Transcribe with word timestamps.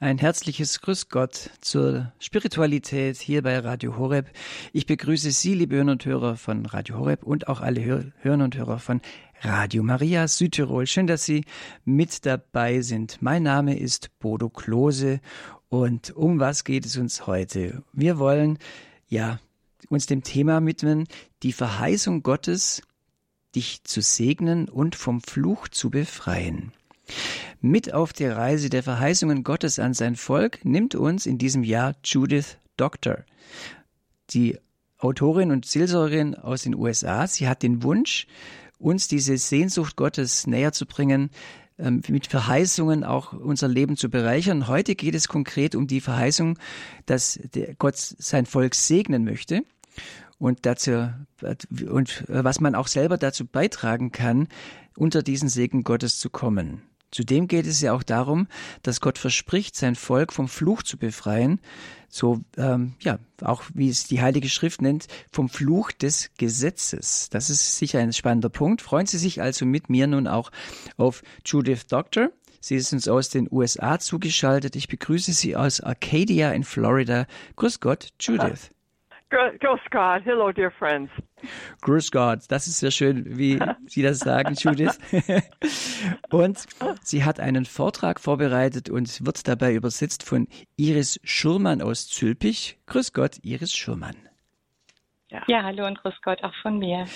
Ein 0.00 0.18
herzliches 0.18 0.80
Grüß 0.80 1.08
Gott 1.08 1.50
zur 1.60 2.12
Spiritualität 2.20 3.16
hier 3.16 3.42
bei 3.42 3.58
Radio 3.58 3.96
Horeb. 3.96 4.30
Ich 4.72 4.86
begrüße 4.86 5.32
Sie, 5.32 5.54
liebe 5.54 5.74
Hörer 5.74 5.90
und 5.90 6.04
Hörer 6.04 6.36
von 6.36 6.66
Radio 6.66 7.00
Horeb 7.00 7.24
und 7.24 7.48
auch 7.48 7.60
alle 7.60 7.84
Hörer 7.84 8.44
und 8.44 8.56
Hörer 8.56 8.78
von 8.78 9.00
Radio 9.40 9.82
Maria 9.82 10.28
Südtirol. 10.28 10.86
Schön, 10.86 11.08
dass 11.08 11.24
Sie 11.24 11.44
mit 11.84 12.24
dabei 12.26 12.80
sind. 12.80 13.20
Mein 13.22 13.42
Name 13.42 13.76
ist 13.76 14.16
Bodo 14.20 14.48
Klose 14.50 15.18
und 15.68 16.12
um 16.14 16.38
was 16.38 16.62
geht 16.62 16.86
es 16.86 16.96
uns 16.96 17.26
heute? 17.26 17.82
Wir 17.92 18.20
wollen 18.20 18.60
ja 19.08 19.40
uns 19.88 20.06
dem 20.06 20.22
Thema 20.22 20.64
widmen, 20.64 21.08
die 21.42 21.52
Verheißung 21.52 22.22
Gottes, 22.22 22.82
dich 23.56 23.82
zu 23.82 24.00
segnen 24.00 24.68
und 24.68 24.94
vom 24.94 25.20
Fluch 25.20 25.66
zu 25.66 25.90
befreien. 25.90 26.72
Mit 27.60 27.92
auf 27.92 28.12
die 28.12 28.26
Reise 28.26 28.70
der 28.70 28.82
Verheißungen 28.82 29.42
Gottes 29.42 29.78
an 29.78 29.94
sein 29.94 30.16
Volk 30.16 30.64
nimmt 30.64 30.94
uns 30.94 31.26
in 31.26 31.38
diesem 31.38 31.64
Jahr 31.64 31.94
Judith 32.04 32.58
Doctor. 32.76 33.24
Die 34.30 34.58
Autorin 34.98 35.50
und 35.50 35.64
Seelsorgerin 35.64 36.34
aus 36.34 36.62
den 36.62 36.74
USA. 36.74 37.26
Sie 37.26 37.48
hat 37.48 37.62
den 37.62 37.82
Wunsch, 37.82 38.26
uns 38.78 39.08
diese 39.08 39.36
Sehnsucht 39.38 39.96
Gottes 39.96 40.46
näher 40.46 40.72
zu 40.72 40.86
bringen, 40.86 41.30
ähm, 41.78 42.02
mit 42.08 42.26
Verheißungen 42.26 43.04
auch 43.04 43.32
unser 43.32 43.68
Leben 43.68 43.96
zu 43.96 44.10
bereichern. 44.10 44.66
Heute 44.66 44.94
geht 44.94 45.14
es 45.14 45.28
konkret 45.28 45.74
um 45.74 45.86
die 45.86 46.00
Verheißung, 46.00 46.58
dass 47.06 47.38
Gott 47.78 47.96
sein 47.96 48.46
Volk 48.46 48.74
segnen 48.74 49.24
möchte 49.24 49.62
und 50.38 50.66
dazu 50.66 51.10
und 51.88 52.24
was 52.28 52.60
man 52.60 52.74
auch 52.74 52.88
selber 52.88 53.18
dazu 53.18 53.46
beitragen 53.46 54.12
kann, 54.12 54.48
unter 54.96 55.22
diesen 55.22 55.48
Segen 55.48 55.84
Gottes 55.84 56.18
zu 56.18 56.30
kommen. 56.30 56.82
Zudem 57.10 57.48
geht 57.48 57.66
es 57.66 57.80
ja 57.80 57.92
auch 57.92 58.02
darum, 58.02 58.48
dass 58.82 59.00
Gott 59.00 59.18
verspricht, 59.18 59.76
sein 59.76 59.94
Volk 59.94 60.32
vom 60.32 60.48
Fluch 60.48 60.82
zu 60.82 60.98
befreien, 60.98 61.60
so 62.08 62.40
ähm, 62.56 62.94
ja 63.00 63.18
auch 63.42 63.62
wie 63.74 63.88
es 63.88 64.04
die 64.04 64.20
Heilige 64.20 64.48
Schrift 64.48 64.82
nennt, 64.82 65.06
vom 65.32 65.48
Fluch 65.48 65.92
des 65.92 66.30
Gesetzes. 66.36 67.28
Das 67.30 67.50
ist 67.50 67.76
sicher 67.76 67.98
ein 67.98 68.12
spannender 68.12 68.50
Punkt. 68.50 68.82
Freuen 68.82 69.06
Sie 69.06 69.18
sich 69.18 69.40
also 69.40 69.64
mit 69.64 69.88
mir 69.88 70.06
nun 70.06 70.26
auch 70.26 70.50
auf 70.96 71.22
Judith 71.44 71.86
Doctor. 71.88 72.30
Sie 72.60 72.76
ist 72.76 72.92
uns 72.92 73.08
aus 73.08 73.28
den 73.28 73.48
USA 73.50 73.98
zugeschaltet. 73.98 74.76
Ich 74.76 74.88
begrüße 74.88 75.32
Sie 75.32 75.56
aus 75.56 75.80
Arcadia 75.80 76.50
in 76.50 76.64
Florida. 76.64 77.26
Grüß 77.56 77.80
Gott, 77.80 78.08
Judith. 78.20 78.70
Grüß 79.30 79.80
Gott, 79.90 80.24
hello 80.24 80.52
dear 80.52 80.70
friends. 80.70 81.10
Grüß 81.82 82.10
Gott, 82.10 82.40
das 82.48 82.66
ist 82.66 82.78
sehr 82.78 82.90
schön, 82.90 83.36
wie 83.36 83.58
Sie 83.86 84.02
das 84.02 84.20
sagen, 84.20 84.54
Judith. 84.54 84.98
und 86.30 86.64
sie 87.02 87.24
hat 87.24 87.38
einen 87.38 87.66
Vortrag 87.66 88.20
vorbereitet 88.20 88.88
und 88.88 89.24
wird 89.26 89.46
dabei 89.46 89.74
übersetzt 89.74 90.22
von 90.22 90.48
Iris 90.76 91.20
Schurmann 91.24 91.82
aus 91.82 92.08
Zülpich. 92.08 92.78
Grüß 92.86 93.12
Gott, 93.12 93.38
Iris 93.42 93.74
Schurmann. 93.74 94.16
Ja. 95.30 95.42
ja, 95.46 95.62
hallo 95.62 95.86
und 95.86 95.98
grüß 95.98 96.14
Gott 96.22 96.42
auch 96.42 96.54
von 96.62 96.78
mir. 96.78 97.06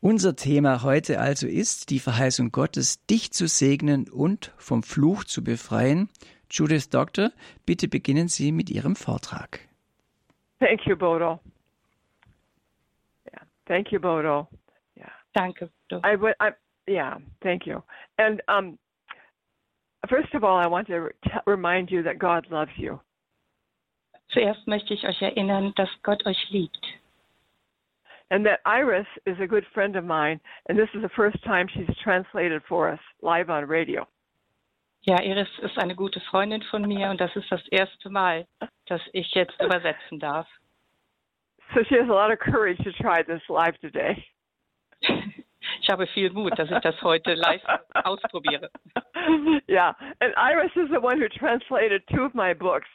Unser 0.00 0.36
Thema 0.36 0.82
heute 0.82 1.20
also 1.20 1.46
ist 1.46 1.88
die 1.88 2.00
Verheißung 2.00 2.52
Gottes, 2.52 3.04
dich 3.06 3.32
zu 3.32 3.48
segnen 3.48 4.08
und 4.10 4.52
vom 4.58 4.82
Fluch 4.82 5.24
zu 5.24 5.42
befreien. 5.42 6.10
Judith 6.50 6.90
Doctor, 6.90 7.30
bitte 7.64 7.88
beginnen 7.88 8.28
Sie 8.28 8.52
mit 8.52 8.68
Ihrem 8.68 8.94
Vortrag. 8.94 9.69
Thank 10.60 10.86
you, 10.86 10.94
Bodo. 10.94 11.40
Yeah, 13.32 13.42
thank 13.66 13.92
you, 13.92 13.98
Bodo. 13.98 14.48
Yeah. 14.96 15.08
Thank 15.34 15.56
you. 15.60 15.68
I 16.04 16.14
would. 16.16 16.34
I, 16.38 16.50
yeah, 16.86 17.16
thank 17.42 17.66
you. 17.66 17.82
And 18.18 18.42
um, 18.48 18.78
first 20.08 20.34
of 20.34 20.44
all, 20.44 20.56
I 20.56 20.66
want 20.66 20.86
to 20.88 21.08
remind 21.46 21.90
you 21.90 22.02
that 22.02 22.18
God 22.18 22.46
loves 22.50 22.72
you. 22.76 23.00
Zuerst 24.32 24.66
möchte 24.66 24.94
ich 24.94 25.04
euch 25.04 25.20
erinnern, 25.22 25.72
dass 25.74 25.88
Gott 26.02 26.24
euch 26.26 26.50
liebt. 26.50 26.86
And 28.30 28.46
that 28.46 28.60
Iris 28.64 29.06
is 29.26 29.36
a 29.40 29.46
good 29.46 29.64
friend 29.74 29.96
of 29.96 30.04
mine, 30.04 30.40
and 30.68 30.78
this 30.78 30.88
is 30.94 31.02
the 31.02 31.08
first 31.16 31.42
time 31.42 31.66
she's 31.66 31.96
translated 32.04 32.62
for 32.68 32.88
us 32.88 33.00
live 33.22 33.50
on 33.50 33.66
radio. 33.66 34.06
Ja, 35.02 35.22
Iris 35.22 35.48
ist 35.60 35.78
eine 35.78 35.96
gute 35.96 36.20
Freundin 36.20 36.62
von 36.62 36.82
mir 36.82 37.10
und 37.10 37.20
das 37.20 37.34
ist 37.34 37.50
das 37.50 37.66
erste 37.68 38.10
Mal, 38.10 38.46
dass 38.86 39.00
ich 39.12 39.30
jetzt 39.34 39.60
übersetzen 39.62 40.18
darf. 40.18 40.46
So 41.74 41.84
she 41.84 41.94
has 41.94 42.08
a 42.08 42.12
lot 42.12 42.32
of 42.32 42.38
courage 42.38 42.82
to 42.82 42.92
try 42.92 43.22
this 43.22 43.42
live 43.48 43.78
today. 43.78 44.24
Ich 45.82 45.88
habe 45.88 46.06
viel 46.08 46.30
Mut, 46.30 46.58
dass 46.58 46.70
ich 46.70 46.80
das 46.80 47.00
heute 47.02 47.34
live 47.34 47.62
ausprobiere. 47.94 48.70
Yeah, 49.68 49.92
and 50.20 50.34
Iris 50.36 50.72
is 50.74 50.88
the 50.90 51.00
one 51.00 51.20
who 51.20 51.28
translated 51.28 52.02
two 52.08 52.24
of 52.24 52.34
my 52.34 52.52
books 52.54 52.88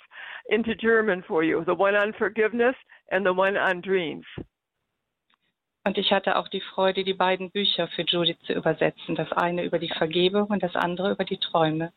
into 0.49 0.75
German 0.75 1.23
for 1.27 1.43
you, 1.43 1.63
the 1.65 1.73
one 1.73 1.95
on 1.95 2.13
forgiveness 2.13 2.75
and 3.11 3.25
the 3.25 3.31
one 3.31 3.55
on 3.55 3.81
dreams. 3.81 4.25
Und 5.85 5.99
ich 5.99 6.11
hatte 6.11 6.37
auch 6.37 6.47
die 6.47 6.61
Freude, 6.61 7.03
die 7.03 7.13
beiden 7.13 7.51
Bücher 7.51 7.87
für 7.89 8.01
Judith 8.01 8.39
zu 8.47 8.53
übersetzen. 8.53 9.15
Das 9.15 9.31
eine 9.31 9.63
über 9.63 9.77
die 9.77 9.93
Vergebung 9.95 10.47
und 10.47 10.63
das 10.63 10.75
andere 10.75 11.11
über 11.11 11.23
die 11.23 11.37
Träume. 11.37 11.93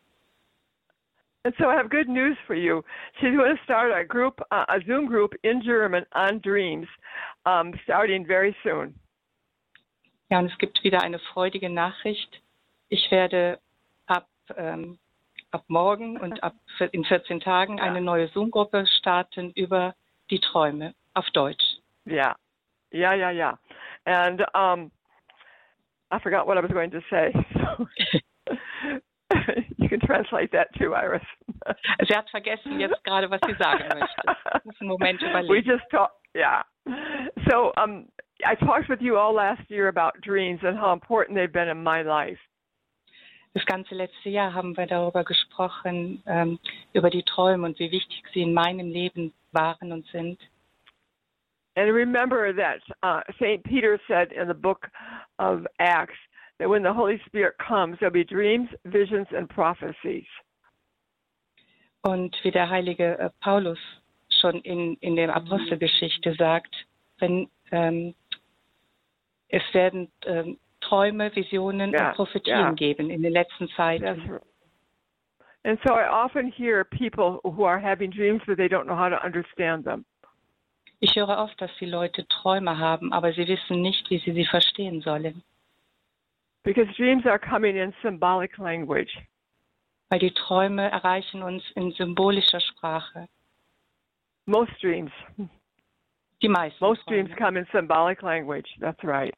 And 1.44 1.54
so 1.56 1.64
I 1.64 1.76
have 1.76 1.88
good 1.88 2.08
news 2.08 2.36
for 2.46 2.54
you. 2.54 2.82
She's 3.18 3.34
going 3.34 3.56
to 3.56 3.62
start 3.64 3.90
a 3.92 4.04
group, 4.04 4.40
uh, 4.50 4.66
a 4.68 4.80
Zoom 4.86 5.06
group 5.06 5.34
in 5.42 5.62
German 5.62 6.04
on 6.14 6.40
dreams, 6.42 6.86
um, 7.46 7.72
starting 7.84 8.26
very 8.26 8.54
soon. 8.62 8.94
Ja, 10.30 10.40
und 10.40 10.52
es 10.52 10.58
gibt 10.58 10.84
wieder 10.84 11.00
eine 11.00 11.18
freudige 11.18 11.70
Nachricht. 11.70 12.42
Ich 12.90 13.10
werde 13.10 13.58
ab, 14.06 14.28
ähm, 14.56 14.98
ab 15.50 15.64
morgen 15.68 16.18
und 16.18 16.42
ab 16.42 16.56
in 16.92 17.04
14 17.04 17.40
Tagen 17.40 17.80
eine 17.80 18.02
neue 18.02 18.28
Zoom-Gruppe 18.28 18.86
starten 18.98 19.52
über 19.52 19.94
die 20.28 20.40
Träume 20.40 20.94
auf 21.14 21.30
Deutsch. 21.30 21.64
Ja, 22.04 22.36
ja, 22.90 23.14
ja, 23.14 23.30
ja. 23.30 23.58
And 24.06 24.40
um, 24.54 24.90
I 26.10 26.18
forgot 26.20 26.46
what 26.46 26.56
I 26.56 26.60
was 26.60 26.70
going 26.70 26.90
to 26.90 27.00
say. 27.10 27.34
So 27.54 27.86
you 29.76 29.88
can 29.88 30.00
translate 30.00 30.52
that 30.52 30.68
too, 30.78 30.94
Iris. 30.94 31.22
Sie 32.08 32.14
hat 32.14 32.26
vergessen 32.30 32.80
jetzt 32.80 33.02
gerade, 33.04 33.30
was 33.30 33.40
sie 33.46 33.54
sagen 33.58 33.84
möchte. 33.88 34.84
Moment 34.84 35.20
überlegen. 35.22 35.48
We 35.48 35.60
just 35.60 35.84
talked, 35.90 36.14
yeah. 36.34 36.62
So 37.50 37.72
um, 37.76 38.06
I 38.44 38.54
talked 38.54 38.88
with 38.88 39.00
you 39.02 39.16
all 39.18 39.34
last 39.34 39.62
year 39.68 39.88
about 39.88 40.14
dreams 40.22 40.60
and 40.62 40.78
how 40.78 40.92
important 40.92 41.36
they've 41.36 41.52
been 41.52 41.68
in 41.68 41.82
my 41.82 42.02
life. 42.02 42.38
Das 43.54 43.64
ganze 43.66 43.94
letzte 43.94 44.30
Jahr 44.30 44.54
haben 44.54 44.76
wir 44.76 44.86
darüber 44.86 45.24
gesprochen, 45.24 46.22
ähm, 46.26 46.58
über 46.92 47.10
die 47.10 47.22
Träume 47.22 47.66
und 47.66 47.78
wie 47.78 47.90
wichtig 47.90 48.22
sie 48.32 48.42
in 48.42 48.54
meinem 48.54 48.88
Leben 48.88 49.32
waren 49.52 49.92
und 49.92 50.06
sind. 50.06 50.38
And 51.78 51.94
remember 51.94 52.52
that 52.54 52.80
uh, 53.04 53.20
St. 53.40 53.62
Peter 53.62 54.00
said 54.08 54.32
in 54.32 54.48
the 54.48 54.54
book 54.54 54.88
of 55.38 55.64
Acts 55.78 56.18
that 56.58 56.68
when 56.68 56.82
the 56.82 56.92
Holy 56.92 57.20
Spirit 57.26 57.54
comes, 57.64 57.96
there'll 58.00 58.12
be 58.12 58.24
dreams, 58.24 58.68
visions, 58.86 59.28
and 59.30 59.48
prophecies. 59.48 60.26
Und 62.02 62.34
wie 62.42 62.50
der 62.50 62.68
heilige 62.68 63.16
äh, 63.20 63.30
Paulus 63.40 63.78
schon 64.40 64.60
in, 64.62 64.96
in 65.02 65.14
der 65.14 65.32
Apostelgeschichte 65.36 66.34
sagt, 66.36 66.74
wenn 67.20 67.48
ähm, 67.70 68.12
es 69.48 69.62
werden 69.72 70.10
ähm, 70.26 70.58
Träume, 70.80 71.30
Visionen 71.36 71.92
yeah, 71.92 72.08
und 72.08 72.16
Prophetien 72.16 72.58
yeah. 72.58 72.72
geben 72.72 73.08
in 73.08 73.22
den 73.22 73.32
letzten 73.32 73.68
Zeiten. 73.76 74.28
Right. 74.28 74.42
And 75.64 75.78
so 75.86 75.94
I 75.94 76.08
often 76.08 76.50
hear 76.50 76.82
people 76.82 77.40
who 77.44 77.62
are 77.62 77.78
having 77.78 78.10
dreams 78.10 78.42
but 78.48 78.56
they 78.56 78.68
don't 78.68 78.86
know 78.86 78.96
how 78.96 79.08
to 79.08 79.24
understand 79.24 79.84
them. 79.84 80.04
Ich 81.00 81.14
höre 81.16 81.38
oft, 81.38 81.60
dass 81.60 81.70
die 81.78 81.86
Leute 81.86 82.26
Träume 82.28 82.78
haben, 82.78 83.12
aber 83.12 83.32
sie 83.32 83.46
wissen 83.46 83.80
nicht, 83.82 84.10
wie 84.10 84.18
sie 84.18 84.32
sie 84.32 84.44
verstehen 84.44 85.00
sollen. 85.00 85.42
Because 86.64 86.92
dreams 86.96 87.24
are 87.24 87.38
coming 87.38 87.76
in 87.76 87.94
symbolic 88.02 88.58
language. 88.58 89.16
Weil 90.10 90.18
die 90.18 90.32
Träume 90.32 90.90
erreichen 90.90 91.42
uns 91.42 91.62
in 91.76 91.92
symbolischer 91.92 92.60
Sprache. 92.60 93.28
Most 94.46 94.72
dreams. 94.82 95.12
Die 96.42 96.48
meisten. 96.48 96.84
Most 96.84 97.02
Träume. 97.04 97.24
dreams 97.24 97.38
come 97.38 97.58
in 97.58 97.66
symbolic 97.72 98.22
language. 98.22 98.68
That's 98.80 99.02
right. 99.04 99.34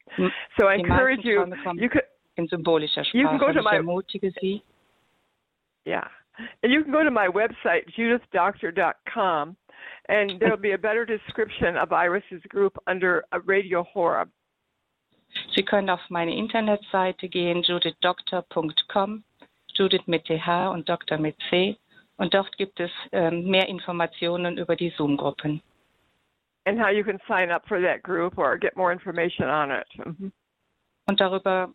So 0.59 0.67
I 0.67 0.75
encourage 0.75 1.23
you. 1.23 1.45
You 1.75 1.89
could 1.89 2.03
in 2.37 2.47
symbolischer 2.47 3.03
Sprache. 3.03 3.15
You 3.15 3.27
can 3.27 3.37
go 3.37 3.51
to 3.51 3.61
my, 3.61 3.75
ermutige 3.75 4.33
Sie. 4.39 4.63
Yeah. 5.85 6.07
And 6.63 6.71
you 6.71 6.83
can 6.83 6.91
go 6.91 7.03
to 7.03 7.11
my 7.11 7.27
website, 7.27 7.85
judithdoctor.com, 7.95 9.55
and 10.07 10.39
there'll 10.39 10.57
be 10.57 10.73
a 10.73 10.77
better 10.77 11.05
description 11.05 11.77
of 11.77 11.91
Iris's 11.91 12.41
group 12.49 12.77
under 12.87 13.23
Radio 13.45 13.83
Horeb. 13.93 14.29
Sie 15.55 15.63
können 15.63 15.89
auf 15.89 16.01
meine 16.09 16.35
Internetseite 16.35 17.29
gehen, 17.29 17.63
judithdoctor.com, 17.63 19.23
Judith 19.75 20.05
mit 20.07 20.25
TH 20.25 20.71
und 20.71 20.89
Doktor 20.89 21.17
mit 21.17 21.37
C. 21.49 21.77
Und 22.17 22.33
dort 22.33 22.55
gibt 22.57 22.79
es 22.79 22.91
ähm, 23.11 23.45
mehr 23.45 23.67
Informationen 23.67 24.57
über 24.57 24.75
die 24.75 24.91
Zoom-Gruppen. 24.91 25.61
And 26.65 26.79
how 26.79 26.89
you 26.89 27.03
can 27.03 27.19
sign 27.27 27.49
up 27.49 27.67
for 27.67 27.81
that 27.81 28.03
group 28.03 28.37
or 28.37 28.57
get 28.57 28.75
more 28.75 28.91
information 28.91 29.49
on 29.49 29.71
it. 29.71 29.87
Mhm. 29.97 30.31
Und 31.07 31.19
darüber, 31.19 31.73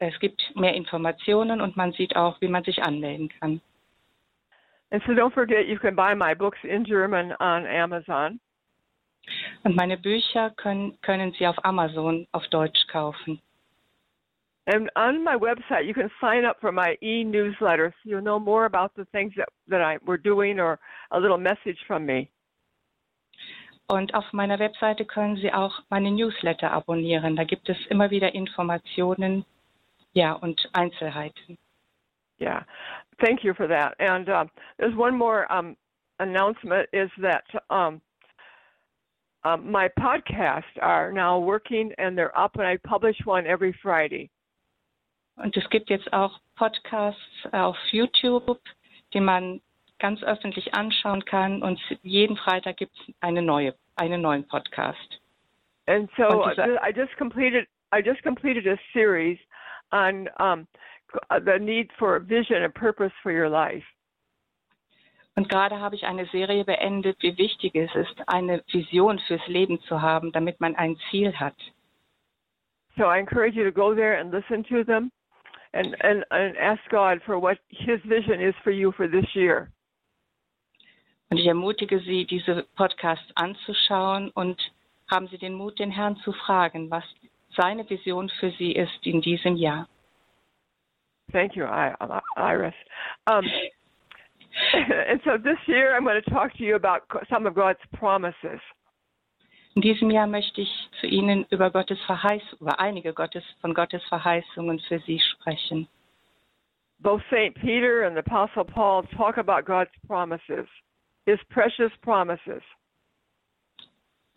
es 0.00 0.18
gibt 0.18 0.42
mehr 0.56 0.74
Informationen 0.74 1.60
und 1.60 1.76
man 1.76 1.92
sieht 1.92 2.16
auch, 2.16 2.40
wie 2.40 2.48
man 2.48 2.64
sich 2.64 2.82
anmelden 2.82 3.28
kann. 3.28 3.60
And 4.90 5.02
so 5.06 5.14
don't 5.14 5.34
forget, 5.34 5.66
you 5.66 5.78
can 5.78 5.94
buy 5.94 6.14
my 6.14 6.34
books 6.34 6.58
in 6.64 6.84
German 6.84 7.32
on 7.40 7.66
Amazon. 7.66 8.40
Und 9.64 9.76
meine 9.76 9.98
Bücher 9.98 10.50
können, 10.56 10.98
können 11.02 11.32
Sie 11.38 11.46
auf 11.46 11.56
Amazon 11.64 12.26
auf 12.32 12.46
Deutsch 12.48 12.86
kaufen. 12.90 13.40
And 14.66 14.90
on 14.96 15.24
my 15.24 15.34
website, 15.34 15.86
you 15.86 15.94
can 15.94 16.10
sign 16.20 16.44
up 16.44 16.60
for 16.60 16.72
my 16.72 16.96
e-newsletter, 17.02 17.94
so 18.02 18.10
you'll 18.10 18.20
know 18.20 18.38
more 18.38 18.66
about 18.66 18.90
the 18.96 19.06
things 19.06 19.32
that, 19.36 19.48
that 19.68 19.80
I 19.80 19.98
we're 20.06 20.18
doing 20.18 20.60
or 20.60 20.78
a 21.10 21.18
little 21.18 21.38
message 21.38 21.78
from 21.86 22.04
me. 22.04 22.28
Und 23.90 24.12
auf 24.14 24.30
meiner 24.32 24.58
Webseite 24.58 25.06
können 25.06 25.36
Sie 25.36 25.50
auch 25.52 25.80
meine 25.88 26.10
Newsletter 26.10 26.70
abonnieren. 26.70 27.36
Da 27.36 27.44
gibt 27.44 27.70
es 27.70 27.78
immer 27.88 28.10
wieder 28.10 28.34
Informationen, 28.34 29.46
ja, 30.12 30.34
und 30.34 30.68
Einzelheiten. 30.74 31.56
Yeah, 32.38 32.62
thank 33.24 33.42
you 33.42 33.54
for 33.54 33.66
that. 33.66 33.94
And 33.98 34.28
um, 34.28 34.50
there's 34.78 34.94
one 34.94 35.16
more 35.16 35.50
um, 35.52 35.76
announcement: 36.18 36.88
is 36.92 37.10
that 37.20 37.44
um, 37.70 38.00
um, 39.44 39.70
my 39.70 39.88
podcasts 39.98 40.64
are 40.80 41.12
now 41.12 41.38
working 41.38 41.92
and 41.98 42.16
they're 42.16 42.36
up, 42.38 42.56
and 42.56 42.66
I 42.66 42.76
publish 42.84 43.16
one 43.24 43.46
every 43.46 43.74
Friday. 43.82 44.30
Und 45.36 45.56
es 45.56 45.68
gibt 45.70 45.88
jetzt 45.88 46.12
auch 46.12 46.32
Podcasts 46.56 47.46
auf 47.52 47.76
YouTube, 47.92 48.58
die 49.14 49.20
man 49.20 49.60
ganz 50.00 50.22
öffentlich 50.22 50.74
anschauen 50.74 51.24
kann. 51.24 51.62
Und 51.62 51.80
jeden 52.02 52.36
Freitag 52.36 52.76
gibt 52.76 52.92
es 52.96 53.14
eine 53.20 53.42
neue, 53.42 53.74
einen 53.96 54.20
neuen 54.20 54.46
Podcast. 54.46 55.20
And 55.86 56.08
so 56.16 56.44
I 56.44 56.92
just 56.94 57.16
completed 57.16 57.66
I 57.92 58.02
just 58.02 58.22
completed 58.22 58.66
a 58.66 58.76
series 58.92 59.38
on 59.92 60.28
um, 60.38 60.66
the 61.44 61.58
need 61.58 61.90
for 61.98 62.18
vision 62.20 62.62
and 62.62 62.74
purpose 62.74 63.12
for 63.22 63.32
your 63.32 63.48
life. 63.48 63.84
Und 65.36 65.48
gerade 65.48 65.78
habe 65.78 65.94
ich 65.94 66.04
eine 66.04 66.26
Serie 66.26 66.64
beendet, 66.64 67.16
wie 67.20 67.38
wichtig 67.38 67.76
es 67.76 67.94
ist, 67.94 68.28
eine 68.28 68.62
Vision 68.72 69.20
fürs 69.20 69.46
Leben 69.46 69.80
zu 69.82 70.02
haben, 70.02 70.32
damit 70.32 70.60
man 70.60 70.74
ein 70.74 70.96
Ziel 71.10 71.32
hat. 71.32 71.54
So 72.96 73.04
I 73.04 73.20
encourage 73.20 73.54
you 73.54 73.62
to 73.62 73.70
go 73.70 73.94
there 73.94 74.18
and 74.18 74.32
listen 74.32 74.64
to 74.64 74.82
them, 74.82 75.12
and 75.72 75.94
and, 76.02 76.24
and 76.30 76.56
ask 76.58 76.80
God 76.90 77.22
for 77.24 77.40
what 77.40 77.58
His 77.68 78.00
vision 78.02 78.40
is 78.40 78.54
for 78.64 78.72
you 78.72 78.90
for 78.90 79.08
this 79.08 79.32
year. 79.34 79.68
Und 81.30 81.38
ich 81.38 81.46
ermutige 81.46 82.00
Sie, 82.00 82.24
diese 82.24 82.64
Podcasts 82.74 83.30
anzuschauen 83.36 84.30
und 84.30 84.60
haben 85.08 85.28
Sie 85.28 85.38
den 85.38 85.54
Mut, 85.54 85.78
den 85.78 85.92
Herrn 85.92 86.16
zu 86.16 86.32
fragen, 86.32 86.90
was 86.90 87.04
seine 87.56 87.88
Vision 87.88 88.28
für 88.40 88.50
Sie 88.58 88.72
ist 88.72 89.06
in 89.06 89.20
diesem 89.20 89.56
Jahr. 89.56 89.86
Thank 91.32 91.56
you, 91.56 91.64
Iris. 91.64 92.74
Um, 93.26 93.44
and 94.74 95.20
so 95.24 95.36
this 95.36 95.58
year, 95.66 95.94
I'm 95.94 96.04
going 96.04 96.20
to 96.22 96.30
talk 96.30 96.56
to 96.56 96.64
you 96.64 96.76
about 96.76 97.02
some 97.30 97.46
of 97.46 97.54
God's 97.54 97.80
promises. 97.94 98.60
In 99.74 99.82
diesem 99.82 100.10
Jahr 100.10 100.26
möchte 100.26 100.60
ich 100.62 100.88
zu 101.00 101.06
Ihnen 101.06 101.46
über 101.50 101.70
Gottes 101.70 102.00
Verheißung, 102.06 102.58
über 102.60 102.80
einige 102.80 103.12
Gottes, 103.12 103.44
von 103.60 103.74
Gottes 103.74 104.02
Verheißungen 104.08 104.80
für 104.80 104.98
Sie 105.00 105.20
sprechen. 105.20 105.86
Both 107.00 107.22
St. 107.28 107.54
Peter 107.54 108.04
and 108.04 108.16
the 108.16 108.20
Apostle 108.20 108.64
Paul 108.64 109.04
talk 109.16 109.38
about 109.38 109.64
God's 109.64 109.92
promises, 110.08 110.66
His 111.26 111.38
precious 111.50 111.92
promises. 112.02 112.62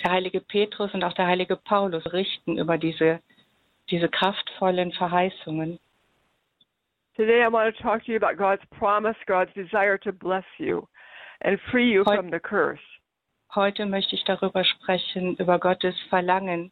Der 0.04 0.12
heilige 0.12 0.42
Petrus 0.42 0.94
und 0.94 1.04
auch 1.04 1.14
der 1.14 1.26
heilige 1.26 1.56
Paulus 1.56 2.04
richten 2.14 2.60
über 2.60 2.78
diese, 2.78 3.20
diese 3.90 4.10
kraftvollen 4.10 4.92
Verheißungen. 4.92 5.80
Today, 7.22 7.44
I 7.44 7.50
want 7.50 7.76
to 7.76 7.84
talk 7.84 8.04
to 8.06 8.12
you 8.12 8.18
about 8.18 8.36
God's 8.36 8.64
promise, 8.80 9.16
God's 9.28 9.52
desire 9.54 9.96
to 10.00 10.12
bless 10.12 10.44
you 10.58 10.88
and 11.42 11.60
free 11.72 11.88
you 11.88 12.04
Heut- 12.04 12.18
from 12.18 12.32
the 12.32 12.40
curse. 12.40 12.80
Heute 13.54 13.86
möchte 13.86 14.16
ich 14.16 14.24
darüber 14.24 14.64
sprechen, 14.64 15.36
über 15.36 15.60
Gottes 15.60 15.94
Verlangen, 16.10 16.72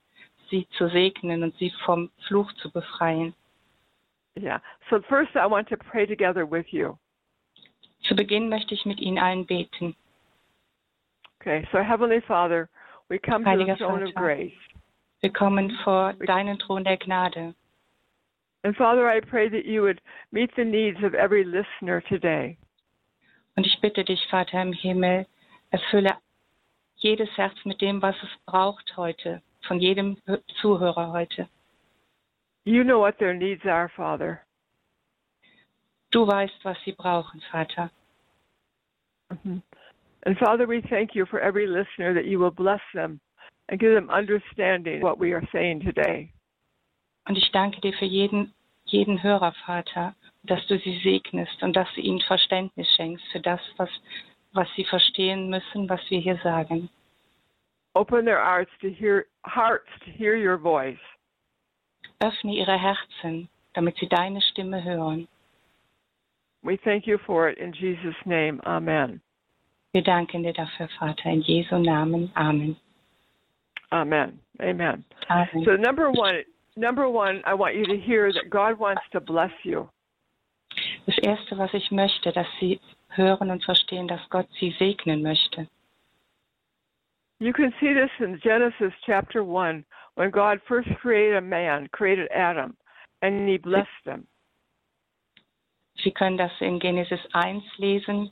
Sie 0.50 0.68
zu 0.75 0.90
segnen 0.90 1.44
und 1.44 1.56
Sie 1.60 1.72
vom 1.86 2.10
Fluch 2.28 2.51
zu 2.54 2.72
befreien. 2.72 3.36
Yeah. 4.42 4.60
So 4.90 5.00
first, 5.07 5.36
I 5.36 5.46
want 5.46 5.68
to 5.69 5.78
pray 5.78 6.07
together 6.07 6.50
with 6.50 6.74
you. 6.74 6.98
Zu 8.07 8.16
Beginn 8.16 8.50
möchte 8.50 8.74
ich 8.74 8.84
mit 8.88 9.00
Ihnen 9.00 9.19
allen 9.19 9.45
beten. 9.45 9.95
Okay. 11.40 11.68
So 11.72 11.78
Heavenly 11.78 12.22
Father, 12.22 12.69
we 13.07 13.19
come 13.19 13.44
to 13.44 13.52
the 13.52 13.52
Heiliger 13.52 13.78
throne 13.78 14.02
of 14.02 14.13
Vater. 14.16 14.25
grace. 14.25 14.57
Wir 15.22 15.31
kommen 15.31 15.69
vor 15.84 16.13
deinen 16.13 16.57
Thron 16.57 16.84
der 16.86 16.98
Gnade. 16.98 17.54
And 18.63 18.75
Father, 18.75 19.07
I 19.07 19.21
pray 19.21 19.47
that 19.50 19.65
you 19.65 19.81
would 19.83 20.01
meet 20.31 20.51
the 20.56 20.65
needs 20.65 20.97
of 21.03 21.13
every 21.13 21.44
listener 21.44 22.01
today. 22.01 22.57
Und 23.56 23.65
ich 23.65 23.79
bitte 23.81 24.03
dich, 24.03 24.19
Vater 24.29 24.61
im 24.61 24.73
Himmel, 24.73 25.25
erfülle 25.71 26.17
jedes 26.97 27.29
Herz 27.38 27.56
mit 27.65 27.81
dem, 27.81 28.01
was 28.01 28.15
es 28.21 28.29
braucht 28.45 28.95
heute, 28.97 29.41
von 29.67 29.79
jedem 29.79 30.17
Zuhörer 30.61 31.11
heute. 31.11 31.47
You 32.65 32.83
know 32.83 33.00
what 33.00 33.17
their 33.17 33.33
needs 33.33 33.65
are, 33.65 33.89
Father. 33.89 34.41
Du 36.11 36.27
weißt, 36.27 36.63
was 36.63 36.77
sie 36.83 36.91
brauchen, 36.91 37.41
Vater. 37.51 37.89
Mhm. 39.29 39.61
And 40.25 40.38
Father, 40.38 40.67
we 40.67 40.81
thank 40.81 41.15
you 41.15 41.25
for 41.25 41.39
every 41.39 41.65
listener 41.65 42.13
that 42.13 42.25
you 42.25 42.39
will 42.39 42.51
bless 42.51 42.81
them 42.94 43.21
and 43.69 43.79
give 43.79 43.94
them 43.94 44.09
understanding 44.09 44.97
of 44.97 45.03
what 45.03 45.19
we 45.19 45.31
are 45.31 45.47
saying 45.51 45.81
today. 45.81 46.33
Und 47.30 47.38
ich 47.38 47.52
danke 47.52 47.80
dir 47.80 47.94
für 47.94 48.06
jeden, 48.06 48.52
jeden 48.86 49.22
Hörer, 49.22 49.54
Vater, 49.64 50.16
dass 50.44 50.66
du 50.66 50.80
sie 50.80 51.00
segnest 51.04 51.62
und 51.62 51.76
dass 51.76 51.88
du 51.94 52.02
ihnen 52.02 52.22
Verständnis 52.22 52.88
schenkst 52.96 53.24
für 53.31 53.40
das, 53.40 53.62
was, 53.78 53.90
was 54.54 54.68
sie 54.76 54.84
verstehen 54.84 55.48
müssen, 55.48 55.88
was 55.88 56.02
wir 56.10 56.20
hier 56.20 56.40
sagen. 56.44 56.90
Open 57.94 58.26
their 58.26 58.44
hearts 58.44 58.72
to 58.81 58.88
hear 58.88 59.26
hearts 59.46 59.88
to 60.04 60.12
hear 60.12 60.36
your 60.36 60.58
voice. 60.58 60.98
Öffne 62.20 62.56
ihre 62.56 62.80
Herzen, 62.80 63.48
damit 63.74 63.98
sie 63.98 64.08
deine 64.08 64.42
Stimme 64.42 64.84
hören. 64.84 65.28
We 66.64 66.78
thank 66.78 67.06
you 67.06 67.20
for 67.20 67.48
it 67.48 67.60
in 67.60 67.74
Jesus' 67.74 68.16
name. 68.26 68.60
Amen. 68.66 69.22
Wir 69.92 70.02
danken 70.02 70.42
dir 70.42 70.54
dafür, 70.54 70.90
Vater, 70.98 71.30
in 71.30 71.42
Jesu 71.42 71.78
Namen. 71.78 72.31
Amen. 72.34 72.76
Amen. 73.92 74.40
Amen. 74.60 75.06
Amen. 75.30 75.64
So 75.64 75.78
number 75.78 76.12
one, 76.12 76.44
number 76.80 77.10
one, 77.10 77.42
I 77.46 77.54
want 77.54 77.76
you 77.76 77.86
to 77.86 77.98
hear 77.98 78.31
that 78.31 78.50
God 78.50 78.80
wants 78.80 79.02
to 79.12 79.20
bless 79.20 79.52
you. 79.64 79.90
Das 81.06 81.18
Erste, 81.20 81.58
was 81.58 81.74
ich 81.74 81.92
möchte, 81.92 82.31
dass 82.31 82.48
sie 82.60 82.80
hören 83.10 83.52
und 83.52 83.64
verstehen, 83.64 84.08
dass 84.08 84.22
Gott 84.30 84.48
sie 84.60 84.76
segnen 84.80 85.22
möchte. 85.22 85.68
You 87.40 87.54
can 87.54 87.74
see 87.80 87.94
this 87.94 88.12
in 88.19 88.40
Genesis 88.40 88.94
chapter 89.06 89.42
1 89.44 89.86
when 90.16 90.30
God 90.30 90.59
first 90.68 90.90
created 91.02 91.38
a 91.38 91.42
man, 91.42 91.88
created 91.92 92.30
Adam, 92.31 92.76
and 93.21 93.48
he 93.48 93.57
blessed 93.57 94.04
him. 94.04 94.28
Sie 96.04 96.12
können 96.12 96.38
das 96.38 96.52
in 96.59 96.80
Genesis 96.80 97.19
1 97.33 97.64
lesen, 97.78 98.31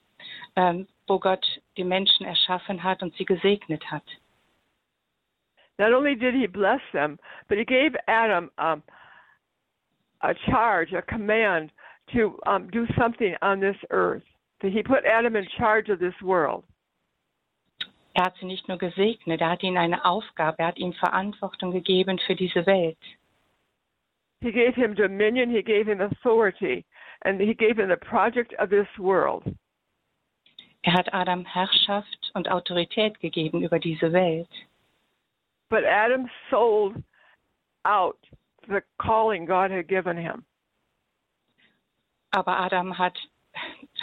ähm, 0.56 0.88
wo 1.08 1.20
Gott 1.20 1.46
die 1.78 1.84
Menschen 1.84 2.26
erschaffen 2.26 2.84
hat 2.84 3.02
und 3.02 3.16
sie 3.16 3.26
gesegnet 3.26 3.90
hat. 3.90 4.04
Not 5.80 5.94
only 5.94 6.16
did 6.16 6.34
he 6.34 6.48
bless 6.48 6.82
them, 6.94 7.20
but 7.48 7.58
he 7.58 7.66
gave 7.66 7.92
Adam 8.08 8.50
um, 8.58 8.82
a 10.22 10.34
charge, 10.50 10.94
a 10.94 11.02
command 11.02 11.72
to 12.14 12.40
um, 12.48 12.70
do 12.72 12.88
something 12.98 13.36
on 13.42 13.60
this 13.60 13.76
earth. 13.92 14.24
So 14.62 14.70
he 14.70 14.82
put 14.82 15.06
Adam 15.06 15.36
in 15.36 15.46
charge 15.58 15.90
of 15.90 16.00
this 16.00 16.16
world. 16.24 16.64
Er 18.16 18.26
hat 18.26 18.34
sie 18.40 18.48
nicht 18.48 18.68
nur 18.68 18.80
gesegnet, 18.80 19.42
er 19.42 19.52
hat 19.52 19.62
ihnen 19.62 19.78
eine 19.78 20.04
Aufgabe, 20.04 20.58
er 20.58 20.68
hat 20.68 20.80
ihnen 20.80 20.94
Verantwortung 20.94 21.72
gegeben 21.72 22.18
für 22.26 22.36
diese 22.36 22.66
Welt. 22.66 22.98
He 24.42 24.52
gave 24.52 24.76
him 24.76 24.96
dominion, 24.96 25.52
he 25.52 25.62
gave 25.62 25.88
him 25.88 26.02
authority, 26.02 26.84
and 27.26 27.40
he 27.40 27.54
gave 27.54 27.78
him 27.78 27.90
the 27.90 27.98
project 27.98 28.54
of 28.60 28.70
this 28.70 28.88
world. 28.98 29.44
Er 30.84 30.94
hat 30.94 31.14
Adam 31.14 31.46
Herrschaft 31.46 32.32
und 32.34 32.50
Autorität 32.50 33.20
gegeben 33.20 33.62
über 33.62 33.78
diese 33.78 34.12
Welt. 34.12 34.50
But 35.70 35.84
Adam 35.84 36.30
sold 36.50 36.96
out 37.86 38.18
the 38.68 38.82
calling 39.02 39.46
God 39.46 39.72
had 39.72 39.88
given 39.88 40.18
him. 40.18 40.46
Aber 42.34 42.52
Adam 42.52 42.92
hat, 42.92 43.18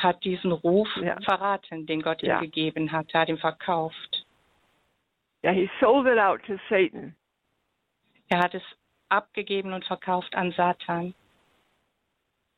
hat 0.02 0.22
diesen 0.24 0.52
Ruf 0.52 0.88
Ja. 0.96 1.18
verraten, 1.20 1.86
den 1.86 2.02
Gott 2.02 2.22
Ja. 2.22 2.38
ihm 2.38 2.42
gegeben 2.50 2.90
hat. 2.90 3.12
Er 3.14 3.20
hat 3.20 3.28
ihn 3.28 3.38
verkauft. 3.38 4.24
Yeah, 5.42 5.52
he 5.52 5.68
sold 5.78 6.06
it 6.06 6.18
out 6.18 6.42
to 6.46 6.58
Satan. 6.68 7.14
Er 8.30 8.38
hat 8.38 8.54
es 8.54 8.62
abgegeben 9.10 9.72
und 9.74 9.84
verkauft 9.84 10.34
an 10.34 10.52
Satan. 10.52 11.14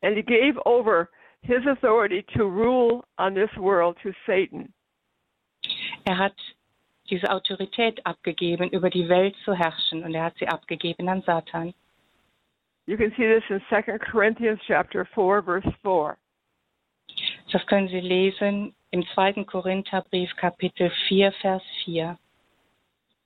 And 0.02 0.16
he 0.16 0.22
gave 0.22 0.56
over 0.64 1.10
his 1.42 1.66
authority 1.66 2.22
to 2.36 2.44
rule 2.44 3.04
on 3.18 3.34
this 3.34 3.50
world 3.56 3.98
to 4.02 4.12
Satan. 4.24 4.72
Er 6.04 6.16
hat 6.16 6.36
diese 7.06 7.30
Autorität 7.30 8.04
abgegeben, 8.04 8.70
über 8.70 8.90
die 8.90 9.08
Welt 9.08 9.34
zu 9.44 9.54
herrschen, 9.54 10.04
und 10.04 10.14
er 10.14 10.24
hat 10.24 10.36
sie 10.38 10.48
abgegeben 10.48 11.08
an 11.08 11.22
Satan. 11.22 11.74
You 12.86 12.96
can 12.96 13.10
see 13.16 13.26
this 13.26 13.42
in 13.48 13.60
2 13.68 13.98
Corinthians 13.98 14.60
chapter 14.66 15.04
4 15.06 15.42
verse 15.42 15.72
4. 15.82 16.16
Das 17.52 17.66
können 17.66 17.88
Sie 17.88 18.00
lesen 18.00 18.74
im 18.90 19.06
2. 19.14 19.44
Korintherbrief 19.44 20.34
Kapitel 20.36 20.90
4, 21.08 21.32
Vers 21.40 21.62
4. 21.84 22.18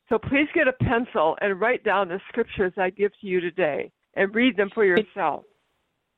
So 0.08 0.18
please 0.18 0.50
get 0.52 0.66
a 0.66 0.72
pencil 0.72 1.36
and 1.40 1.60
write 1.60 1.84
down 1.84 2.08
the 2.08 2.20
scriptures 2.28 2.72
I 2.76 2.90
give 2.90 3.12
to 3.20 3.26
you 3.26 3.40
today 3.40 3.90
and 4.14 4.34
read 4.34 4.56
them 4.56 4.70
for 4.70 4.84
yourself. 4.84 5.44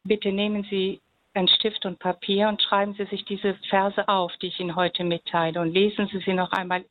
Bitte 0.04 0.32
nehmen 0.32 0.64
Sie 0.70 1.00
einen 1.34 1.48
Stift 1.48 1.84
und 1.86 1.98
Papier 1.98 2.48
und 2.48 2.60
schreiben 2.62 2.94
Sie 2.94 3.04
sich 3.06 3.24
diese 3.24 3.54
Verse 3.68 4.06
auf, 4.08 4.32
die 4.38 4.48
ich 4.48 4.60
Ihnen 4.60 4.76
heute 4.76 5.04
mitteile, 5.04 5.60
und 5.60 5.72
lesen 5.72 6.08
Sie 6.08 6.18
sie 6.20 6.32
noch 6.32 6.52
einmal 6.52 6.84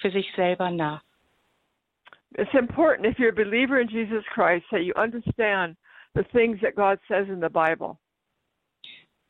für 0.00 0.10
sich 0.10 0.30
selber 0.34 0.70
nach. 0.70 1.02
It's 2.38 2.54
important 2.54 3.06
if 3.06 3.18
you're 3.18 3.30
a 3.30 3.44
believer 3.44 3.80
in 3.80 3.88
Jesus 3.88 4.24
Christ 4.32 4.64
that 4.70 4.84
you 4.84 4.94
understand 4.94 5.76
the 6.14 6.24
things 6.32 6.60
that 6.62 6.76
God 6.76 6.98
says 7.08 7.28
in 7.28 7.40
the 7.40 7.48
Bible. 7.48 7.98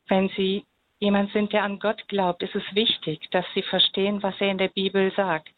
Wenn 0.07 0.29
Sie 0.35 0.65
jemand 0.99 1.31
sind, 1.31 1.51
der 1.51 1.63
an 1.63 1.79
Gott 1.79 2.07
glaubt, 2.09 2.43
ist 2.43 2.55
es 2.55 2.75
wichtig, 2.75 3.19
dass 3.31 3.45
Sie 3.55 3.63
verstehen, 3.63 4.21
was 4.21 4.39
er 4.39 4.51
in 4.51 4.57
der 4.57 4.69
Bibel 4.69 5.11
sagt. 5.15 5.53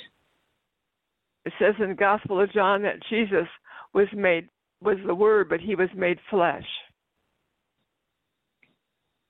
It 1.46 1.54
says 1.60 1.76
in 1.80 1.90
the 1.90 1.96
Gospel 1.96 2.40
of 2.40 2.52
John 2.52 2.84
that 2.84 3.04
Jesus 3.10 3.48
was 3.94 4.08
made 4.14 4.48
was 4.82 4.98
the 5.06 5.16
Word, 5.16 5.50
but 5.50 5.60
he 5.60 5.76
was 5.76 5.90
made 5.94 6.20
flesh. 6.30 6.66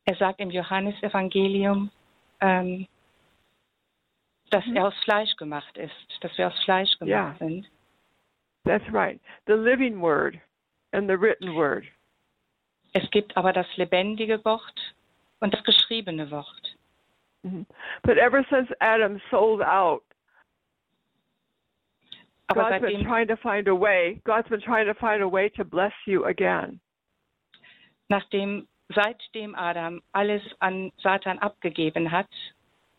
Er 0.05 0.15
sagt 0.15 0.39
im 0.39 0.51
Johannesevangelium, 0.51 1.89
ähm, 2.41 2.87
dass 4.53 4.65
Mhm. 4.67 4.75
er 4.77 4.87
aus 4.87 4.95
Fleisch 5.03 5.35
gemacht 5.37 5.77
ist, 5.77 5.93
dass 6.21 6.37
wir 6.37 6.47
aus 6.47 6.63
Fleisch 6.63 6.97
gemacht 6.99 7.09
Ja. 7.09 7.35
sind. 7.39 7.67
That's 8.65 8.85
right. 8.93 9.19
The 9.47 9.53
living 9.53 9.99
Word 9.99 10.35
and 10.91 11.09
the 11.09 11.19
written 11.19 11.53
Word. 11.55 11.85
Es 12.93 13.09
gibt 13.11 13.35
aber 13.35 13.51
das 13.51 13.65
lebendige 13.77 14.43
Wort 14.45 14.93
und 15.39 15.53
das 15.53 15.63
geschriebene 15.63 16.29
Wort. 16.31 16.77
Mhm. 17.41 17.65
But 18.03 18.17
ever 18.17 18.45
since 18.49 18.71
Adam 18.79 19.19
sold 19.31 19.61
out, 19.61 20.03
Aber 22.47 22.69
God's 22.69 22.81
been 22.81 23.03
trying 23.05 23.27
to 23.27 23.35
find 23.37 23.67
a 23.67 23.73
way. 23.73 24.21
God's 24.25 24.47
been 24.49 24.61
trying 24.61 24.85
to 24.85 24.93
find 24.93 25.21
a 25.23 25.27
way 25.27 25.49
to 25.51 25.63
bless 25.65 25.93
you 26.05 26.25
again. 26.25 26.79
nachdem, 28.09 28.67
seitdem 28.93 29.55
Adam 29.55 30.01
alles 30.11 30.41
an 30.59 30.91
Satan 30.97 31.39
abgegeben 31.39 32.11
hat 32.11 32.29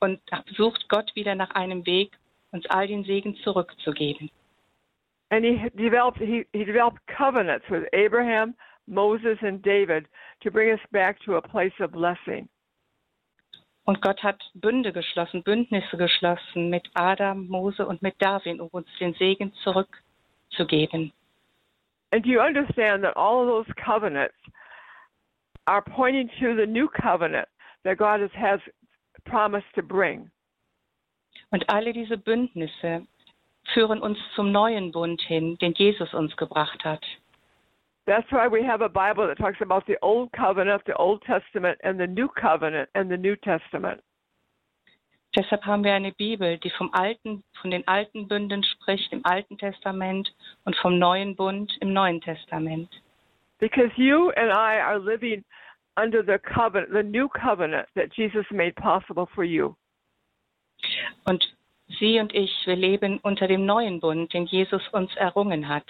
und 0.05 0.21
sucht 0.57 0.89
Gott 0.89 1.11
wieder 1.15 1.35
nach 1.35 1.51
einem 1.51 1.85
Weg, 1.87 2.13
uns 2.53 2.67
all 2.67 2.87
den 2.87 3.05
Segen 3.05 3.35
zurückzugeben. 3.37 4.31
And 5.31 5.45
he 5.45 5.71
developed 5.75 6.19
he, 6.19 6.47
he 6.53 6.65
developed 6.65 7.01
covenants 7.07 7.69
with 7.69 7.85
Abraham, 7.93 8.55
Moses, 8.87 9.39
and 9.41 9.63
David 9.65 10.07
to 10.43 10.51
bring 10.51 10.71
us 10.71 10.81
back 10.93 11.19
to 11.25 11.37
a 11.37 11.41
place 11.41 11.73
of 11.81 11.91
blessing. 11.91 12.49
Und 13.87 14.01
Gott 14.01 14.23
hat 14.23 14.41
Bünde 14.55 14.93
geschlossen, 14.93 15.43
Bündnisse 15.43 15.97
geschlossen 15.97 16.71
mit 16.71 16.89
Adam, 16.95 17.47
Mose 17.49 17.87
und 17.87 18.01
mit 18.01 18.15
David, 18.19 18.61
um 18.61 18.69
uns 18.69 18.87
den 18.99 19.15
Segen 19.15 19.53
zurückzugeben. 19.63 21.13
And 22.13 22.25
do 22.25 22.31
you 22.31 22.41
understand 22.41 23.03
that 23.03 23.17
all 23.17 23.43
of 23.43 23.49
those 23.49 23.75
covenants 23.75 24.37
are 25.67 25.83
pointing 25.83 26.29
to 26.39 26.55
the 26.55 26.67
new 26.67 26.89
covenant 26.89 27.49
that 27.83 27.99
God 27.99 28.21
has, 28.21 28.31
has 28.33 28.61
promised 29.25 29.73
to 29.75 29.83
bring? 29.83 30.31
Und 31.51 31.69
alle 31.69 31.93
diese 31.93 32.19
Bündnisse 32.19 33.07
führen 33.73 34.01
uns 34.01 34.19
zum 34.35 34.53
neuen 34.53 34.93
Bund 34.93 35.23
hin, 35.23 35.57
den 35.59 35.73
Jesus 35.73 36.13
uns 36.15 36.37
gebracht 36.37 36.85
hat. 36.85 37.05
That's 38.07 38.31
why 38.31 38.49
we 38.51 38.63
have 38.63 38.83
a 38.83 38.89
Bible 38.89 39.27
that 39.29 39.39
talks 39.39 39.63
about 39.63 39.85
the 39.87 39.97
Old 40.03 40.31
Covenant, 40.33 40.83
the 40.85 40.99
Old 40.99 41.23
Testament, 41.23 41.79
and 41.83 41.99
the 41.99 42.07
New 42.07 42.29
Covenant 42.29 42.91
and 42.95 43.11
the 43.11 43.17
New 43.17 43.35
Testament. 43.37 44.03
Deshalb 45.35 45.65
haben 45.65 45.83
wir 45.83 45.95
eine 45.95 46.13
Bibel, 46.13 46.59
die 46.59 46.71
vom 46.71 46.93
alten, 46.93 47.43
von 47.61 47.71
den 47.71 47.87
alten 47.89 48.29
Bünden 48.29 48.63
spricht 48.63 49.13
im 49.13 49.25
Alten 49.25 49.59
Testament 49.59 50.33
und 50.65 50.77
vom 50.77 50.99
neuen 50.99 51.35
Bund 51.35 51.77
im 51.81 51.93
Neuen 51.93 52.21
Testament. 52.21 52.89
Because 53.59 53.91
you 53.97 54.31
and 54.37 54.53
I 54.53 54.81
are 54.81 54.99
living 54.99 55.45
under 55.97 56.23
the 56.23 56.39
covenant, 56.39 56.93
the 56.93 57.03
new 57.03 57.29
covenant 57.29 57.89
that 57.95 58.13
Jesus 58.17 58.45
made 58.51 58.75
possible 58.77 59.29
for 59.35 59.45
you. 59.45 59.77
Und 61.27 61.43
Sie 62.01 62.19
und 62.19 62.35
ich, 62.35 62.51
wir 62.65 62.77
leben 62.77 63.19
unter 63.23 63.47
dem 63.47 63.67
neuen 63.67 64.01
Bund, 64.01 64.33
den 64.33 64.47
Jesus 64.47 64.83
uns 64.93 65.15
errungen 65.17 65.69
hat. 65.69 65.85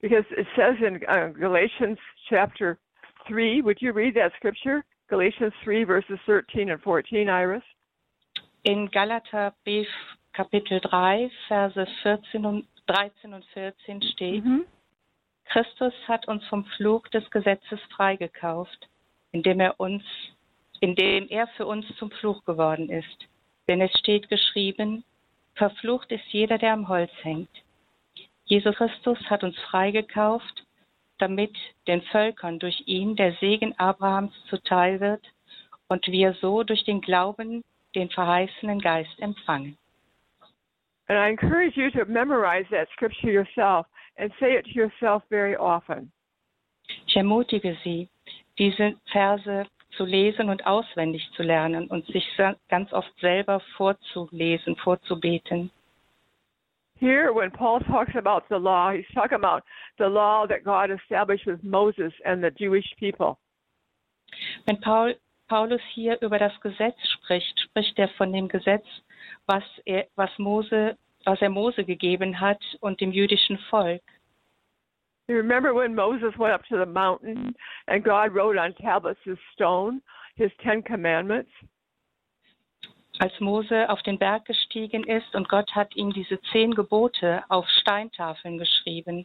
Because 0.00 0.24
it 0.36 0.46
says 0.54 0.76
in 0.80 1.00
uh, 1.08 1.32
Galatians 1.32 1.98
chapter 2.28 2.78
3, 3.28 3.62
would 3.62 3.80
you 3.80 3.92
read 3.92 4.14
that 4.14 4.32
scripture? 4.36 4.84
Galatians 5.08 5.52
3, 5.64 5.84
verses 5.84 6.18
13 6.26 6.70
and 6.70 6.82
14, 6.82 7.28
Iris. 7.28 7.62
In 8.64 8.88
Galaterbrief 8.90 9.88
Kapitel 10.34 10.80
3, 10.80 11.30
Verse 11.48 11.86
14 12.02 12.44
und 12.44 12.66
13 12.86 13.34
und 13.34 13.44
14 13.54 14.02
steht, 14.02 14.44
Mhm. 14.44 14.66
Christus 15.46 15.94
hat 16.08 16.26
uns 16.28 16.44
vom 16.46 16.64
Fluch 16.76 17.06
des 17.08 17.28
Gesetzes 17.30 17.80
freigekauft, 17.94 18.88
indem 19.32 19.60
er 19.60 19.78
uns, 19.78 20.02
indem 20.80 21.28
er 21.28 21.46
für 21.48 21.66
uns 21.66 21.86
zum 21.96 22.10
Fluch 22.10 22.44
geworden 22.44 22.90
ist. 22.90 23.28
Denn 23.68 23.80
es 23.80 23.92
steht 23.98 24.28
geschrieben, 24.28 25.04
verflucht 25.54 26.10
ist 26.10 26.26
jeder, 26.28 26.58
der 26.58 26.72
am 26.72 26.88
Holz 26.88 27.10
hängt. 27.22 27.50
Jesus 28.46 28.74
Christus 28.76 29.18
hat 29.30 29.42
uns 29.42 29.58
freigekauft, 29.70 30.64
damit 31.18 31.56
den 31.86 32.02
Völkern 32.02 32.58
durch 32.58 32.82
ihn 32.86 33.16
der 33.16 33.32
Segen 33.34 33.78
Abrahams 33.78 34.32
zuteil 34.48 35.00
wird 35.00 35.24
und 35.88 36.06
wir 36.08 36.34
so 36.40 36.62
durch 36.62 36.84
den 36.84 37.00
Glauben 37.00 37.62
den 37.94 38.10
verheißenen 38.10 38.80
Geist 38.80 39.18
empfangen. 39.20 39.78
And 41.06 41.18
I 41.18 41.28
encourage 41.28 41.76
you 41.76 41.90
to 41.90 42.06
memorize 42.06 42.66
that 42.70 42.88
scripture 42.96 43.30
yourself 43.30 43.86
and 44.16 44.30
say 44.40 44.54
it 44.54 44.64
to 44.66 44.72
yourself 44.72 45.22
very 45.30 45.56
often. 45.56 46.10
Ich 47.06 47.16
ermutige 47.16 47.76
Sie, 47.82 48.08
diese 48.58 48.94
Verse 49.10 49.66
zu 49.96 50.04
lesen 50.04 50.50
und 50.50 50.66
auswendig 50.66 51.28
zu 51.36 51.42
lernen 51.42 51.86
und 51.88 52.06
sich 52.06 52.26
ganz 52.68 52.92
oft 52.92 53.12
selber 53.20 53.60
vorzulesen, 53.76 54.76
vorzubeten. 54.76 55.70
Here, 57.00 57.32
when 57.34 57.50
Paul 57.50 57.80
talks 57.80 58.14
about 58.14 58.44
the 58.48 58.56
law, 58.56 58.92
he's 58.92 59.06
talking 59.14 59.36
about 59.36 59.62
the 59.98 60.08
law 60.08 60.46
that 60.46 60.64
God 60.64 60.90
established 60.90 61.44
with 61.46 61.62
Moses 61.62 62.12
and 62.24 62.42
the 62.42 62.50
Jewish 62.50 62.86
people. 62.98 63.36
Wenn 64.64 64.80
Paul, 64.80 65.16
Paulus 65.48 65.82
hier 65.92 66.20
über 66.22 66.38
das 66.38 66.58
Gesetz 66.60 66.96
spricht, 67.14 67.58
spricht 67.60 67.98
er 67.98 68.08
von 68.10 68.32
dem 68.32 68.48
Gesetz, 68.48 68.86
was 69.46 69.64
er, 69.84 70.06
was 70.14 70.30
Mose, 70.38 70.96
was 71.24 71.40
er 71.40 71.48
Mose 71.48 71.84
gegeben 71.84 72.40
hat 72.40 72.62
und 72.80 73.00
dem 73.00 73.12
jüdischen 73.12 73.58
Volk. 73.70 74.02
You 75.26 75.36
remember 75.36 75.74
when 75.74 75.94
Moses 75.94 76.36
went 76.38 76.52
up 76.52 76.64
to 76.66 76.76
the 76.76 76.84
mountain 76.84 77.54
and 77.86 78.04
God 78.04 78.34
wrote 78.34 78.58
on 78.58 78.74
tablets 78.74 79.20
of 79.26 79.38
stone 79.54 80.02
his 80.36 80.50
Ten 80.62 80.82
Commandments? 80.82 81.50
Als 83.20 83.32
Mose 83.40 83.88
auf 83.88 84.02
den 84.02 84.18
Berg 84.18 84.44
gestiegen 84.44 85.04
ist 85.04 85.34
und 85.34 85.48
Gott 85.48 85.70
hat 85.74 85.94
ihm 85.96 86.12
diese 86.12 86.40
zehn 86.52 86.74
Gebote 86.74 87.42
auf 87.48 87.66
Steintafeln 87.80 88.58
geschrieben. 88.58 89.24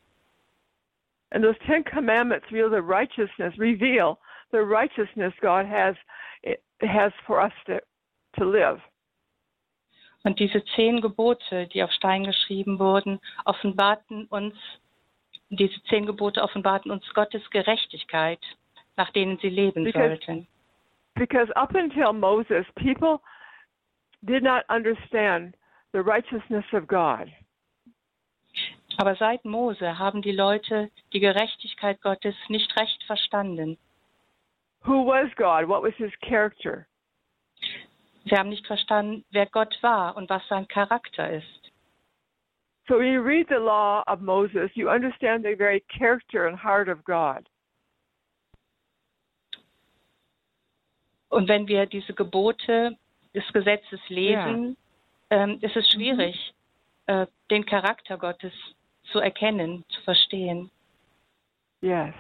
And 1.32 1.44
those 1.44 1.60
Ten 1.66 1.84
Commandments 1.84 2.50
reveal 2.52 2.70
the 2.70 2.82
righteousness, 2.82 3.54
reveal 3.58 4.20
the 4.52 4.60
righteousness 4.60 5.34
God 5.42 5.66
has 5.66 5.96
has 6.82 7.12
for 7.26 7.42
us 7.42 7.52
to, 7.66 7.82
to 8.38 8.46
live. 8.46 8.80
Und 10.24 10.40
diese 10.40 10.64
zehn 10.76 11.02
Gebote, 11.02 11.68
die 11.68 11.82
auf 11.84 11.92
Stein 11.92 12.26
geschrieben 12.26 12.80
wurden, 12.80 13.20
offenbarten 13.46 14.26
uns, 14.26 14.54
diese 15.50 15.82
zehn 15.84 16.06
Gebote 16.06 16.42
offenbarten 16.44 16.92
uns 16.92 17.08
Gottes 17.14 17.50
Gerechtigkeit, 17.52 18.40
nach 18.98 19.12
denen 19.12 19.38
sie 19.40 19.50
leben 19.50 19.86
Because- 19.86 20.10
sollten. 20.10 20.48
Because 21.16 21.54
up 21.56 21.74
until 21.76 22.14
Moses, 22.14 22.66
people 22.76 23.20
did 24.22 24.44
not 24.44 24.64
understand 24.70 25.56
the 25.92 26.00
righteousness 26.00 26.66
of 26.74 26.88
God. 26.88 27.28
Aber 28.98 29.16
seit 29.16 29.46
Mose 29.46 29.98
haben 29.98 30.22
die 30.22 30.32
Leute 30.32 30.92
die 31.14 31.20
Gerechtigkeit 31.20 32.02
Gottes 32.02 32.36
nicht 32.50 32.76
recht 32.78 33.04
verstanden. 33.04 33.78
Who 34.86 35.06
was 35.06 35.34
God? 35.36 35.68
What 35.68 35.84
was 35.84 35.96
his 35.96 36.12
character? 36.22 36.86
Sie 38.26 38.36
haben 38.36 38.50
nicht 38.50 38.68
verstanden, 38.68 39.24
wer 39.32 39.46
Gott 39.48 39.78
war 39.82 40.16
und 40.18 40.30
was 40.30 40.48
sein 40.48 40.68
Charakter 40.68 41.30
ist. 41.32 41.72
So 42.88 42.98
when 42.98 43.14
you 43.14 43.22
read 43.22 43.48
the 43.50 43.60
law 43.60 44.04
of 44.08 44.20
Moses, 44.20 44.72
you 44.74 44.90
understand 44.90 45.44
the 45.44 45.56
very 45.56 45.82
character 45.82 46.48
and 46.48 46.58
heart 46.58 46.90
of 46.90 47.04
God. 47.04 47.48
Und 51.30 51.48
wenn 51.48 51.68
wir 51.68 51.86
diese 51.86 52.14
Gebote 52.14 52.98
des 53.36 53.48
Gesetzes 53.54 54.00
lesen, 54.10 54.76
ähm, 55.30 55.60
ist 55.62 55.76
es 55.76 55.88
schwierig, 55.92 56.54
äh, 57.06 57.28
den 57.52 57.64
Charakter 57.66 58.18
Gottes 58.18 58.54
zu 59.12 59.20
erkennen, 59.20 59.86
zu 59.90 60.02
verstehen. 60.02 60.72
Yes. 61.82 62.14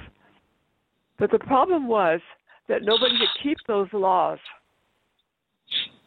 But 1.18 1.32
the 1.32 1.40
problem 1.40 1.88
was 1.88 2.22
that 2.68 2.84
nobody 2.84 3.18
could 3.18 3.34
keep 3.42 3.58
those 3.66 3.92
laws. 3.92 4.40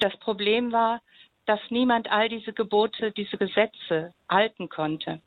Das 0.03 0.17
Problem 0.17 0.73
war, 0.73 1.01
dass 1.47 1.61
niemand 1.71 2.11
all 2.11 2.29
diese 2.29 2.53
Gebote, 2.53 3.13
diese 3.13 3.39
Gesetze 3.39 4.13
halten 4.29 4.69
konnte. 4.69 5.21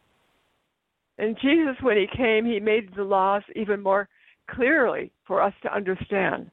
And 1.17 1.41
Jesus, 1.41 1.81
when 1.81 1.97
he 1.97 2.07
came, 2.07 2.45
he 2.45 2.59
made 2.59 2.91
the 2.93 3.03
laws 3.03 3.43
even 3.55 3.81
more 3.81 4.09
clearly 4.47 5.13
for 5.23 5.41
us 5.41 5.53
to 5.61 5.73
understand. 5.73 6.51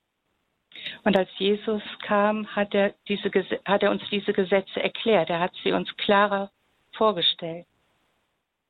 Und 1.02 1.17
als 1.17 1.29
Jesus 1.37 1.83
kam, 2.07 2.47
hat 2.47 2.73
er, 2.75 2.95
diese, 3.09 3.29
hat 3.64 3.83
er 3.83 3.91
uns 3.91 4.02
diese 4.09 4.33
Gesetze 4.33 4.81
erklärt. 4.81 5.29
Er 5.29 5.41
hat 5.41 5.52
sie 5.64 5.73
uns 5.73 5.95
klarer 5.97 6.49
vorgestellt. 6.93 7.67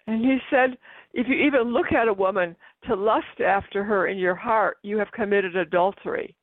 And 0.06 0.24
he 0.24 0.40
said, 0.48 0.78
if 1.12 1.28
you 1.28 1.34
even 1.34 1.74
look 1.74 1.92
at 1.92 2.08
a 2.08 2.14
woman 2.14 2.56
to 2.86 2.94
lust 2.94 3.38
after 3.40 3.84
her 3.84 4.06
in 4.06 4.18
your 4.18 4.34
heart, 4.34 4.78
you 4.82 4.98
have 4.98 5.12
committed 5.12 5.56
adultery. 5.56 6.34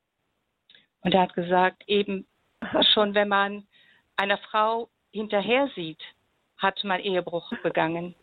Und 1.01 1.16
er 1.16 1.22
hat 1.22 1.34
gesagt, 1.34 1.84
eben 1.88 2.28
schon 2.94 3.13
wenn 3.13 3.28
man 3.28 3.68
einer 4.18 4.38
Frau 4.38 4.89
hinterher 5.12 5.70
sieht, 5.75 6.01
hat 6.58 6.84
man 6.84 7.00
Ehebruch 7.00 7.51
begangen. 7.63 8.16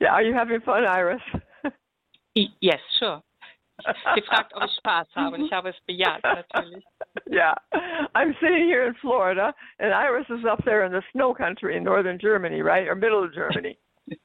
Yeah, 0.00 0.12
are 0.12 0.22
you 0.22 0.34
having 0.34 0.60
fun, 0.62 0.84
Iris? 0.84 1.22
yes, 2.60 2.80
sure. 2.98 3.22
Sie 4.14 4.22
fragt, 4.22 4.54
ob 4.54 4.64
ich 4.64 4.72
Spaß 4.76 5.08
habe 5.14 5.36
ich 5.38 5.52
habe 5.52 5.68
es 5.68 5.80
bejaht, 5.86 6.22
natürlich. 6.22 6.84
Yeah, 7.28 7.54
I'm 8.14 8.34
sitting 8.40 8.66
here 8.66 8.86
in 8.86 8.94
Florida 8.94 9.54
and 9.78 9.92
Iris 9.92 10.28
is 10.30 10.44
up 10.44 10.64
there 10.64 10.84
in 10.84 10.92
the 10.92 11.02
snow 11.12 11.34
country 11.34 11.76
in 11.76 11.84
northern 11.84 12.18
Germany, 12.18 12.62
right? 12.62 12.88
Or 12.88 12.94
middle 12.94 13.22
of 13.22 13.32
Germany. 13.34 13.76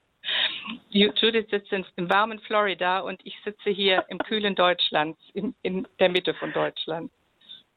Judith 0.92 1.50
sitzt 1.50 1.74
in, 1.74 1.86
im 1.98 2.10
warmen 2.10 2.40
Florida 2.48 3.00
und 3.00 3.20
ich 3.25 3.36
sitze 3.44 3.72
hier 3.72 4.06
im 4.08 4.20
kühlen 4.20 4.56
Deutschland, 4.56 5.18
in, 5.34 5.54
in 5.63 5.88
der 6.00 6.10
Mitte 6.10 6.34
von 6.36 6.54
Deutschland. 6.54 7.12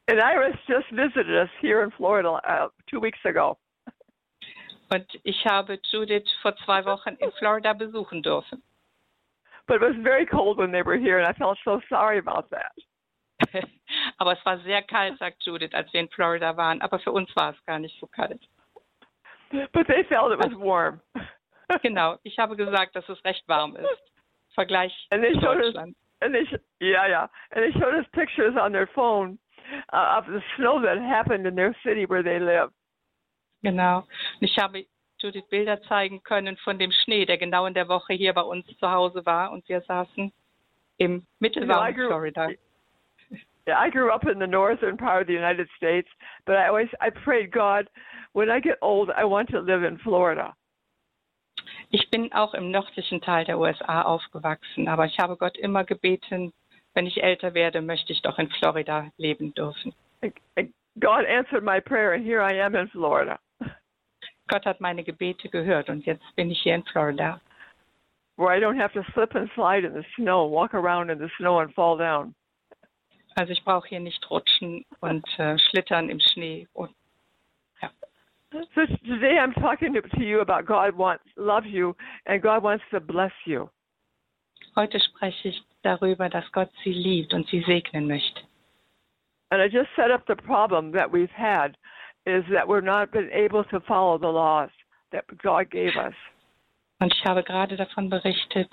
And 0.07 0.21
Iris 0.21 0.55
just 0.67 0.85
visited 0.91 1.35
us 1.35 1.49
here 1.61 1.81
in 1.83 1.91
Florida 1.91 2.29
uh, 2.29 2.67
two 2.89 2.99
weeks 2.99 3.19
ago. 3.25 3.57
Und 4.91 5.05
ich 5.23 5.43
habe 5.45 5.79
Judith 5.91 6.27
vor 6.43 6.55
zwei 6.63 6.85
Wochen 6.85 7.17
in 7.19 7.31
Florida 7.39 7.73
besuchen 7.73 8.21
dürfen. 8.21 8.61
But 9.67 9.77
it 9.77 9.81
was 9.81 9.95
very 10.03 10.27
cold 10.27 10.59
when 10.59 10.71
they 10.71 10.83
were 10.83 10.97
here, 10.97 11.17
and 11.17 11.27
I 11.27 11.33
felt 11.33 11.57
so 11.65 11.81
sorry 11.89 12.19
about 12.19 12.51
that. 12.51 12.71
Aber 14.19 14.33
es 14.33 14.45
war 14.45 14.59
sehr 14.59 14.83
kalt, 14.83 15.17
sagt 15.17 15.43
Judith, 15.43 15.73
als 15.73 15.91
wir 15.91 16.01
in 16.01 16.09
Florida 16.09 16.55
waren. 16.55 16.81
Aber 16.81 16.99
für 16.99 17.11
uns 17.11 17.35
war 17.35 17.53
es 17.53 17.65
gar 17.65 17.79
nicht 17.79 17.99
so 17.99 18.05
kalt. 18.05 18.41
But 19.73 19.87
they 19.87 20.03
felt 20.03 20.31
it 20.31 20.39
was 20.39 20.53
warm. 20.55 21.01
genau, 21.81 22.17
ich 22.23 22.37
habe 22.37 22.55
gesagt, 22.55 22.95
dass 22.95 23.09
es 23.09 23.23
recht 23.25 23.47
warm 23.47 23.75
ist. 23.75 24.11
Vergleich 24.53 24.93
and 25.11 25.23
they 25.23 25.33
Deutschland. 25.33 25.89
Us, 25.89 25.95
and 26.21 26.35
they, 26.35 26.45
yeah, 26.79 27.07
yeah, 27.07 27.27
and 27.51 27.63
they 27.63 27.71
showed 27.79 27.95
us 27.95 28.05
pictures 28.13 28.55
on 28.55 28.71
their 28.71 28.87
phone 28.93 29.39
uh, 29.93 30.17
of 30.17 30.25
the 30.27 30.41
snow 30.55 30.81
that 30.81 30.97
happened 30.97 31.45
in 31.45 31.55
their 31.55 31.75
city 31.83 32.05
where 32.05 32.23
they 32.23 32.39
live. 32.39 32.71
Genau. 33.63 34.03
Ich 34.41 34.57
habe 34.57 34.85
Judith 35.19 35.47
Bilder 35.49 35.81
zeigen 35.83 36.21
können 36.23 36.57
von 36.57 36.77
dem 36.77 36.91
Schnee, 36.91 37.25
der 37.25 37.37
genau 37.37 37.65
in 37.65 37.73
der 37.73 37.87
Woche 37.87 38.13
hier 38.13 38.33
bei 38.33 38.41
uns 38.41 38.65
zu 38.77 38.91
Hause 38.91 39.25
war 39.25 39.51
und 39.51 39.67
wir 39.67 39.81
saßen 39.81 40.31
im 40.97 41.25
mittelwarmen 41.39 41.93
grew, 41.93 42.07
Florida. 42.07 42.49
Yeah, 43.67 43.79
I 43.79 43.89
grew 43.89 44.11
up 44.11 44.27
in 44.27 44.39
the 44.39 44.45
northern 44.45 44.95
part 44.95 45.21
of 45.21 45.27
the 45.27 45.33
United 45.33 45.67
States, 45.75 46.07
but 46.45 46.55
I 46.55 46.67
always 46.67 46.89
I 47.01 47.09
prayed 47.09 47.51
God, 47.51 47.89
when 48.33 48.49
I 48.49 48.59
get 48.59 48.77
old, 48.81 49.09
I 49.09 49.25
want 49.25 49.49
to 49.49 49.59
live 49.59 49.83
in 49.83 49.97
Florida. 49.97 50.55
Ich 51.89 52.09
bin 52.11 52.31
auch 52.33 52.53
im 52.53 52.69
nördlichen 52.69 53.21
Teil 53.21 53.45
der 53.45 53.57
USA 53.57 54.03
aufgewachsen, 54.03 54.87
aber 54.87 55.05
ich 55.05 55.17
habe 55.19 55.37
Gott 55.37 55.57
immer 55.57 55.83
gebeten, 55.83 56.53
wenn 56.95 57.05
ich 57.05 57.21
älter 57.21 57.53
werde, 57.53 57.81
möchte 57.81 58.11
ich 58.13 58.21
doch 58.21 58.39
in 58.39 58.49
Florida 58.49 59.11
leben 59.17 59.53
dürfen. 59.53 59.93
God 60.99 61.25
answered 61.25 61.63
my 61.63 61.79
prayer 61.79 62.13
and 62.13 62.25
here 62.25 62.41
I 62.41 62.53
am 62.53 62.73
in 62.73 62.87
Florida. 62.87 63.37
Gott 64.47 64.65
hat 64.65 64.79
meine 64.79 65.03
Gebete 65.03 65.49
gehört 65.49 65.89
und 65.89 66.05
jetzt 66.05 66.23
bin 66.35 66.49
ich 66.49 66.61
hier 66.61 66.75
in 66.75 66.83
Florida. 66.83 67.41
Where 68.37 68.55
I 68.55 68.59
don't 68.59 68.79
have 68.79 68.93
to 68.93 69.03
slip 69.13 69.35
and 69.35 69.49
slide 69.55 69.85
in 69.85 69.93
the 69.93 70.05
snow, 70.15 70.45
walk 70.45 70.73
around 70.73 71.09
in 71.09 71.19
the 71.19 71.29
snow 71.37 71.59
and 71.59 71.73
fall 71.73 71.97
down. 71.97 72.33
Also 73.35 73.51
ich 73.51 73.63
brauche 73.65 73.87
hier 73.89 73.99
nicht 73.99 74.29
rutschen 74.29 74.85
und 75.01 75.27
äh, 75.37 75.57
schlittern 75.57 76.09
im 76.09 76.19
Schnee 76.19 76.67
und 76.73 76.91
ja. 77.81 77.89
So 78.51 78.85
today 79.05 79.37
I'm 79.37 79.53
talking 79.53 79.93
to, 79.93 80.01
to 80.01 80.23
you 80.23 80.39
about 80.39 80.65
God 80.65 80.97
wants 80.97 81.25
loves 81.35 81.67
you 81.67 81.93
and 82.25 82.41
God 82.41 82.63
wants 82.63 82.85
to 82.91 83.01
bless 83.01 83.33
you. 83.45 83.69
Heute 84.75 84.99
spreche 84.99 85.49
ich 85.49 85.63
darüber, 85.83 86.29
dass 86.29 86.51
Gott 86.51 86.69
sie 86.83 86.91
liebt 86.91 87.33
und 87.33 87.47
sie 87.47 87.61
segnen 87.61 88.07
möchte. 88.07 88.41
And 89.51 89.61
I 89.61 89.67
just 89.67 89.89
set 89.95 90.11
up 90.11 90.23
the 90.27 90.35
problem 90.35 90.91
that 90.93 91.11
we've 91.11 91.31
had 91.31 91.77
is 92.25 92.43
that 92.51 92.67
we're 92.67 92.81
not 92.81 93.11
been 93.11 93.29
able 93.31 93.63
to 93.65 93.79
follow 93.81 94.17
the 94.17 94.27
laws 94.27 94.69
that 95.11 95.25
God 95.41 95.69
gave 95.69 95.95
us. 95.95 96.15
Und 96.99 97.13
ich 97.13 97.25
habe 97.25 97.43
gerade 97.43 97.75
davon 97.75 98.09
berichtet, 98.09 98.69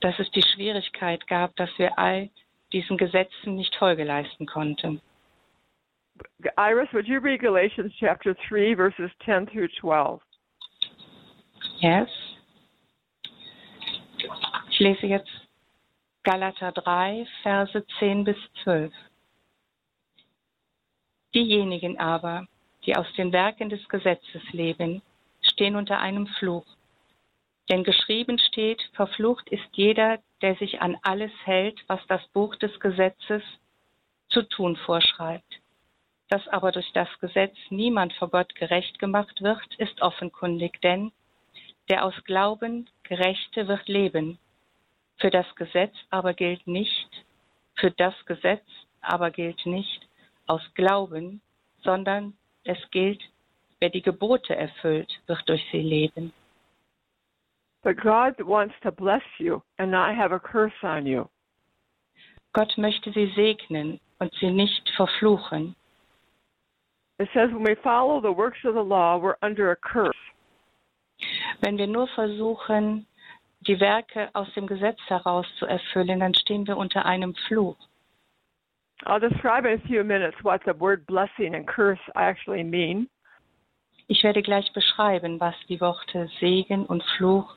dass 0.00 0.18
es 0.18 0.30
die 0.32 0.42
Schwierigkeit 0.54 1.26
gab, 1.26 1.54
dass 1.56 1.70
wir 1.78 1.98
all 1.98 2.28
diesen 2.72 2.96
Gesetzen 2.96 3.56
nicht 3.56 3.74
Folge 3.76 4.04
leisten 4.04 4.46
konnten. 4.46 5.00
Iris, 6.58 6.92
would 6.92 7.06
you 7.06 7.18
read 7.18 7.40
Galatians 7.40 7.92
chapter 7.98 8.34
3 8.48 8.74
verses 8.74 9.10
10 9.24 9.46
through 9.46 9.68
12? 9.80 10.20
Yes. 11.80 12.08
Lese 14.80 15.06
jetzt 15.06 15.30
Galater 16.22 16.72
3, 16.72 17.26
Verse 17.42 17.84
10 17.98 18.24
bis 18.24 18.38
12. 18.62 18.90
Diejenigen 21.34 21.98
aber, 21.98 22.46
die 22.86 22.96
aus 22.96 23.06
den 23.18 23.30
Werken 23.30 23.68
des 23.68 23.86
Gesetzes 23.90 24.42
leben, 24.52 25.02
stehen 25.42 25.76
unter 25.76 25.98
einem 25.98 26.26
Fluch. 26.26 26.64
Denn 27.68 27.84
geschrieben 27.84 28.38
steht, 28.38 28.80
verflucht 28.94 29.50
ist 29.50 29.68
jeder, 29.72 30.18
der 30.40 30.56
sich 30.56 30.80
an 30.80 30.96
alles 31.02 31.32
hält, 31.44 31.78
was 31.86 32.00
das 32.06 32.26
Buch 32.28 32.56
des 32.56 32.80
Gesetzes 32.80 33.42
zu 34.30 34.48
tun 34.48 34.76
vorschreibt. 34.76 35.60
Dass 36.30 36.48
aber 36.48 36.72
durch 36.72 36.90
das 36.94 37.08
Gesetz 37.20 37.54
niemand 37.68 38.14
vor 38.14 38.30
Gott 38.30 38.54
gerecht 38.54 38.98
gemacht 38.98 39.42
wird, 39.42 39.74
ist 39.76 40.00
offenkundig, 40.00 40.80
denn 40.80 41.12
der 41.90 42.02
aus 42.02 42.14
Glauben 42.24 42.88
Gerechte 43.02 43.68
wird 43.68 43.86
leben. 43.86 44.38
Für 45.20 45.30
das 45.30 45.46
Gesetz 45.56 45.94
aber 46.10 46.32
gilt 46.34 46.66
nicht, 46.66 47.08
für 47.76 47.90
das 47.90 48.14
Gesetz 48.26 48.64
aber 49.02 49.30
gilt 49.30 49.64
nicht 49.66 50.08
aus 50.46 50.62
Glauben, 50.74 51.40
sondern 51.82 52.34
es 52.64 52.78
gilt, 52.90 53.22
wer 53.80 53.90
die 53.90 54.02
Gebote 54.02 54.54
erfüllt, 54.56 55.10
wird 55.26 55.48
durch 55.48 55.64
sie 55.70 55.82
leben. 55.82 56.32
But 57.82 57.96
God 57.96 58.34
wants 58.46 58.74
to 58.82 58.90
bless 58.90 59.22
you 59.38 59.62
and 59.78 59.90
not 59.90 60.14
have 60.14 60.34
a 60.34 60.38
curse 60.38 60.74
on 60.82 61.06
you. 61.06 61.26
Gott 62.52 62.76
möchte 62.76 63.12
sie 63.12 63.32
segnen 63.34 64.00
und 64.18 64.34
sie 64.34 64.50
nicht 64.50 64.88
verfluchen. 64.96 65.74
It 67.18 67.28
says 67.32 67.50
when 67.52 67.64
we 67.64 67.76
follow 67.82 68.20
the 68.20 68.32
works 68.32 68.64
of 68.64 68.74
the 68.74 68.82
law, 68.82 69.18
we're 69.18 69.36
under 69.42 69.70
a 69.70 69.76
curse. 69.76 70.16
Wenn 71.60 71.78
wir 71.78 71.86
nur 71.86 72.08
versuchen, 72.08 73.06
die 73.60 73.78
Werke 73.80 74.30
aus 74.32 74.52
dem 74.54 74.66
Gesetz 74.66 74.98
heraus 75.06 75.46
zu 75.58 75.66
erfüllen, 75.66 76.20
dann 76.20 76.34
stehen 76.34 76.66
wir 76.66 76.76
unter 76.76 77.04
einem 77.04 77.34
Fluch. 77.46 77.76
I'll 79.06 79.20
describe 79.20 79.64
in 79.66 79.80
a 79.80 79.86
few 79.86 80.04
minutes 80.04 80.36
what 80.42 80.60
the 80.66 80.74
word 80.78 81.06
blessing 81.06 81.54
and 81.54 81.66
curse 81.66 82.00
actually 82.14 82.64
mean. 82.64 83.08
Ich 84.08 84.22
werde 84.22 84.42
gleich 84.42 84.70
beschreiben, 84.72 85.40
was 85.40 85.54
die 85.68 85.80
Worte 85.80 86.28
Segen 86.38 86.84
und 86.86 87.02
Fluch 87.16 87.56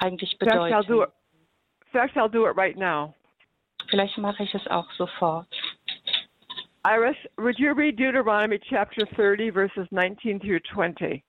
eigentlich 0.00 0.32
In 0.40 0.48
fact, 0.48 0.52
I'll 0.56 0.82
do 0.82 1.00
bedeuten. 1.00 1.02
it. 1.02 1.92
Fact, 1.92 2.16
I'll 2.16 2.28
do 2.28 2.46
it 2.46 2.56
right 2.56 2.76
now. 2.76 3.14
Vielleicht 3.88 4.18
mache 4.18 4.42
ich 4.42 4.54
es 4.54 4.66
auch 4.66 4.90
sofort. 4.92 5.46
Iris, 6.84 7.16
would 7.38 7.58
you 7.58 7.72
read 7.72 7.96
Deuteronomy 7.96 8.58
chapter 8.58 9.06
30, 9.16 9.50
verses 9.50 9.88
19 9.90 10.40
through 10.40 10.60
20? 10.72 11.22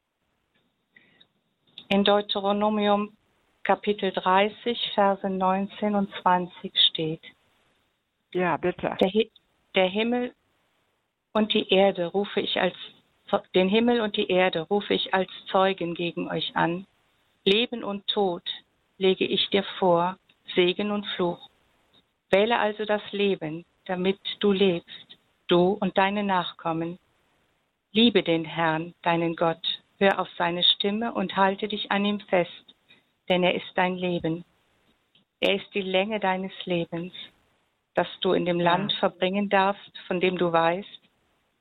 In 1.90 2.04
Deuteronomium 2.04 3.17
Kapitel 3.72 4.14
30, 4.14 4.92
Verse 4.96 5.30
19 5.30 5.94
und 5.94 6.10
20 6.22 6.72
steht, 6.90 7.22
Ja, 8.32 8.56
bitte. 8.56 8.96
der, 9.02 9.10
Hi- 9.10 9.30
der 9.76 9.88
Himmel 9.90 10.34
und 11.34 11.54
die 11.54 11.68
Erde 11.68 12.06
rufe 12.06 12.40
ich 12.40 12.62
als 12.62 12.74
den 13.54 13.68
Himmel 13.68 14.00
und 14.00 14.16
die 14.16 14.30
Erde 14.30 14.62
rufe 14.62 14.94
ich 14.94 15.14
als 15.14 15.30
Zeugen 15.52 15.96
gegen 15.96 16.30
euch 16.32 16.56
an. 16.56 16.88
Leben 17.44 17.84
und 17.84 18.08
Tod 18.08 18.44
lege 19.00 19.26
ich 19.26 19.50
dir 19.50 19.64
vor, 19.80 20.18
Segen 20.56 20.92
und 20.92 21.06
Fluch. 21.18 21.50
Wähle 22.30 22.58
also 22.58 22.86
das 22.86 23.02
Leben, 23.12 23.66
damit 23.84 24.18
du 24.40 24.54
lebst, 24.54 25.18
du 25.48 25.78
und 25.82 25.98
deine 25.98 26.24
Nachkommen. 26.24 27.00
Liebe 27.92 28.24
den 28.24 28.46
Herrn, 28.46 28.94
deinen 29.02 29.36
Gott, 29.36 29.82
hör 30.00 30.20
auf 30.20 30.30
seine 30.38 30.64
Stimme 30.64 31.12
und 31.14 31.36
halte 31.36 31.68
dich 31.68 31.92
an 31.92 32.06
ihm 32.06 32.22
fest, 32.22 32.76
denn 33.30 33.44
er 33.44 33.56
ist 33.56 33.72
dein 33.76 33.96
Leben. 33.96 34.44
Er 35.40 35.56
ist 35.56 35.74
die 35.74 35.82
Länge 35.82 36.20
deines 36.20 36.54
Lebens, 36.66 37.14
dass 37.94 38.08
du 38.22 38.34
in 38.34 38.46
dem 38.46 38.60
Ja. 38.60 38.72
Land 38.72 38.94
verbringen 38.94 39.50
darfst, 39.50 39.98
von 40.08 40.20
dem 40.20 40.38
du 40.38 40.52
weißt, 40.52 41.02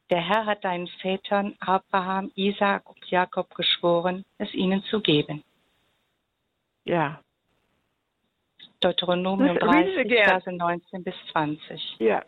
Der 0.08 0.20
Herr 0.20 0.46
hat 0.46 0.62
deinen 0.64 0.86
Vätern 1.02 1.56
Abraham, 1.58 2.30
Isaak 2.36 2.88
und 2.88 3.04
Jakob 3.10 3.52
geschworen, 3.56 4.24
es 4.38 4.54
ihnen 4.54 4.84
zu 4.84 5.00
geben. 5.00 5.42
Yeah. 6.86 7.20
Deuteronomium 8.78 9.54
Listen, 9.56 9.68
read 9.68 9.88
it 9.88 9.94
30, 9.94 10.12
again. 10.12 10.28
Verse 10.28 10.52
19 10.52 11.02
bis 11.02 11.14
20. 11.32 11.96
Yeah. 12.00 12.24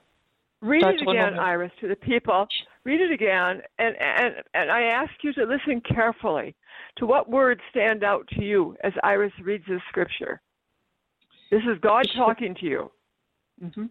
Read 0.61 0.83
it 0.83 1.03
again. 1.03 1.39
Iris, 1.39 1.71
to 1.81 1.89
the 1.89 1.97
people. 1.97 2.47
Read 2.85 3.01
it 3.01 3.13
again, 3.13 3.63
and, 3.79 3.95
and, 4.01 4.35
and 4.55 4.71
I 4.71 4.83
ask 4.85 5.13
you 5.23 5.33
to 5.35 5.45
listen 5.45 5.81
carefully 5.83 6.55
to 6.97 7.07
what 7.07 7.31
words 7.31 7.61
stand 7.71 8.03
out 8.03 8.27
to 8.29 8.43
you 8.43 8.77
as 8.83 8.93
Iris 9.03 9.33
reads 9.43 9.65
this 9.69 9.81
scripture. 9.89 10.41
This 11.51 11.63
is 11.63 11.79
God 11.81 12.09
talking 12.17 12.55
to 12.57 12.67
you. 12.67 12.91
hmm 13.61 13.87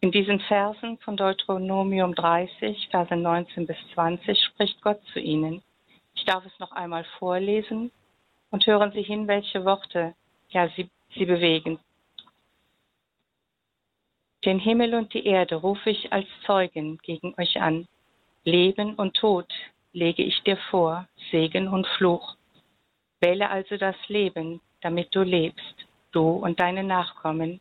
In 0.00 0.10
diesen 0.10 0.40
Versen 0.48 0.98
von 1.04 1.16
Deuteronomium 1.16 2.14
30, 2.14 2.88
Verse 2.90 3.14
19 3.14 3.66
bis 3.66 3.76
20 3.94 4.36
spricht 4.36 4.82
Gott 4.82 5.00
zu 5.12 5.20
ihnen. 5.20 5.62
Ich 6.14 6.24
darf 6.24 6.44
es 6.44 6.58
noch 6.58 6.72
einmal 6.72 7.04
vorlesen 7.20 7.92
und 8.50 8.66
hören 8.66 8.90
Sie 8.92 9.02
hin, 9.02 9.28
welche 9.28 9.64
Worte 9.64 10.14
ja, 10.50 10.68
sie, 10.76 10.90
sie 11.14 11.24
bewegen. 11.24 11.78
Den 14.44 14.58
Himmel 14.58 14.94
und 14.94 15.14
die 15.14 15.24
Erde 15.24 15.56
rufe 15.56 15.90
ich 15.90 16.12
als 16.12 16.26
Zeugen 16.46 16.98
gegen 16.98 17.34
euch 17.38 17.60
an. 17.60 17.86
Leben 18.44 18.94
und 18.94 19.14
Tod 19.14 19.46
lege 19.92 20.24
ich 20.24 20.42
dir 20.42 20.56
vor, 20.70 21.06
Segen 21.30 21.68
und 21.68 21.86
Fluch. 21.98 22.36
Wähle 23.20 23.50
also 23.50 23.76
das 23.76 23.96
Leben, 24.08 24.60
damit 24.80 25.14
du 25.14 25.22
lebst, 25.22 25.86
du 26.10 26.28
und 26.28 26.58
deine 26.58 26.82
Nachkommen. 26.82 27.60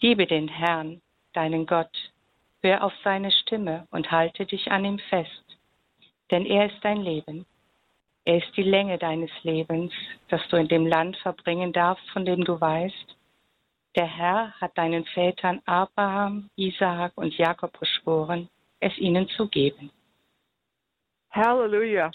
Liebe 0.00 0.26
den 0.26 0.48
Herrn, 0.48 1.00
deinen 1.32 1.64
Gott, 1.64 2.12
hör 2.60 2.84
auf 2.84 2.92
seine 3.02 3.30
Stimme 3.30 3.86
und 3.90 4.10
halte 4.10 4.44
dich 4.44 4.70
an 4.70 4.84
ihm 4.84 4.98
fest, 4.98 5.58
denn 6.30 6.44
er 6.44 6.66
ist 6.66 6.82
dein 6.82 7.00
Leben. 7.00 7.46
Er 8.26 8.38
ist 8.38 8.54
die 8.56 8.62
Länge 8.62 8.98
deines 8.98 9.30
Lebens, 9.42 9.92
das 10.28 10.46
du 10.48 10.56
in 10.56 10.68
dem 10.68 10.86
Land 10.86 11.16
verbringen 11.18 11.72
darfst, 11.72 12.08
von 12.10 12.26
dem 12.26 12.44
du 12.44 12.60
weißt. 12.60 13.16
Der 13.96 14.06
Herr 14.06 14.52
hat 14.60 14.76
deinen 14.76 15.04
Vätern 15.04 15.62
Abraham, 15.66 16.50
Isaak 16.56 17.12
und 17.16 17.36
Jakob 17.36 17.78
geschworen, 17.78 18.48
es 18.80 18.96
ihnen 18.98 19.28
zu 19.28 19.48
geben. 19.48 19.90
Hallelujah. 21.30 22.10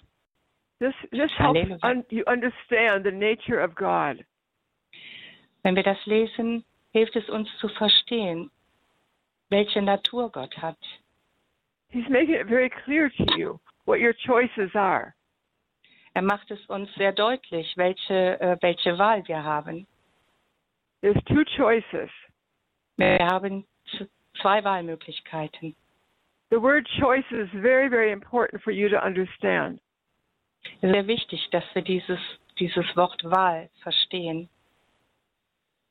This, 0.80 0.94
this 1.12 1.32
helps 1.38 1.60
Hallelujah. 1.60 1.80
un, 1.84 2.06
you 2.10 2.24
understand 2.28 3.06
the 3.06 3.12
nature 3.12 3.62
of 3.62 3.76
God. 3.76 4.26
Wenn 5.64 5.76
wir 5.76 5.84
das 5.84 6.06
lesen, 6.06 6.64
hilft 6.92 7.16
es 7.16 7.30
uns 7.30 7.50
zu 7.60 7.68
verstehen, 7.70 8.50
welche 9.50 9.82
Natur 9.82 10.32
Gott 10.32 10.58
hat. 10.58 10.78
He's 11.90 12.08
making 12.10 12.36
it 12.36 12.48
very 12.48 12.70
clear 12.70 13.10
to 13.10 13.38
you 13.38 13.60
what 13.86 14.00
your 14.00 14.14
choices 14.14 14.74
are. 14.76 15.14
Er 16.14 16.22
macht 16.22 16.50
es 16.52 16.66
uns 16.68 16.94
sehr 16.96 17.12
deutlich, 17.12 17.76
welche, 17.78 18.40
äh, 18.40 18.58
welche 18.62 18.98
Wahl 18.98 19.28
wir 19.28 19.44
haben. 19.44 19.88
There's 21.02 21.22
two 21.28 21.44
choices. 21.56 22.10
Wir 22.98 23.18
haben 23.20 23.66
zwei 24.42 24.64
Wahlmöglichkeiten. 24.64 25.76
The 26.50 26.60
word 26.60 26.88
choice 27.00 27.26
is 27.32 27.48
very, 27.62 27.90
very 27.90 28.12
important 28.12 28.62
for 28.64 28.72
you 28.72 28.90
to 28.90 29.06
understand. 29.06 29.80
Sehr 30.82 31.08
wichtig, 31.08 31.40
dass 31.52 31.64
wir 31.74 31.84
dieses, 31.84 32.20
dieses 32.60 32.86
Wort 32.96 33.24
Wahl 33.24 33.70
verstehen. 33.82 34.50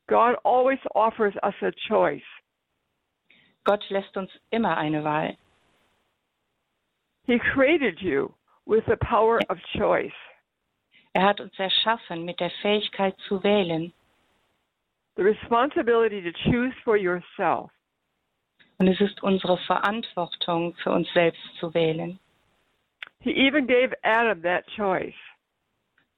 God 0.07 0.35
always 0.43 0.79
offers 0.93 1.33
us 1.43 1.55
a 1.61 1.71
choice. 1.87 2.21
Gott 3.63 3.83
lässt 3.89 4.15
uns 4.17 4.31
immer 4.51 4.77
eine 4.77 5.03
Wahl. 5.03 5.37
He 7.25 7.39
created 7.39 8.01
you 8.01 8.33
with 8.65 8.83
the 8.87 8.97
power 8.97 9.39
of 9.49 9.57
choice. 9.77 10.11
Er 11.13 11.25
hat 11.25 11.39
uns 11.39 11.57
erschaffen 11.57 12.25
mit 12.25 12.39
der 12.39 12.51
Fähigkeit 12.61 13.15
zu 13.27 13.43
wählen. 13.43 13.93
The 15.19 15.25
responsibility 15.25 16.21
to 16.21 16.31
choose 16.49 16.73
for 16.85 16.95
yourself. 16.95 17.69
Und 18.79 18.87
es 18.87 19.01
ist 19.01 19.21
unsere 19.21 19.57
Verantwortung, 19.67 20.73
für 20.81 20.91
uns 20.91 21.11
selbst 21.13 21.41
zu 21.59 21.73
wählen. 21.73 22.17
He 23.19 23.31
even 23.31 23.67
gave 23.67 23.93
Adam 24.05 24.41
that 24.43 24.65
choice. 24.77 25.19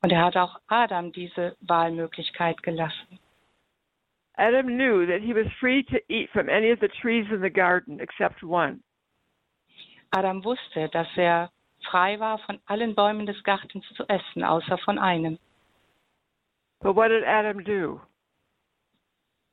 Und 0.04 0.12
er 0.12 0.24
hat 0.24 0.38
auch 0.38 0.60
Adam 0.68 1.12
diese 1.12 1.58
Wahlmöglichkeit 1.62 2.62
gelassen. 2.62 3.18
Adam 4.38 4.68
knew 4.68 5.08
that 5.08 5.22
he 5.22 5.34
was 5.34 5.52
free 5.60 5.82
to 5.82 5.98
eat 6.08 6.30
from 6.30 6.48
any 6.48 6.72
of 6.72 6.80
the 6.80 6.90
trees 7.02 7.26
in 7.32 7.42
the 7.42 7.50
garden 7.50 8.00
except 8.00 8.44
one. 8.44 8.82
Adam 10.12 10.44
wusste, 10.44 10.90
dass 10.90 11.08
er 11.16 11.50
frei 11.90 12.20
war, 12.20 12.38
von 12.38 12.60
allen 12.68 12.94
Bäumen 12.94 13.26
des 13.26 13.44
Gartens 13.44 13.86
zu 13.96 14.08
essen, 14.08 14.44
außer 14.44 14.78
von 14.78 15.00
einem. 15.00 15.40
But 16.82 16.96
what 16.96 17.10
did 17.10 17.24
Adam 17.24 17.64
do? 17.64 18.00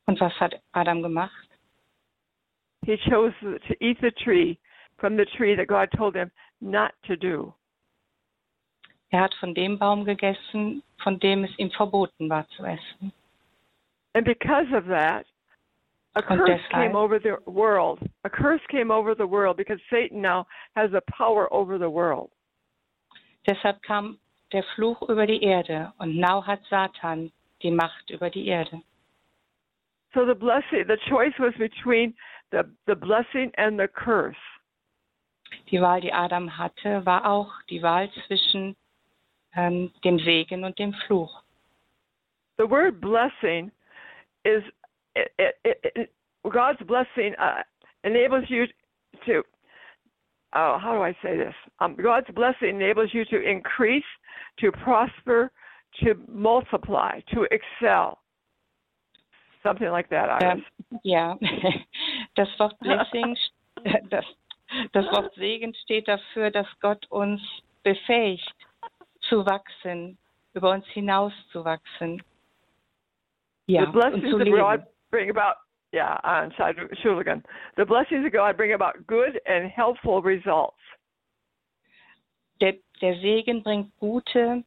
Und 0.08 0.18
was 0.20 0.32
hat 0.40 0.54
Adam 0.72 1.02
gemacht? 1.02 1.48
He 2.86 2.96
chose 3.10 3.34
to 3.42 3.74
eat 3.84 3.98
the 4.00 4.10
tree 4.10 4.58
from 4.96 5.18
the 5.18 5.26
tree 5.36 5.54
that 5.54 5.66
God 5.68 5.90
told 5.94 6.14
him 6.16 6.30
not 6.62 6.92
to 7.06 7.14
do. 7.14 7.52
Er 9.10 9.20
hat 9.20 9.34
von 9.38 9.54
dem 9.54 9.78
Baum 9.78 10.06
gegessen, 10.06 10.82
von 11.02 11.18
dem 11.20 11.44
es 11.44 11.50
ihm 11.58 11.70
verboten 11.72 12.30
war 12.30 12.48
zu 12.56 12.64
essen. 12.64 13.12
And 14.14 14.24
because 14.24 14.72
of 14.74 14.86
that, 14.86 15.26
a 16.14 16.20
Und 16.20 16.26
curse 16.38 16.52
deshalb- 16.52 16.70
came 16.70 16.96
over 16.96 17.20
the 17.20 17.36
world. 17.44 18.00
A 18.24 18.30
curse 18.30 18.62
came 18.68 18.90
over 18.90 19.14
the 19.14 19.26
world 19.28 19.58
because 19.58 19.78
Satan 19.90 20.22
now 20.22 20.46
has 20.74 20.90
a 20.94 21.02
power 21.02 21.52
over 21.52 21.78
the 21.78 21.90
world. 21.90 22.30
Deshalb 23.46 23.82
kam 23.82 24.18
der 24.52 24.62
Fluch 24.74 25.02
über 25.10 25.26
die 25.26 25.42
Erde 25.42 25.92
und 25.98 26.16
now 26.16 26.40
hat 26.46 26.60
Satan 26.70 27.30
die 27.62 27.70
Macht 27.70 28.08
über 28.08 28.30
die 28.30 28.46
Erde. 28.46 28.80
So 30.14 30.24
the 30.24 30.34
blessing, 30.34 30.84
the 30.86 30.98
choice 31.08 31.32
was 31.38 31.52
between 31.58 32.14
the, 32.50 32.68
the 32.86 32.94
blessing 32.94 33.50
and 33.56 33.78
the 33.78 33.88
curse. 33.88 34.36
Die 35.70 35.80
Wahl, 35.80 36.00
die 36.00 36.12
Adam 36.12 36.48
hatte, 36.48 37.04
war 37.04 37.26
auch 37.26 37.50
die 37.70 37.82
Wahl 37.82 38.10
zwischen 38.26 38.74
ähm, 39.56 39.92
dem 40.04 40.18
Segen 40.18 40.64
und 40.64 40.78
dem 40.78 40.92
Fluch. 41.06 41.42
The 42.58 42.66
word 42.66 43.00
blessing 43.00 43.70
is 44.44 44.62
it, 45.14 45.30
it, 45.64 45.78
it, 45.94 46.10
God's 46.50 46.80
blessing 46.86 47.34
uh, 47.38 47.62
enables 48.04 48.44
you 48.48 48.66
to. 49.26 49.42
Oh, 50.54 50.78
how 50.80 50.94
do 50.94 51.02
I 51.02 51.12
say 51.22 51.36
this? 51.36 51.54
Um, 51.80 51.96
God's 52.02 52.28
blessing 52.34 52.70
enables 52.70 53.12
you 53.12 53.24
to 53.26 53.42
increase, 53.42 54.04
to 54.60 54.72
prosper, 54.72 55.50
to 56.02 56.14
multiply, 56.26 57.20
to 57.34 57.46
excel. 57.50 58.18
Something 59.62 59.90
like 59.90 60.08
that, 60.10 60.42
Iris. 60.42 60.62
Ja, 61.02 61.36
das 62.34 62.48
Wort 62.58 62.78
Blessing, 62.80 63.36
das, 64.10 64.24
das 64.92 65.04
Wort 65.06 65.34
Segen 65.34 65.74
steht 65.82 66.08
dafür, 66.08 66.50
dass 66.50 66.66
Gott 66.80 67.06
uns 67.10 67.40
befähigt, 67.82 68.54
zu 69.28 69.44
wachsen, 69.46 70.16
über 70.54 70.70
uns 70.70 70.86
hinaus 70.88 71.32
zu 71.52 71.64
wachsen. 71.64 72.22
Ja, 73.66 73.84
the 73.84 73.92
blessings 73.92 74.32
of. 74.32 74.38
God 74.40 74.86
bring 75.10 75.30
about, 75.30 75.56
yeah, 75.92 76.18
on 76.24 76.52
Schuligan. 77.02 77.42
The 77.76 77.84
blessings 77.84 78.24
of 78.24 78.32
God 78.32 78.56
bring 78.56 78.72
about 78.72 79.06
good 79.06 79.40
and 79.46 79.70
helpful 79.70 80.22
results. 80.22 80.78
Der, 82.60 82.74
der 83.00 83.14
Segen 83.20 83.62
bringt 83.62 83.94
gute 83.98 84.64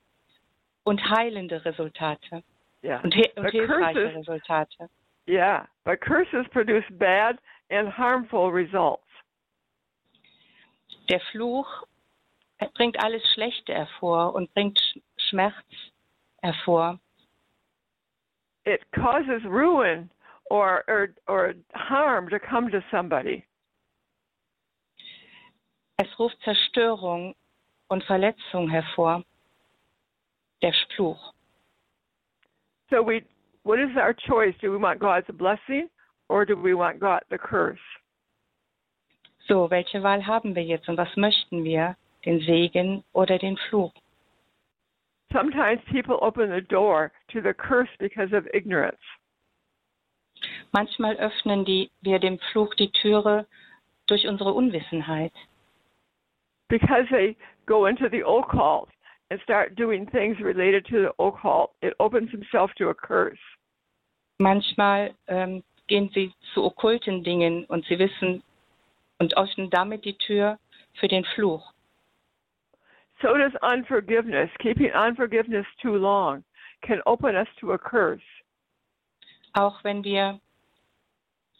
und 0.83 1.09
heilende 1.09 1.63
Resultate 1.65 2.43
Yeah. 2.83 2.99
und, 3.03 3.13
he 3.13 3.29
und 3.35 3.51
hilfreiche 3.51 3.93
curses, 3.93 4.27
Resultate. 4.27 4.89
yeah, 5.27 5.67
but 5.85 6.01
curses 6.01 6.47
produce 6.51 6.83
bad 6.91 7.37
and 7.69 7.89
harmful 7.89 8.51
results. 8.51 9.05
Der 11.09 11.19
Fluch 11.31 11.67
bringt 12.75 12.97
alles 13.03 13.21
Schlechte 13.33 13.73
hervor 13.73 14.33
und 14.33 14.51
bringt 14.53 14.79
Sch 14.79 14.97
Schmerz 15.29 15.53
hervor. 16.41 16.99
It 18.65 18.81
causes 18.91 19.43
ruin 19.45 20.09
or, 20.49 20.83
or 20.87 21.09
or 21.27 21.53
harm 21.73 22.29
to 22.29 22.39
come 22.39 22.69
to 22.71 22.81
somebody. 22.91 23.45
Es 25.97 26.07
ruft 26.17 26.37
Zerstörung 26.43 27.35
und 27.89 28.03
Verletzung 28.05 28.69
hervor. 28.69 29.23
Der 30.63 30.73
Fluch. 30.95 31.33
So 32.91 33.01
we, 33.01 33.23
what 33.63 33.79
is 33.79 33.89
our 33.97 34.13
choice? 34.13 34.53
Do 34.61 34.71
we 34.71 34.77
want 34.77 34.99
God's 34.99 35.25
blessing 35.39 35.87
or 36.29 36.45
do 36.45 36.55
we 36.55 36.75
want 36.75 36.99
God 36.99 37.21
the 37.31 37.37
curse? 37.37 37.79
So, 39.47 39.67
welche 39.69 40.03
Wahl 40.03 40.21
haben 40.21 40.55
wir 40.55 40.63
jetzt 40.63 40.87
und 40.87 40.97
was 40.97 41.15
möchten 41.17 41.63
wir? 41.63 41.95
Den 42.25 42.39
Segen 42.41 43.03
oder 43.13 43.39
den 43.39 43.57
Fluch? 43.69 43.91
Sometimes 45.33 45.81
people 45.91 46.19
open 46.21 46.51
the 46.51 46.61
door 46.61 47.11
to 47.31 47.41
the 47.41 47.53
curse 47.53 47.89
because 47.99 48.31
of 48.31 48.45
ignorance. 48.53 49.01
Manchmal 50.71 51.15
öffnen 51.15 51.65
die, 51.65 51.89
wir 52.01 52.19
dem 52.19 52.37
Fluch 52.51 52.75
die 52.75 52.91
Türe 52.91 53.47
durch 54.07 54.27
unsere 54.27 54.53
Unwissenheit. 54.53 55.33
because 56.71 57.05
they 57.11 57.35
go 57.67 57.85
into 57.85 58.09
the 58.09 58.25
occult 58.25 58.89
and 59.31 59.39
start 59.43 59.75
doing 59.75 60.05
things 60.07 60.37
related 60.41 60.85
to 60.87 61.03
the 61.03 61.23
occult, 61.23 61.71
it 61.81 61.93
opens 62.01 62.29
himself 62.31 62.69
to 62.77 62.89
a 62.89 62.93
curse. 62.93 63.39
Manchmal 64.39 65.11
ähm, 65.27 65.63
gehen 65.87 66.09
sie 66.13 66.33
zu 66.53 66.65
okkulten 66.65 67.23
Dingen 67.23 67.65
und 67.65 67.85
sie 67.85 67.97
wissen 67.97 68.43
und 69.19 69.37
öffnen 69.37 69.69
damit 69.69 70.03
die 70.03 70.17
Tür 70.17 70.59
für 70.99 71.07
den 71.07 71.23
Fluch. 71.33 71.71
So 73.21 73.37
does 73.37 73.53
unforgiveness. 73.61 74.49
Keeping 74.59 74.91
unforgiveness 74.91 75.65
too 75.81 75.95
long 75.95 76.43
can 76.81 77.01
open 77.05 77.35
us 77.35 77.47
to 77.59 77.71
a 77.71 77.77
curse. 77.77 78.23
Auch 79.53 79.81
wenn 79.83 80.03
wir 80.03 80.41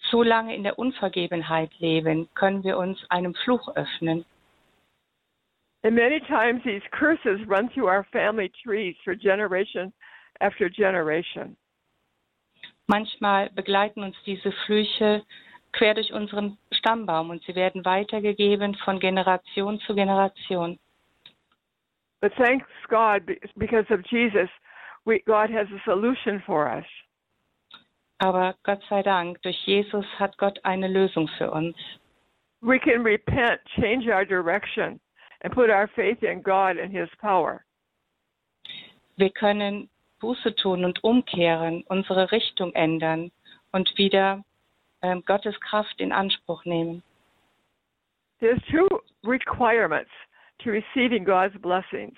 zu 0.10 0.24
lange 0.24 0.56
in 0.56 0.64
der 0.64 0.78
Unvergebenheit 0.78 1.72
leben, 1.80 2.28
können 2.34 2.64
wir 2.64 2.78
uns 2.78 3.00
einem 3.10 3.34
Fluch 3.34 3.74
öffnen. 3.76 4.26
And 5.84 5.96
many 5.96 6.20
times 6.28 6.62
these 6.64 6.82
curses 6.92 7.40
run 7.48 7.70
through 7.74 7.88
our 7.88 8.06
family 8.12 8.52
trees 8.64 8.96
for 9.04 9.16
generation 9.16 9.92
after 10.40 10.70
generation. 10.70 11.56
Manchmal 12.88 13.50
begleiten 13.56 14.04
uns 14.04 14.16
diese 14.26 14.52
Flüche 14.66 15.24
quer 15.72 15.94
durch 15.94 16.12
unseren 16.12 16.58
Stammbaum 16.72 17.30
und 17.30 17.42
sie 17.44 17.56
werden 17.56 17.86
weitergegeben 17.86 18.76
von 18.84 19.00
Generation 19.00 19.80
zu 19.82 19.96
Generation. 19.96 20.78
But 22.22 22.34
thanks 22.36 22.68
God, 22.90 23.26
because 23.58 23.90
of 23.90 24.02
Jesus, 24.12 24.50
we, 25.06 25.20
God 25.26 25.50
has 25.50 25.68
a 25.72 25.82
solution 25.86 26.42
for 26.46 26.68
us. 26.68 26.86
Aber 28.20 28.56
Gott 28.64 28.82
sei 28.88 29.02
Dank, 29.02 29.42
durch 29.42 29.58
Jesus 29.66 30.06
hat 30.20 30.38
Gott 30.38 30.60
eine 30.64 30.88
Lösung 30.88 31.28
für 31.38 31.50
uns. 31.50 31.76
We 32.62 32.78
can 32.78 33.02
repent, 33.02 33.60
change 33.80 34.08
our 34.08 34.24
direction, 34.24 35.00
and 35.42 35.54
put 35.54 35.70
our 35.70 35.88
faith 35.96 36.24
in 36.24 36.42
God 36.42 36.78
and 36.78 36.92
His 36.92 37.10
power. 37.20 37.64
Wir 39.18 39.30
können 39.30 39.90
Buße 40.20 40.56
tun 40.56 40.86
und 40.86 41.04
umkehren, 41.04 41.84
unsere 41.88 42.32
Richtung 42.32 42.74
ändern 42.74 43.32
und 43.72 43.98
wieder 43.98 44.44
ähm, 45.02 45.24
Gottes 45.26 45.60
Kraft 45.62 46.00
in 46.00 46.12
Anspruch 46.12 46.64
nehmen. 46.66 47.04
There's 48.40 48.62
two 48.72 48.88
requirements 49.24 50.12
to 50.64 50.72
receiving 50.72 51.26
God's 51.26 51.60
blessings. 51.62 52.18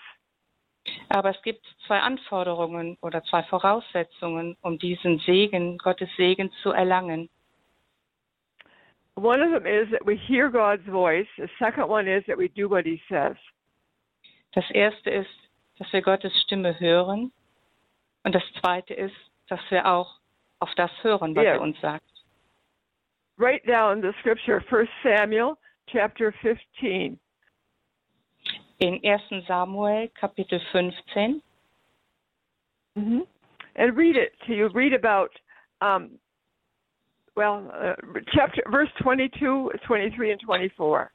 Aber 1.10 1.30
es 1.30 1.42
gibt 1.44 1.66
zwei 1.88 2.00
Anforderungen 2.00 2.98
oder 3.02 3.24
zwei 3.24 3.44
Voraussetzungen, 3.44 4.58
um 4.62 4.78
diesen 4.78 5.20
Segen, 5.20 5.78
Gottes 5.78 6.10
Segen 6.18 6.52
zu 6.62 6.72
erlangen. 6.72 7.30
One 9.16 9.42
of 9.42 9.52
them 9.52 9.68
is 9.68 9.90
that 9.92 10.06
we 10.06 10.18
hear 10.28 10.50
God's 10.50 10.86
voice. 10.88 11.28
The 11.38 11.50
second 11.60 11.88
one 11.88 12.08
is 12.08 12.24
that 12.28 12.38
we 12.38 12.48
do 12.50 12.68
what 12.68 12.86
He 12.86 13.00
says. 13.10 13.36
Das 14.56 14.66
erste 14.74 15.10
ist, 15.10 15.30
dass 15.78 15.92
wir 15.94 16.02
Gottes 16.02 16.32
Stimme 16.44 16.80
hören. 16.80 17.32
Und 18.24 18.34
das 18.34 18.44
zweite 18.60 18.94
ist, 18.94 19.16
dass 19.50 19.60
wir 19.70 19.86
auch 19.86 20.20
auf 20.60 20.74
das 20.76 20.92
hören, 21.04 21.36
was 21.36 21.44
Ja. 21.44 21.54
er 21.54 21.62
uns 21.62 21.80
sagt. 21.82 22.06
Write 23.38 23.66
down 23.66 24.02
the 24.02 24.14
scripture, 24.20 24.62
1 24.62 24.88
Samuel 25.04 25.58
chapter 25.88 26.32
15. 26.42 27.20
In 28.80 29.00
1. 29.04 29.46
Samuel 29.48 30.10
Kapitel 30.10 30.60
15 30.72 31.42
hmm 32.96 33.22
And 33.76 33.98
read 33.98 34.16
it 34.16 34.34
till 34.46 34.56
you 34.56 34.68
read 34.70 34.94
about, 34.94 35.32
um, 35.82 36.20
well, 37.36 37.72
uh, 37.74 37.94
chapter 38.34 38.62
verse 38.70 38.90
22, 39.02 39.72
23, 39.86 40.32
and 40.32 40.42
24. 40.42 41.12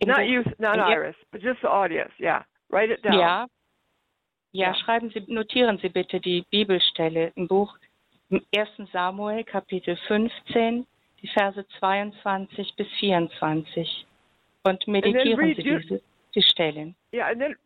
in 0.00 0.08
not 0.08 0.26
you, 0.26 0.44
not 0.58 0.78
Iris, 0.78 1.16
but 1.32 1.40
just 1.40 1.60
the 1.62 1.68
audience. 1.68 2.12
Yeah, 2.18 2.42
write 2.70 2.90
it 2.90 3.02
down. 3.02 3.14
Ja, 3.14 3.46
ja, 4.52 4.68
Ja. 4.68 4.74
schreiben 4.74 5.10
Sie, 5.10 5.22
notieren 5.26 5.78
Sie 5.78 5.88
bitte 5.88 6.20
die 6.20 6.44
Bibelstelle 6.50 7.32
im 7.36 7.48
Buch 7.48 7.76
im 8.30 8.40
1. 8.54 8.90
Samuel 8.92 9.44
Kapitel 9.44 9.96
15, 10.06 10.86
die 11.22 11.28
Verse 11.28 11.64
22 11.78 12.74
bis 12.76 12.86
24 13.00 14.06
und 14.64 14.86
meditieren 14.86 15.54
Sie 15.54 15.62
diese 15.62 16.02
die 16.34 16.42
Stellen. 16.42 16.94
Yeah, 17.12 17.28
and 17.28 17.40
then 17.40 17.56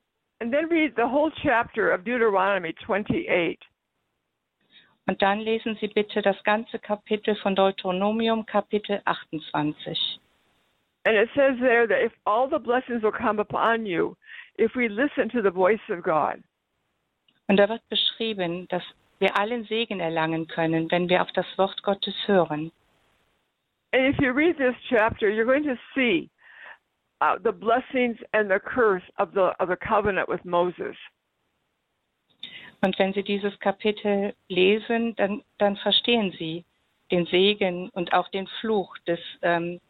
and 0.41 0.53
then 0.53 0.69
read 0.69 0.95
the 0.97 1.07
whole 1.07 1.31
chapter 1.43 1.93
of 1.93 2.05
Deuteronomy 2.05 2.73
28. 2.87 3.59
Und 5.07 5.21
dann 5.21 5.41
lesen 5.41 5.77
Sie 5.81 5.89
bitte 5.89 6.23
das 6.23 6.43
ganze 6.45 6.79
Kapitel 6.79 7.35
von 7.37 7.55
Deuteronomium 7.55 8.47
Kapitel 8.47 9.03
28. 9.05 10.21
And 11.05 11.17
it 11.17 11.29
says 11.35 11.59
there 11.59 11.89
that 11.89 12.01
if 12.05 12.13
all 12.25 12.49
the 12.49 12.61
blessings 12.61 13.03
will 13.03 13.13
come 13.13 13.41
upon 13.41 13.85
you 13.85 14.17
if 14.59 14.77
we 14.77 14.89
listen 14.89 15.29
to 15.31 15.43
the 15.43 15.51
voice 15.51 15.81
of 15.89 16.03
God. 16.03 16.43
Und 17.49 17.57
da 17.57 17.69
wird 17.69 17.83
beschrieben, 17.89 18.69
dass 18.69 18.85
wir 19.19 19.37
allen 19.37 19.65
Segen 19.65 20.01
erlangen 20.01 20.47
können, 20.47 20.91
wenn 20.91 21.09
wir 21.09 21.23
auf 21.23 21.33
das 21.33 21.47
Wort 21.59 21.83
Gottes 21.83 22.15
hören. 22.27 22.71
And 23.93 24.07
if 24.07 24.19
you 24.21 24.33
read 24.33 24.57
this 24.57 24.75
chapter, 24.89 25.29
you're 25.29 25.45
going 25.45 25.65
to 25.65 25.77
see 25.95 26.31
uh, 27.21 27.37
the 27.43 27.53
blessings 27.53 28.17
and 28.33 28.49
the 28.49 28.61
curse 28.61 29.03
of 29.19 29.33
the 29.35 29.53
of 29.59 29.69
the 29.69 29.77
covenant 29.77 30.29
with 30.29 30.45
Moses. 30.45 30.97
Und 32.83 32.99
wenn 32.99 33.13
Sie 33.13 33.23
dieses 33.23 33.59
Kapitel 33.61 34.35
lesen, 34.49 35.15
dann, 35.17 35.43
dann 35.59 35.77
verstehen 35.77 36.35
Sie 36.39 36.65
den 37.13 37.27
Segen 37.27 37.89
und 37.91 38.13
auch 38.13 38.29
den 38.29 38.49
Fluch 38.61 38.99
des, 39.07 39.21
ähm, 39.43 39.81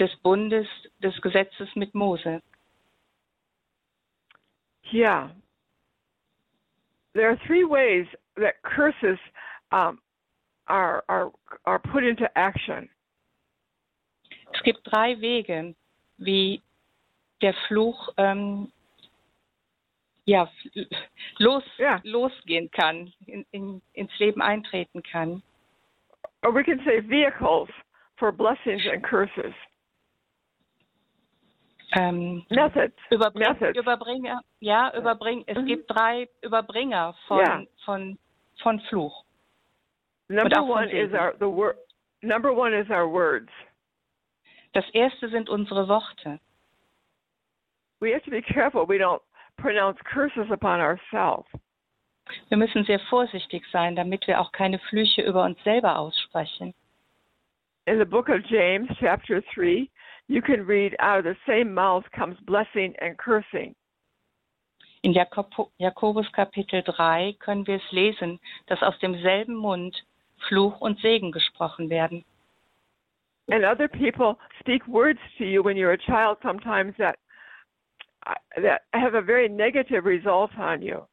des 0.00 0.14
Bundes, 0.16 0.66
des 0.98 1.18
Gesetzes 1.22 1.68
mit 1.76 1.94
Mose. 1.94 2.42
Yeah. 4.92 5.30
There 7.14 7.28
are 7.28 7.38
three 7.46 7.64
ways 7.64 8.06
that 8.36 8.60
curses 8.62 9.18
um, 9.70 10.00
are 10.66 11.04
are 11.08 11.30
are 11.64 11.78
put 11.78 12.02
into 12.02 12.28
action. 12.36 12.88
Es 14.52 14.62
gibt 14.62 14.80
drei 14.84 15.20
Wege, 15.20 15.74
wie 16.18 16.60
der 17.40 17.54
Fluch 17.68 18.12
ähm, 18.16 18.72
ja, 20.26 20.48
los, 21.38 21.64
Ja. 21.78 22.00
losgehen 22.04 22.70
kann, 22.70 23.12
in, 23.26 23.44
in, 23.50 23.82
ins 23.92 24.18
Leben 24.18 24.40
eintreten 24.42 25.02
kann. 25.02 25.42
Or 26.42 26.52
we 26.54 26.62
can 26.62 26.78
say 26.84 27.00
vehicles 27.00 27.68
for 28.16 28.32
blessings 28.32 28.82
and 28.86 29.02
curses. 29.02 29.54
Ähm, 31.92 32.44
Methods. 32.50 32.96
Überbring, 33.10 33.46
Methods. 33.48 33.78
Überbringer, 33.78 34.40
ja, 34.60 34.92
überbring, 34.96 35.44
es 35.46 35.56
Mhm. 35.56 35.66
gibt 35.66 35.90
drei 35.90 36.28
Überbringer 36.42 37.14
von, 37.28 37.38
Ja. 37.40 37.62
von, 37.84 38.18
von 38.62 38.80
Fluch. 38.88 39.24
Number 40.28 40.62
one 40.62 40.90
is 40.90 41.12
our 41.12 41.34
the 41.38 41.46
word. 41.46 41.76
Number 42.22 42.50
one 42.52 42.72
is 42.74 42.88
our 42.90 43.06
words. 43.06 43.50
Das 44.72 44.84
erste 44.92 45.28
sind 45.28 45.48
unsere 45.48 45.86
Worte. 45.86 46.40
We 48.00 48.12
have 48.12 48.24
to 48.24 48.30
be 48.30 48.42
careful 48.42 48.86
we 48.88 48.96
don't 48.98 49.20
pronounce 49.56 49.98
curses 50.04 50.50
upon 50.50 50.80
ourselves. 50.80 51.48
Wir 52.48 52.56
müssen 52.56 52.84
sehr 52.84 53.00
vorsichtig 53.10 53.64
sein, 53.70 53.96
damit 53.96 54.26
wir 54.26 54.40
auch 54.40 54.52
keine 54.52 54.78
Flüche 54.78 55.22
über 55.22 55.44
uns 55.44 55.62
selber 55.62 55.98
aussprechen. 55.98 56.74
In 57.86 57.98
the 57.98 58.04
book 58.04 58.28
of 58.28 58.42
James, 58.48 58.88
chapter 58.98 59.42
3, 59.54 59.88
you 60.26 60.40
can 60.40 60.66
read 60.66 60.98
out 61.00 61.18
of 61.18 61.24
the 61.24 61.36
same 61.46 61.74
mouth 61.74 62.04
comes 62.12 62.36
blessing 62.46 62.94
and 63.00 63.18
cursing. 63.18 63.74
In 65.02 65.12
Jakob, 65.12 65.50
Jakobus 65.78 66.32
Kapitel 66.32 66.82
3 66.82 67.36
können 67.38 67.66
wir 67.66 67.76
es 67.76 67.92
lesen, 67.92 68.40
dass 68.68 68.82
aus 68.82 68.98
demselben 69.00 69.54
Mund 69.54 70.02
Fluch 70.48 70.80
und 70.80 70.98
Segen 71.00 71.30
gesprochen 71.30 71.90
werden. 71.90 72.24
And 73.50 73.64
other 73.64 73.88
people 73.88 74.38
speak 74.60 74.86
words 74.88 75.20
to 75.36 75.44
you 75.44 75.62
when 75.62 75.76
you're 75.76 75.92
a 75.92 75.98
child 75.98 76.38
sometimes 76.42 76.96
that 76.96 77.18
that 78.56 78.82
have 78.92 79.14
a 79.14 79.22
very 79.22 79.48
negative 79.48 80.04
result 80.04 80.50
on 80.58 80.82
you. 80.82 81.06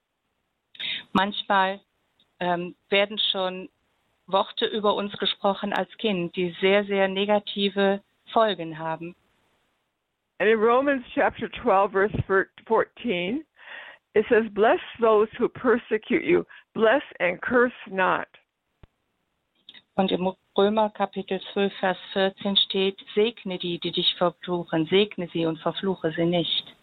Manchmal 1.13 1.79
ähm, 2.39 2.75
werden 2.89 3.19
schon 3.31 3.69
Worte 4.27 4.65
über 4.65 4.95
uns 4.95 5.11
gesprochen 5.17 5.73
als 5.73 5.89
Kind, 5.97 6.35
die 6.35 6.55
sehr, 6.61 6.83
sehr 6.85 7.07
negative 7.07 8.01
Folgen 8.31 8.77
haben. 8.77 9.15
And 10.39 10.49
in 10.49 10.57
Romans 10.57 11.03
chapter 11.13 11.49
12, 11.61 11.91
verse 11.91 12.23
14, 12.65 13.45
it 14.15 14.25
says, 14.27 14.43
Bless 14.53 14.79
those 14.99 15.27
who 15.37 15.47
persecute 15.47 16.23
you, 16.23 16.45
bless 16.73 17.03
and 17.19 17.39
curse 17.41 17.73
not. 17.87 18.27
Und 19.95 20.11
im 20.11 20.33
Römer 20.57 20.89
Kapitel 20.89 21.39
12, 21.53 21.73
Vers 21.79 21.97
14 22.13 22.57
steht, 22.57 22.97
segne 23.13 23.59
die, 23.59 23.77
die 23.77 23.91
dich 23.91 24.15
verfluchen, 24.15 24.87
segne 24.87 25.29
sie 25.31 25.45
und 25.45 25.59
verfluche 25.59 26.11
sie 26.13 26.25
nicht. 26.25 26.75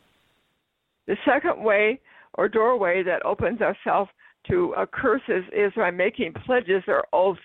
The 1.08 1.16
second 1.24 1.64
way 1.64 2.00
or 2.34 2.48
doorway 2.48 3.02
that 3.02 3.24
opens 3.24 3.62
ourselves 3.62 4.10
to 4.48 4.74
uh, 4.74 4.86
curses 4.86 5.42
is 5.52 5.72
by 5.74 5.90
making 5.90 6.34
pledges 6.44 6.84
or 6.86 7.04
oaths 7.14 7.40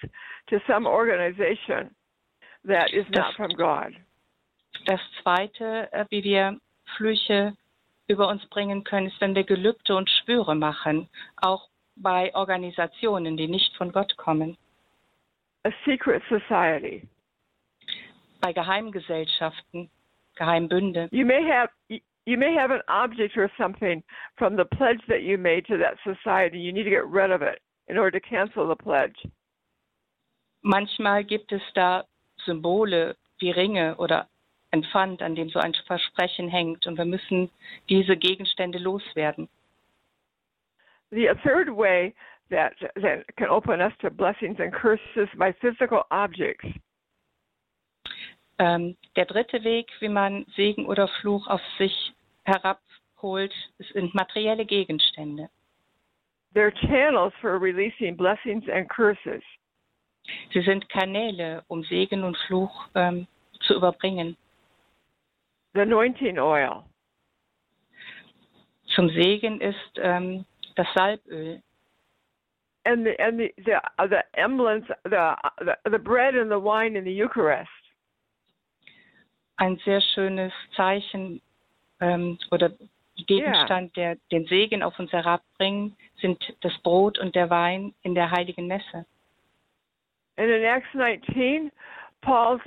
to 0.49 0.60
some 0.67 0.86
organization 0.86 1.89
that 2.65 2.93
is 2.93 3.06
not 3.12 3.34
from 3.36 3.52
God. 3.58 3.93
Das 4.86 4.99
Zweite, 5.21 5.88
äh, 5.93 6.06
wie 6.10 6.23
wir 6.23 6.60
Flüche 6.97 7.56
über 8.08 8.28
uns 8.28 8.45
bringen 8.49 8.84
können, 8.84 9.08
ist, 9.08 9.21
wenn 9.21 9.34
wir 9.34 9.45
Gelübde 9.45 9.95
und 9.95 10.10
Schwüre 10.10 10.56
machen, 10.56 11.08
auch 11.38 11.69
bei 11.95 12.36
Organisationen, 12.36 13.38
die 13.38 13.47
nicht 13.47 13.76
von 13.78 13.93
Gott 13.93 14.15
kommen. 14.17 14.58
A 15.63 15.71
secret 15.86 16.21
society. 16.28 17.08
Bei 18.41 18.52
Geheimgesellschaften, 18.52 19.89
Geheimbünde. 20.36 21.08
You 21.12 21.26
may 21.26 21.49
have 21.49 21.69
you 22.25 22.38
may 22.38 22.53
have 22.53 22.71
an 22.71 22.81
object 22.88 23.38
or 23.38 23.51
something 23.57 24.01
from 24.38 24.55
the 24.55 24.65
pledge 24.65 25.01
that 25.07 25.23
you 25.23 25.38
made 25.38 25.65
to 25.65 25.77
that 25.77 25.97
society. 26.03 26.59
You 26.59 26.71
need 26.71 26.83
to 26.83 26.89
get 26.89 27.07
rid 27.07 27.31
of 27.31 27.41
it 27.41 27.59
in 27.88 27.97
order 27.97 28.19
to 28.19 28.27
cancel 28.27 28.67
the 28.67 28.75
pledge. 28.75 29.15
Manchmal 30.63 31.23
gibt 31.25 31.51
es 31.51 31.62
da 31.75 32.03
Symbole 32.45 33.15
wie 33.39 33.51
Ringe 33.51 33.95
oder 33.97 34.27
ein 34.71 34.83
Pfand, 34.83 35.21
an 35.21 35.36
dem 35.36 35.49
so 35.49 35.59
ein 35.59 35.73
Versprechen 35.86 36.47
hängt 36.47 36.88
und 36.88 36.97
wir 36.97 37.05
müssen 37.05 37.49
diese 37.89 38.15
Gegenstände 38.15 38.79
loswerden. 38.79 39.49
The 41.12 41.29
third 41.43 41.69
way 41.69 42.15
that, 42.49 42.73
that 42.95 43.25
can 43.36 43.49
open 43.49 43.81
us 43.81 43.93
to 43.99 44.09
blessings 44.09 44.59
and 44.59 44.73
curses 44.73 45.29
by 45.38 45.53
physical 45.59 46.05
objects. 46.09 46.67
Ähm, 48.57 48.95
der 49.15 49.25
dritte 49.25 49.63
Weg, 49.63 49.91
wie 49.99 50.09
man 50.09 50.45
Segen 50.55 50.86
oder 50.86 51.07
Fluch 51.07 51.47
auf 51.47 51.62
sich 51.77 52.12
herabholt, 52.43 53.53
sind 53.93 54.13
materielle 54.13 54.65
Gegenstände. 54.65 55.49
They're 56.53 56.71
channels 56.71 57.34
for 57.41 57.58
releasing 57.58 58.15
blessings 58.15 58.63
and 58.71 58.88
curses. 58.89 59.43
Sie 60.53 60.62
sind 60.62 60.88
Kanäle, 60.89 61.63
um 61.67 61.84
Segen 61.84 62.23
und 62.23 62.38
Fluch 62.47 62.88
ähm, 62.95 63.27
zu 63.62 63.75
überbringen. 63.75 64.38
The 65.73 65.82
anointing 65.82 66.38
oil. 66.38 66.84
Zum 68.95 69.10
Segen 69.10 69.60
ist 69.60 69.97
ähm, 69.97 70.45
das 70.75 70.88
Salböl. 70.93 71.62
And 72.86 73.06
the 73.06 73.17
and 73.19 73.39
the 73.39 73.53
the, 73.63 73.75
uh, 73.97 74.08
the 74.08 74.23
emblems, 74.38 74.86
the, 75.06 75.36
the 75.60 75.89
the 75.89 75.97
bread 75.97 76.36
and 76.36 76.51
the 76.51 76.60
wine 76.60 76.97
in 76.97 77.06
the 77.06 77.12
Eucharist. 77.12 77.69
Ein 79.58 79.79
sehr 79.86 80.01
schönes 80.01 80.51
Zeichen 80.75 81.41
ähm, 82.03 82.37
oder 82.51 82.71
Gegenstand, 83.27 83.95
der 83.95 84.17
den 84.31 84.45
Segen 84.47 84.83
auf 84.83 84.97
uns 84.99 85.11
herabbringt, 85.11 85.95
sind 86.19 86.39
das 86.61 86.77
Brot 86.79 87.19
und 87.19 87.35
der 87.35 87.49
Wein 87.49 87.93
in 88.01 88.15
der 88.15 88.31
heiligen 88.31 88.67
Messe. 88.67 89.05
And 90.35 90.49
in 90.49 90.63
Acts 90.63 90.87
19, 90.93 91.71
Paul's 92.21 92.61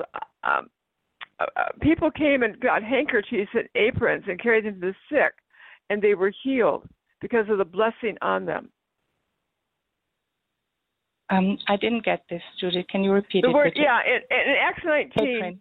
um, 0.45 0.71
uh, 1.41 1.47
uh, 1.57 1.73
people 1.81 2.11
came 2.13 2.45
and 2.45 2.61
got 2.61 2.83
handkerchiefs 2.83 3.51
and 3.55 3.69
aprons 3.75 4.25
and 4.29 4.41
carried 4.41 4.65
them 4.65 4.81
to 4.81 4.93
the 4.93 4.95
sick, 5.09 5.35
and 5.91 6.01
they 6.01 6.15
were 6.15 6.31
healed 6.31 6.85
because 7.21 7.51
of 7.51 7.59
the 7.59 7.65
blessing 7.65 8.17
on 8.23 8.47
them. 8.47 8.71
Um, 11.29 11.59
I 11.67 11.77
didn't 11.77 12.05
get 12.05 12.23
this, 12.31 12.43
Judy. 12.61 12.85
Can 12.89 13.03
you 13.03 13.11
repeat 13.13 13.43
The 13.43 13.51
it? 13.51 13.55
word, 13.55 13.73
yeah, 13.75 13.99
in, 14.07 14.21
in 14.31 14.55
Acts 14.63 14.85
19, 14.85 15.37
Apron. 15.37 15.61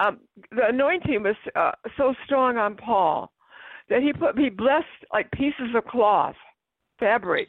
um, 0.00 0.18
the 0.50 0.66
anointing 0.68 1.22
was 1.22 1.36
uh, 1.54 1.70
so 1.96 2.14
strong 2.24 2.56
on 2.58 2.74
Paul 2.76 3.30
that 3.88 4.02
he 4.02 4.12
put 4.12 4.36
he 4.36 4.50
blessed 4.50 4.86
like 5.12 5.30
pieces 5.30 5.72
of 5.76 5.84
cloth, 5.86 6.34
fabric, 6.98 7.48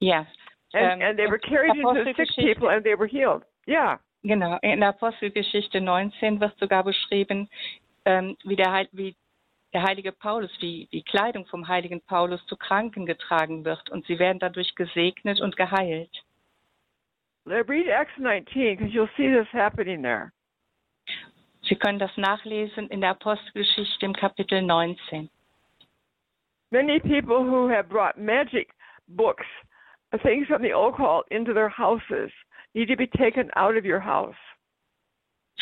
Ja, 0.00 0.24
and, 0.72 1.02
Ähm, 1.02 1.08
and 1.10 1.18
they 1.18 1.26
were 1.26 1.38
carried 1.38 1.74
into 1.76 2.04
the 2.04 2.14
sick 2.16 2.28
people 2.36 2.68
and 2.68 2.84
they 2.84 2.94
were 2.94 3.08
healed. 3.08 3.42
Yeah. 3.66 3.96
genau. 4.22 4.58
In 4.62 4.78
der 4.80 4.90
Apostelgeschichte 4.90 5.80
19 5.80 6.38
wird 6.40 6.56
sogar 6.60 6.84
beschrieben, 6.84 7.48
ähm, 8.04 8.36
wie, 8.44 8.54
der, 8.56 8.70
Heil- 8.72 8.88
wie 8.92 9.16
der 9.72 9.82
heilige 9.82 10.12
Paulus, 10.12 10.50
wie 10.60 10.88
die 10.92 11.02
Kleidung 11.02 11.44
vom 11.46 11.66
heiligen 11.66 12.00
Paulus 12.02 12.44
zu 12.46 12.56
Kranken 12.56 13.04
getragen 13.04 13.64
wird 13.64 13.90
und 13.90 14.06
sie 14.06 14.18
werden 14.20 14.38
dadurch 14.38 14.74
gesegnet 14.76 15.40
und 15.40 15.56
geheilt. 15.56 16.10
Read 17.48 17.88
Acts 17.88 18.12
19 18.18 18.76
because 18.76 18.92
you'll 18.92 19.08
see 19.16 19.28
this 19.28 19.46
happening 19.52 20.02
there. 20.02 20.32
Sie 21.68 21.76
können 21.76 21.98
das 21.98 22.10
nachlesen 22.16 22.88
in 22.88 23.00
der 23.00 23.10
Apostelgeschichte 23.10 24.04
im 24.04 24.12
Kapitel 24.12 24.62
19. 24.62 25.28
Many 26.70 27.00
people 27.00 27.44
who 27.44 27.68
have 27.68 27.88
brought 27.88 28.18
magic 28.18 28.68
books, 29.08 29.46
things 30.22 30.46
from 30.46 30.62
the 30.62 30.72
occult, 30.72 31.26
into 31.30 31.54
their 31.54 31.70
houses 31.70 32.30
need 32.74 32.88
to 32.88 32.96
be 32.96 33.06
taken 33.06 33.50
out 33.56 33.76
of 33.76 33.84
your 33.84 34.00
house. 34.00 34.36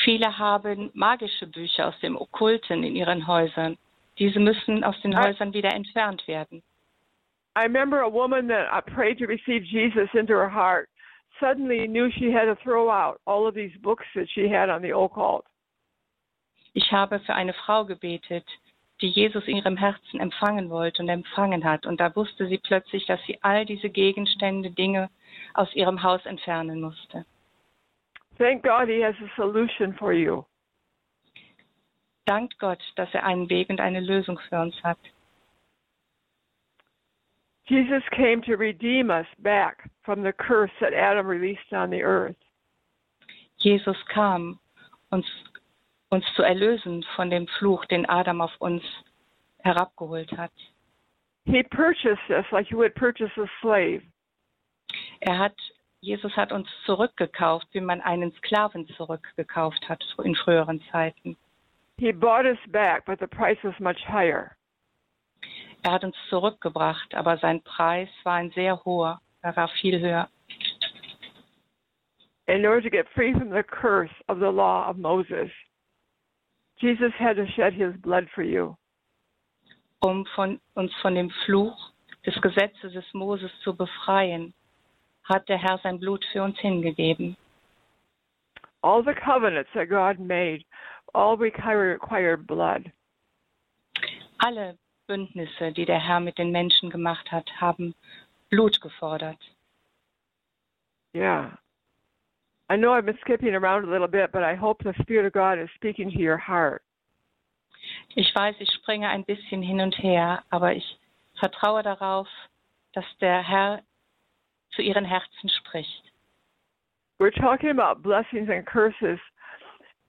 Viele 0.05 0.39
haben 0.39 0.91
magische 0.95 1.47
Bücher 1.47 1.89
aus 1.89 2.01
dem 2.01 2.17
Okkulten 2.17 2.83
in 2.83 2.97
ihren 2.97 3.27
Häusern. 3.27 3.79
Diese 4.19 4.41
müssen 4.41 4.85
aus 4.85 5.01
den. 5.03 5.17
Häusern 5.17 5.53
wieder 5.53 5.73
entfernt 5.73 6.27
werden. 6.27 6.63
I 7.55 7.63
remember 7.63 8.03
a 8.03 8.09
woman 8.09 8.49
that 8.49 8.67
I 8.71 8.81
prayed 8.81 9.19
to 9.19 9.27
receive 9.27 9.65
Jesus 9.65 10.09
into 10.13 10.35
her 10.35 10.51
heart 10.51 10.89
suddenly 11.41 11.87
knew 11.87 12.11
she 12.11 12.33
had 12.33 12.47
to 12.47 12.57
throw 12.63 12.91
out 12.91 13.21
all 13.27 13.47
of 13.47 13.55
these 13.55 13.77
books 13.83 14.05
that 14.15 14.29
she 14.35 14.49
had 14.49 14.69
on 14.69 14.83
the 14.83 14.93
occult. 14.93 15.45
Ich 16.75 16.93
habe 16.93 17.21
für 17.21 17.35
eine 17.35 17.55
Frau 17.55 17.85
gebetet, 17.85 18.45
die 19.01 19.09
Jesus 19.09 19.47
in 19.47 19.57
ihrem 19.57 19.77
Herzen 19.77 20.21
empfangen 20.21 20.71
wollte 20.71 21.03
und 21.03 21.09
empfangen 21.09 21.65
hat. 21.65 21.87
Und 21.87 22.01
da 22.01 22.15
wusste 22.15 22.47
sie 22.47 22.59
plötzlich, 22.59 23.07
dass 23.07 23.21
sie 23.27 23.39
all 23.43 23.65
diese 23.65 23.91
Gegenstände, 23.91 24.71
Dinge 24.71 25.11
aus 25.55 25.75
ihrem 25.75 26.03
Haus 26.03 26.25
entfernen 26.27 26.81
musste. 26.81 27.25
Thank 28.39 28.63
God 28.63 28.89
he 28.89 29.03
has 29.03 29.15
a 29.23 29.31
solution 29.37 29.95
for 29.95 30.13
you. 30.13 30.45
Dankt 32.27 32.59
Gott, 32.59 32.83
dass 32.97 33.13
er 33.15 33.25
einen 33.25 33.49
Weg 33.49 33.71
und 33.71 33.81
eine 33.81 34.01
Lösung 34.01 34.39
für 34.49 34.61
uns 34.61 34.75
hat. 34.83 34.99
Jesus 37.69 38.03
came 38.17 38.43
to 38.43 38.57
redeem 38.57 39.11
us 39.11 39.27
back 39.41 39.91
from 40.05 40.23
the 40.23 40.33
curse 40.33 40.71
that 40.81 40.95
Adam 40.95 41.27
released 41.27 41.73
on 41.73 41.91
the 41.91 42.03
earth. 42.03 42.37
Jesus 43.59 43.97
kam, 44.15 44.61
uns, 45.11 45.27
uns 46.11 46.25
zu 46.37 46.43
erlösen 46.43 47.05
von 47.17 47.31
dem 47.31 47.47
Fluch, 47.59 47.85
den 47.87 48.09
Adam 48.09 48.41
auf 48.41 48.53
uns 48.61 48.83
herabgeholt 49.65 50.31
hat. 50.37 50.53
He 51.45 51.63
purchased 51.71 52.31
us 52.31 52.45
like 52.53 52.71
you 52.71 52.77
would 52.77 52.95
purchase 52.95 53.31
a 53.37 53.47
slave. 53.61 54.03
Er 55.21 55.39
hat, 55.39 55.55
Jesus 56.01 56.33
hat 56.37 56.53
uns 56.53 56.69
zurückgekauft, 56.85 57.67
wie 57.73 57.81
man 57.81 58.01
einen 58.01 58.33
Sklaven 58.35 58.87
zurückgekauft 58.97 59.89
hat 59.89 60.05
in 60.23 60.35
früheren 60.37 60.81
Zeiten. 60.93 61.37
He 61.99 62.13
bought 62.13 62.45
us 62.45 62.59
back, 62.69 63.05
but 63.07 63.19
the 63.19 63.27
price 63.27 63.59
was 63.65 63.79
much 63.81 63.99
higher. 64.07 64.56
Er 65.87 65.93
hat 65.93 66.03
uns 66.03 66.17
zurückgebracht, 66.31 67.15
aber 67.15 67.39
sein 67.39 67.63
Preis 67.63 68.09
war 68.25 68.35
ein 68.35 68.51
sehr 68.51 68.85
hoher. 68.85 69.21
Er 69.41 69.55
war 69.55 69.69
viel 69.69 70.01
höher. 70.01 70.29
In 72.49 72.67
order 72.67 72.83
to 72.83 72.91
get 72.91 73.07
free 73.15 73.33
from 73.33 73.51
the 73.51 73.63
curse 73.63 74.11
of 74.27 74.41
the 74.41 74.51
law 74.51 74.91
of 74.91 74.97
Moses, 74.97 75.49
Jesus 76.81 77.13
had 77.21 77.37
to 77.37 77.47
shed 77.53 77.73
his 77.73 77.95
blood 78.03 78.29
for 78.35 78.43
you. 78.43 78.75
Um 80.01 80.27
von, 80.35 80.61
uns 80.75 80.93
von 81.03 81.15
dem 81.15 81.31
Fluch 81.45 81.93
des 82.27 82.35
Gesetzes 82.41 82.93
des 82.93 83.15
Moses 83.15 83.53
zu 83.63 83.73
befreien, 83.73 84.53
hat 85.23 85.49
der 85.49 85.59
Herr 85.59 85.79
sein 85.85 86.01
Blut 86.01 86.25
für 86.33 86.43
uns 86.43 86.59
hingegeben. 86.59 87.37
All 88.83 89.05
the 89.05 89.15
covenants 89.15 89.71
that 89.75 89.89
God 89.89 90.19
made 90.19 90.65
all 91.15 91.37
require, 91.37 91.93
required 91.93 92.45
blood. 92.45 92.91
Alle 94.39 94.77
Bündnisse, 95.07 95.73
die 95.73 95.85
der 95.85 96.01
Herr 96.01 96.21
mit 96.21 96.39
den 96.39 96.51
Menschen 96.51 96.91
gemacht 96.91 97.31
hat, 97.31 97.49
haben 97.61 97.95
Blut 98.51 98.81
gefordert. 98.81 99.39
Yeah. 101.15 101.57
I 102.69 102.77
know 102.77 102.93
I've 102.93 103.07
been 103.07 103.19
skipping 103.21 103.55
around 103.55 103.85
a 103.85 103.91
little 103.91 104.09
bit, 104.09 104.33
but 104.33 104.43
I 104.43 104.55
hope 104.55 104.83
the 104.83 104.95
Spirit 105.03 105.27
of 105.27 105.33
God 105.33 105.59
is 105.59 105.71
speaking 105.77 106.11
to 106.11 106.19
your 106.19 106.37
heart. 106.37 106.83
Ich 108.17 108.35
weiß, 108.35 108.57
ich 108.59 108.71
springe 108.73 109.09
ein 109.09 109.25
bisschen 109.25 109.63
hin 109.63 109.81
und 109.81 109.97
her, 109.99 110.43
aber 110.51 110.75
ich 110.75 110.99
vertraue 111.39 111.83
darauf, 111.83 112.29
dass 112.93 113.05
der 113.21 113.43
Herr 113.43 113.83
zu 114.73 114.83
ihren 114.83 115.05
Herzen 115.05 115.49
spricht. 115.49 116.13
We're 117.19 117.31
talking 117.31 117.71
about 117.71 118.03
blessings 118.03 118.51
and 118.51 118.67
curses 118.67 119.21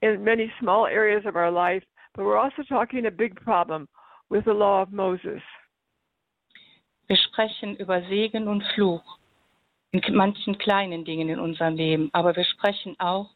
in 0.02 0.24
many 0.24 0.52
small 0.60 0.88
areas 0.88 1.26
of 1.26 1.36
our 1.36 1.52
life, 1.52 1.86
but 2.14 2.26
we're 2.26 2.38
also 2.38 2.64
talking 2.64 3.06
a 3.06 3.12
big 3.12 3.40
problem 3.44 3.88
with 4.30 4.46
the 4.46 4.54
law 4.54 4.82
of 4.82 4.92
Moses. 4.92 5.42
Wir 7.08 7.18
sprechen 7.18 7.76
über 7.78 8.02
Segen 8.04 8.48
und 8.48 8.64
Fluch 8.76 9.18
in 9.92 10.02
manchen 10.14 10.58
kleinen 10.58 11.06
Dingen 11.06 11.30
in 11.30 11.40
unserem 11.40 11.76
Leben, 11.76 12.10
aber 12.14 12.36
wir 12.36 12.44
sprechen 12.44 13.00
auch 13.00 13.30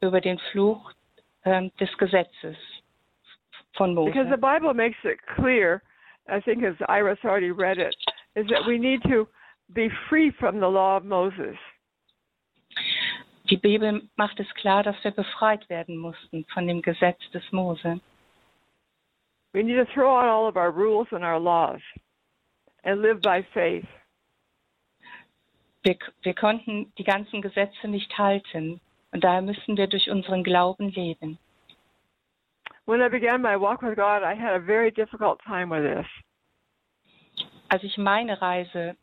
über 0.00 0.20
den 0.20 0.38
Fluch 0.50 0.92
ähm, 1.44 1.70
des 1.78 1.96
Gesetzes 1.98 2.56
von 3.74 3.94
Because 3.94 4.28
the 4.30 4.36
Mose. 4.36 4.38
Bible 4.38 4.74
makes 4.74 4.96
it 5.04 5.18
clear, 5.36 5.82
I 6.28 6.40
think 6.40 6.64
as 6.64 6.74
Iris 6.88 7.18
already 7.24 7.50
read 7.50 7.78
it, 7.78 7.94
is 8.34 8.46
that 8.48 8.66
we 8.66 8.78
need 8.78 9.02
to 9.02 9.28
be 9.74 9.90
free 10.08 10.32
from 10.32 10.60
the 10.60 10.68
law 10.68 10.96
of 10.96 11.04
Moses. 11.04 11.56
Die 13.50 13.56
Bibel 13.56 14.02
macht 14.16 14.38
es 14.40 14.54
klar, 14.54 14.82
dass 14.82 14.96
wir 15.04 15.10
befreit 15.10 15.68
werden 15.70 15.96
mussten 15.96 16.44
von 16.52 16.66
dem 16.66 16.82
Gesetz 16.82 17.18
des 17.32 17.42
Mose. 17.50 18.00
We 19.54 19.62
need 19.62 19.76
to 19.76 19.86
throw 19.94 20.16
out 20.16 20.28
all 20.28 20.46
of 20.46 20.56
our 20.56 20.70
rules 20.70 21.08
and 21.10 21.24
our 21.24 21.38
laws 21.38 21.80
and 22.84 23.02
live 23.02 23.20
by 23.22 23.42
faith. 23.54 23.86
Wir, 25.82 25.96
wir 26.22 26.34
konnten 26.34 26.92
die 26.98 27.04
ganzen 27.04 27.40
Gesetze 27.40 27.88
nicht 27.88 28.18
halten 28.18 28.80
und 29.12 29.24
daher 29.24 29.42
müssen 29.42 29.76
wir 29.76 29.86
durch 29.86 30.10
unseren 30.10 30.44
Glauben 30.44 30.90
leben. 30.90 31.38
When 32.84 33.00
I 33.02 33.08
began 33.08 33.42
my 33.42 33.56
walk 33.56 33.82
with 33.82 33.96
God, 33.96 34.22
I 34.22 34.34
had 34.34 34.54
a 34.54 34.60
very 34.60 34.90
difficult 34.90 35.40
time 35.44 35.70
with 35.70 35.82
this. 35.82 36.06
Als 37.68 37.82
ich 37.82 37.96
meine 37.98 38.40
Reise 38.40 38.96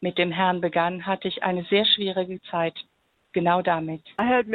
mit 0.00 0.18
dem 0.18 0.30
Herrn 0.32 0.60
begann, 0.60 1.06
hatte 1.06 1.28
ich 1.28 1.42
eine 1.42 1.64
sehr 1.64 1.84
schwierige 1.84 2.40
Zeit 2.50 2.74
genau 3.32 3.62
damit. 3.62 4.02
I 4.18 4.24
had 4.24 4.46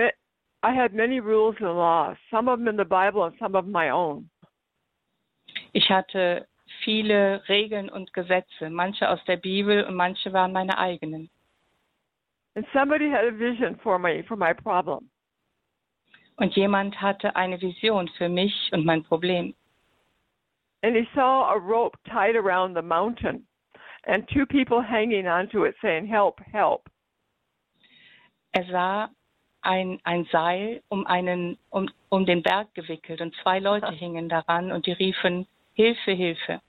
I 0.63 0.71
had 0.71 0.93
many 0.93 1.19
rules 1.19 1.55
and 1.59 1.75
laws, 1.75 2.17
some 2.29 2.49
of 2.49 2.59
them 2.59 2.67
in 2.67 2.77
the 2.77 2.85
Bible 2.85 3.23
and 3.23 3.37
some 3.39 3.57
of 3.57 3.65
my 3.65 3.89
own. 3.89 4.29
Ich 5.73 5.89
hatte 5.89 6.47
viele 6.83 7.47
Regeln 7.49 7.89
und 7.89 8.13
Gesetze, 8.13 8.69
manche 8.69 9.09
aus 9.09 9.23
der 9.25 9.37
Bibel 9.37 9.83
und 9.83 9.95
manche 9.95 10.31
waren 10.31 10.53
meine 10.53 10.77
eigenen. 10.77 11.29
And 12.55 12.67
somebody 12.71 13.09
had 13.09 13.25
a 13.25 13.31
vision 13.31 13.77
for 13.79 13.97
me 13.97 14.23
for 14.23 14.37
my 14.37 14.53
problem. 14.53 15.09
Und 16.37 16.55
jemand 16.55 16.99
hatte 17.01 17.35
eine 17.35 17.59
Vision 17.59 18.07
für 18.09 18.29
mich 18.29 18.53
und 18.71 18.85
mein 18.85 19.03
Problem. 19.03 19.55
And 20.83 20.95
he 20.95 21.07
saw 21.15 21.45
a 21.45 21.57
rope 21.57 21.97
tied 22.05 22.35
around 22.35 22.75
the 22.75 22.81
mountain 22.81 23.47
and 24.05 24.27
two 24.27 24.45
people 24.45 24.81
hanging 24.81 25.27
onto 25.27 25.65
it 25.65 25.75
saying, 25.81 26.05
Help, 26.05 26.39
help. 26.51 26.89
Er 28.51 28.65
sah 28.65 29.09
ein, 29.61 29.99
ein 30.03 30.25
Seil 30.31 30.83
um, 30.89 31.07
einen, 31.07 31.57
um, 31.69 31.89
um 32.09 32.25
den 32.25 32.43
Berg 32.43 32.73
gewickelt 32.75 33.21
und 33.21 33.33
zwei 33.41 33.59
Leute 33.59 33.91
hingen 33.91 34.29
daran 34.29 34.71
und 34.71 34.85
die 34.85 34.91
riefen 34.91 35.47
Hilfe, 35.77 36.15
Hilfe. 36.15 36.59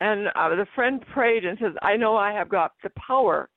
And 0.00 0.28
uh, 0.34 0.50
the 0.56 0.66
friend 0.74 1.02
prayed 1.12 1.44
and 1.44 1.58
says, 1.58 1.72
I 1.82 1.96
know 1.96 2.16
I 2.16 2.32
have 2.32 2.48
got 2.48 2.72
the 2.82 2.90
power 2.90 3.48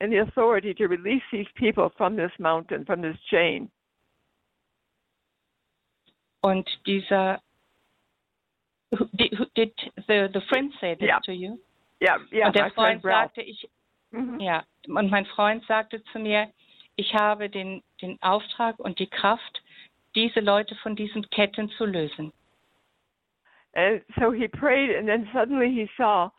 and 0.00 0.12
the 0.12 0.18
authority 0.18 0.72
to 0.74 0.86
release 0.86 1.22
these 1.32 1.48
people 1.56 1.90
from 1.96 2.14
this 2.16 2.30
mountain, 2.38 2.84
from 2.84 3.02
this 3.02 3.16
chain. 3.30 3.68
Und 6.42 6.68
dieser 6.86 7.40
who- 8.96 9.08
did, 9.14 9.32
who- 9.34 9.50
did 9.56 9.72
the, 10.06 10.28
the 10.32 10.40
friend 10.48 10.72
say 10.80 10.94
this 10.94 11.08
Yeah. 11.08 11.18
to 11.24 11.32
you? 11.32 11.58
Yeah, 12.00 12.18
yeah, 12.30 12.46
und 12.46 12.54
der 12.54 12.66
my 12.66 12.70
friend 12.70 13.02
Freund 13.02 13.02
sagte, 13.02 13.42
ich, 13.42 13.68
Mhm. 14.12 14.40
ja, 14.40 14.64
und 14.86 15.10
mein 15.10 15.26
Freund 15.26 15.64
sagte 15.66 16.02
zu 16.12 16.18
mir, 16.20 16.50
ich 16.96 17.12
habe 17.14 17.50
den, 17.50 17.82
den 18.00 18.16
Auftrag 18.22 18.78
und 18.78 18.98
die 19.00 19.06
Kraft, 19.08 19.60
diese 20.14 20.40
Leute 20.40 20.74
von 20.76 20.96
diesen 20.96 21.28
Ketten 21.30 21.68
zu 21.70 21.84
lösen. 21.84 22.32
And 23.78 24.02
so 24.18 24.32
he 24.32 24.48
prayed, 24.48 24.90
and 24.90 25.06
then 25.06 25.28
suddenly 25.32 25.70
he 25.70 25.86
saw 25.96 26.30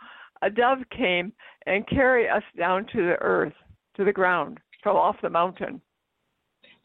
a 0.41 0.49
dove 0.49 0.79
came 0.89 1.31
and 1.67 1.87
carry 1.87 2.27
us 2.27 2.43
down 2.57 2.85
to 2.87 2.97
the 2.97 3.15
earth, 3.21 3.53
to 3.95 4.03
the 4.03 4.11
ground, 4.11 4.59
from 4.83 4.97
off 4.97 5.15
the 5.21 5.29
mountain. 5.29 5.81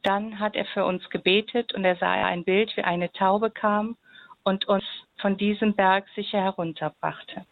Dann 0.05 0.39
hat 0.39 0.55
er 0.55 0.67
für 0.73 0.85
uns 0.85 1.03
gebetet 1.11 1.75
und 1.75 1.85
er 1.85 1.97
sah 1.97 2.13
ein 2.13 2.45
Bild, 2.45 2.71
wie 2.77 2.85
eine 2.85 3.11
Taube 3.15 3.51
kam 3.51 3.97
und 4.45 4.69
uns 4.69 4.85
von 5.21 5.37
diesem 5.37 5.75
Berg 5.75 6.05
sicher 6.15 6.41
herunterbrachte. 6.41 7.45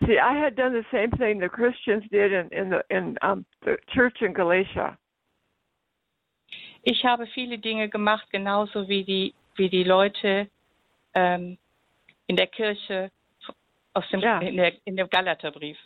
See, 0.00 0.18
I 0.18 0.34
had 0.38 0.54
done 0.54 0.74
the 0.74 0.84
same 0.90 1.10
thing 1.12 1.40
the 1.40 1.48
Christians 1.48 2.04
did 2.10 2.30
in, 2.30 2.48
in 2.50 2.68
the 2.68 2.84
in 2.90 3.16
um, 3.22 3.46
the 3.64 3.78
church 3.94 4.20
in 4.20 4.34
Galatia. 4.34 4.98
Ich 6.82 7.06
habe 7.06 7.26
viele 7.28 7.58
Dinge 7.58 7.88
gemacht, 7.88 8.28
genauso 8.30 8.86
wie 8.86 9.04
die, 9.04 9.34
wie 9.56 9.70
die 9.70 9.84
Leute 9.84 10.50
ähm, 11.14 11.56
in 12.26 12.36
der 12.36 12.46
Kirche 12.46 13.10
aus 13.94 14.08
dem, 14.10 14.20
Ja. 14.20 14.38
in, 14.40 14.56
der, 14.56 14.72
in 14.84 14.96
dem 14.96 15.08
Galaterbrief. 15.08 15.78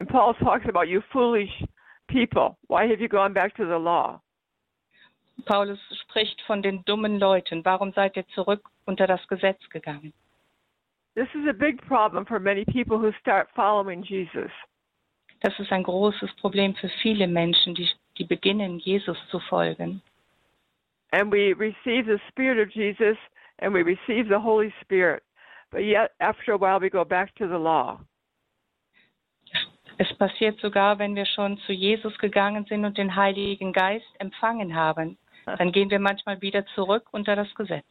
And 0.00 0.08
Paul 0.08 0.34
talks 0.34 0.66
about 0.66 0.86
you 0.88 1.02
foolish 1.12 1.50
people. 2.06 2.56
Why 2.68 2.86
have 2.88 3.00
you 3.00 3.08
gone 3.08 3.34
back 3.34 3.54
to 3.56 3.64
the 3.64 3.78
law? 3.78 4.20
Paulus 5.44 5.78
spricht 6.02 6.40
von 6.42 6.62
den 6.62 6.84
dummen 6.84 7.18
Leuten. 7.18 7.64
Warum 7.64 7.92
seid 7.92 8.16
ihr 8.16 8.26
zurück 8.28 8.68
unter 8.86 9.06
das 9.06 9.26
Gesetz 9.28 9.60
gegangen? 9.70 10.12
This 11.14 11.28
is 11.34 11.48
a 11.48 11.52
big 11.52 11.80
problem 11.86 12.24
for 12.26 12.38
many 12.38 12.64
people 12.64 12.98
who 12.98 13.12
start 13.20 13.48
following 13.54 14.02
Jesus. 14.02 14.50
Das 15.40 15.58
ist 15.58 15.70
ein 15.72 15.82
großes 15.84 16.34
Problem 16.36 16.74
für 16.74 16.88
viele 17.02 17.26
Menschen, 17.26 17.74
die, 17.74 17.88
die 18.18 18.24
beginnen, 18.24 18.78
Jesus 18.78 19.16
zu 19.30 19.38
folgen. 19.40 20.02
And 21.12 21.32
we 21.32 21.54
receive 21.56 22.06
the 22.06 22.20
Spirit 22.28 22.58
of 22.64 22.72
Jesus 22.74 23.16
and 23.60 23.72
we 23.72 23.82
receive 23.82 24.28
the 24.28 24.38
Holy 24.38 24.72
Spirit. 24.80 25.22
But 25.70 25.84
yet, 25.84 26.12
after 26.20 26.52
a 26.52 26.56
while, 26.56 26.80
we 26.80 26.90
go 26.90 27.04
back 27.04 27.34
to 27.36 27.46
the 27.46 27.58
law. 27.58 28.00
Es 29.98 30.12
passiert 30.16 30.60
sogar, 30.60 30.98
wenn 30.98 31.16
wir 31.16 31.26
schon 31.26 31.58
zu 31.66 31.72
Jesus 31.72 32.16
gegangen 32.18 32.64
sind 32.66 32.84
und 32.84 32.96
den 32.96 33.16
Heiligen 33.16 33.72
Geist 33.72 34.06
empfangen 34.20 34.74
haben. 34.74 35.18
Dann 35.44 35.72
gehen 35.72 35.90
wir 35.90 35.98
manchmal 35.98 36.40
wieder 36.40 36.64
zurück 36.74 37.08
unter 37.10 37.34
das 37.34 37.52
Gesetz. 37.54 37.86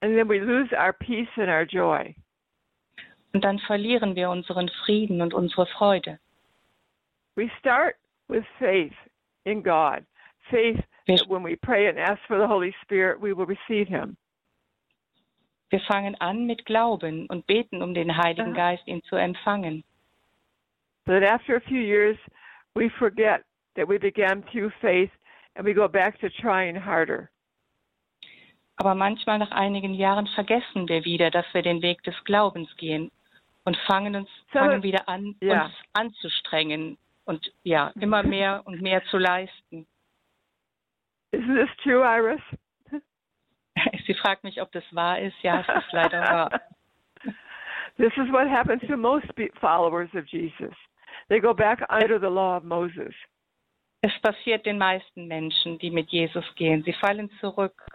And 0.00 0.16
then 0.16 0.28
we 0.28 0.38
lose 0.38 0.72
our 0.72 0.92
peace 0.92 1.28
and 1.36 1.48
our 1.48 1.62
joy. 1.62 2.14
Und 3.32 3.44
dann 3.44 3.58
verlieren 3.60 4.16
wir 4.16 4.30
unseren 4.30 4.68
Frieden 4.84 5.22
und 5.22 5.34
unsere 5.34 5.66
Freude. 5.66 6.18
We 7.36 7.50
start 7.58 7.96
with 8.28 8.44
faith 8.58 8.94
in 9.44 9.62
God. 9.62 10.04
Faith 10.50 10.82
when 11.28 11.42
we 11.42 11.56
pray 11.56 11.88
and 11.88 11.98
ask 11.98 12.20
for 12.26 12.38
the 12.38 12.46
Holy 12.46 12.74
Spirit, 12.82 13.20
we 13.20 13.32
will 13.32 13.46
receive 13.46 13.88
Him. 13.88 14.16
wir 15.70 15.80
fangen 15.80 16.14
an 16.20 16.46
mit 16.46 16.64
Glauben 16.64 17.26
und 17.26 17.46
beten 17.46 17.82
um 17.82 17.92
den 17.92 18.16
Heiligen 18.16 18.52
Aha. 18.56 18.70
Geist, 18.76 18.86
ihn 18.86 19.02
zu 19.02 19.16
empfangen. 19.16 19.82
But 21.04 21.24
after 21.24 21.56
a 21.56 21.60
few 21.60 21.80
years, 21.80 22.16
we 22.74 22.88
forget 22.98 23.42
that 23.74 23.88
we 23.88 23.98
began 23.98 24.42
through 24.52 24.70
faith 24.80 25.10
and 25.56 25.66
we 25.66 25.74
go 25.74 25.88
back 25.88 26.18
to 26.20 26.28
trying 26.40 26.76
harder. 26.76 27.30
Aber 28.76 28.94
manchmal 28.94 29.38
nach 29.38 29.50
einigen 29.52 29.94
Jahren 29.94 30.26
vergessen 30.28 30.88
wir 30.88 31.04
wieder, 31.04 31.30
dass 31.30 31.46
wir 31.52 31.62
den 31.62 31.82
Weg 31.82 32.02
des 32.04 32.14
Glaubens 32.24 32.68
gehen 32.76 33.10
und 33.64 33.76
fangen 33.88 34.14
uns 34.14 34.28
So- 34.52 34.58
fangen 34.60 34.82
wieder 34.84 35.08
an, 35.08 35.34
Ja. 35.40 35.64
uns 35.66 35.74
anzustrengen 35.94 36.96
und 37.24 37.52
ja, 37.64 37.90
immer 38.00 38.22
mehr 38.22 38.62
und 38.66 38.80
mehr 38.82 39.02
zu 39.06 39.18
leisten. 39.18 39.86
Isn't 41.32 41.54
this 41.54 41.68
true, 41.82 42.02
Iris? 42.02 42.40
Sie 44.06 44.14
fragt 44.14 44.44
mich, 44.44 44.60
ob 44.60 44.72
das 44.72 44.84
wahr 44.92 45.18
ist. 45.20 45.36
Ja, 45.42 45.60
es 45.60 45.84
ist 45.84 45.92
leider 45.92 46.20
wahr. 46.20 46.60
This 47.98 48.12
is 48.16 48.30
what 48.30 48.46
happens 48.46 48.82
to 48.88 48.96
most 48.96 49.26
followers 49.60 50.10
of 50.14 50.26
Jesus. 50.26 50.74
They 51.28 51.40
go 51.40 51.54
back 51.54 51.80
under 51.88 52.18
the 52.18 52.28
law 52.28 52.56
of 52.56 52.64
Moses. 52.64 53.14
Es 54.02 54.12
passiert 54.22 54.66
den 54.66 54.78
meisten 54.78 55.26
Menschen, 55.26 55.78
die 55.78 55.90
mit 55.90 56.10
Jesus 56.10 56.44
gehen. 56.56 56.82
Sie 56.84 56.92
fallen 56.92 57.30
zurück 57.40 57.86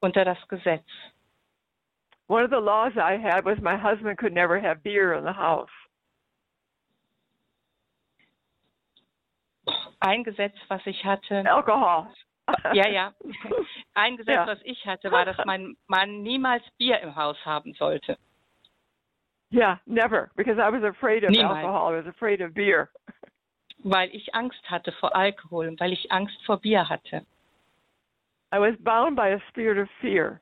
unter 0.00 0.24
das 0.24 0.38
Gesetz. 0.48 0.84
One 2.26 2.44
of 2.44 2.50
the 2.50 2.60
laws 2.60 2.92
I 2.96 3.16
had 3.16 3.44
was 3.44 3.58
my 3.60 3.76
husband 3.76 4.18
could 4.18 4.32
never 4.32 4.58
have 4.60 4.82
beer 4.82 5.14
in 5.14 5.24
the 5.24 5.32
house. 5.32 5.70
Ein 10.00 10.24
Gesetz, 10.24 10.56
was 10.68 10.80
ich 10.86 11.04
hatte, 11.04 11.44
Alcohol. 11.46 12.08
ja, 12.74 12.88
ja, 12.88 13.12
ein 13.94 14.16
Gesetz, 14.16 14.34
Ja. 14.34 14.46
was 14.46 14.60
ich 14.64 14.84
hatte, 14.86 15.10
war, 15.10 15.24
dass 15.24 15.36
mein 15.44 15.76
Mann 15.86 16.22
niemals 16.22 16.62
Bier 16.78 17.00
im 17.00 17.14
Haus 17.16 17.36
haben 17.44 17.74
sollte. 17.74 18.16
Yeah, 19.52 19.78
never, 19.86 20.30
because 20.34 20.58
I 20.58 20.70
was 20.72 20.82
afraid 20.82 21.24
of 21.24 21.30
Niemals. 21.30 21.58
alcohol. 21.58 21.92
I 21.92 21.96
was 21.98 22.06
afraid 22.06 22.40
of 22.40 22.54
beer. 22.54 22.88
weil 23.84 24.08
ich 24.14 24.34
Angst 24.34 24.62
hatte 24.70 24.92
vor 24.92 25.14
Alkohol 25.14 25.66
und 25.68 25.80
weil 25.80 25.92
ich 25.92 26.10
Angst 26.12 26.36
vor 26.46 26.58
Bier 26.60 26.88
hatte. 26.88 27.26
I 28.54 28.58
was 28.58 28.76
bound 28.78 29.16
by 29.16 29.32
a 29.34 29.40
spirit 29.50 29.78
of 29.78 29.88
fear. 30.00 30.40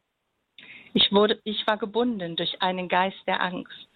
Ich 0.95 1.11
wurde, 1.13 1.41
ich 1.45 1.67
war 1.67 1.79
gebunden 1.79 2.37
durch 2.37 2.61
einen 2.61 2.89
Geist 2.89 3.17
der 3.27 3.41
Angst. 3.41 3.89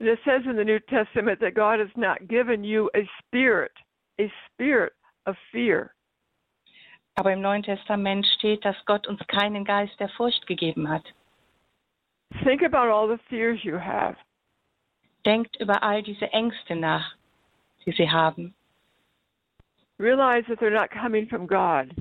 And 0.00 0.08
it 0.08 0.18
says 0.24 0.44
in 0.46 0.56
the 0.56 0.64
New 0.64 0.78
Testament 0.80 1.40
that 1.40 1.54
God 1.54 1.80
has 1.80 1.90
not 1.96 2.28
given 2.28 2.62
you 2.64 2.88
a 2.94 3.06
spirit, 3.20 3.72
a 4.20 4.30
spirit 4.52 4.92
of 5.26 5.36
fear, 5.50 5.92
Aber 7.18 7.32
im 7.32 7.40
Neuen 7.40 7.64
Testament 7.64 8.24
steht, 8.36 8.64
dass 8.64 8.76
Gott 8.86 9.08
uns 9.08 9.18
keinen 9.26 9.64
Geist 9.64 9.98
der 9.98 10.08
Furcht 10.10 10.46
gegeben 10.46 10.88
hat. 10.88 11.02
Think 12.44 12.62
about 12.62 12.92
all 12.92 13.08
the 13.08 13.20
fears 13.28 13.60
you 13.64 13.76
have. 13.76 14.16
Denkt 15.26 15.56
über 15.56 15.82
all 15.82 16.00
diese 16.00 16.32
Ängste 16.32 16.76
nach, 16.76 17.16
die 17.84 17.90
sie 17.90 18.08
haben. 18.08 18.54
Realize 19.98 20.46
that 20.46 20.60
they're 20.60 20.70
not 20.70 20.90
coming 20.92 21.28
from 21.28 21.48
God. 21.48 21.92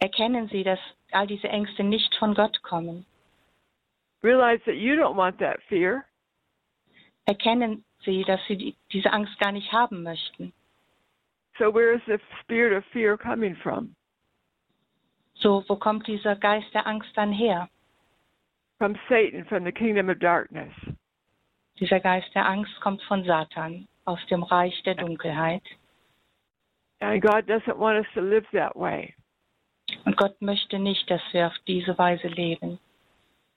Erkennen 0.00 0.48
Sie, 0.48 0.64
dass 0.64 0.80
all 1.12 1.28
diese 1.28 1.48
Ängste 1.48 1.84
nicht 1.84 2.12
von 2.16 2.34
Gott 2.34 2.60
kommen. 2.62 3.06
Realize 4.24 4.60
that 4.64 4.74
you 4.74 4.96
don't 4.96 5.16
want 5.16 5.38
that 5.38 5.62
fear. 5.68 6.06
Erkennen 7.26 7.84
sie, 8.04 8.24
dass 8.24 8.40
sie 8.48 8.56
die, 8.56 8.76
diese 8.92 9.12
Angst 9.12 9.38
gar 9.38 9.52
nicht 9.52 9.70
haben 9.70 10.02
möchten. 10.02 10.52
So 11.58 11.70
where 11.70 11.94
is 11.94 12.00
the 12.06 12.18
spirit 12.42 12.76
of 12.76 12.84
fear 12.92 13.16
coming 13.16 13.56
from? 13.62 13.94
So, 15.40 15.64
wo 15.68 15.76
kommt 15.76 16.06
dieser 16.06 16.36
Geist 16.36 16.72
der 16.74 16.86
Angst 16.86 17.10
dann 17.16 17.32
her? 17.32 17.68
From 18.78 18.96
Satan, 19.08 19.44
from 19.44 19.64
the 19.64 19.72
kingdom 19.72 20.08
of 20.08 20.18
darkness. 20.18 20.72
Dieser 21.78 22.00
Geist 22.00 22.32
der 22.34 22.46
Angst 22.46 22.80
kommt 22.80 23.02
von 23.02 23.24
Satan, 23.24 23.86
aus 24.04 24.20
dem 24.30 24.42
Reich 24.42 24.80
der 24.84 24.94
Dunkelheit. 24.94 25.62
And 27.00 27.20
God 27.20 27.46
doesn't 27.46 27.76
want 27.76 27.98
us 27.98 28.06
to 28.14 28.20
live 28.20 28.46
that 28.52 28.74
way. 28.76 29.14
Und 30.04 30.16
Gott 30.16 30.40
möchte 30.40 30.78
nicht, 30.78 31.10
dass 31.10 31.20
wir 31.32 31.48
auf 31.48 31.58
diese 31.66 31.96
Weise 31.98 32.28
leben. 32.28 32.78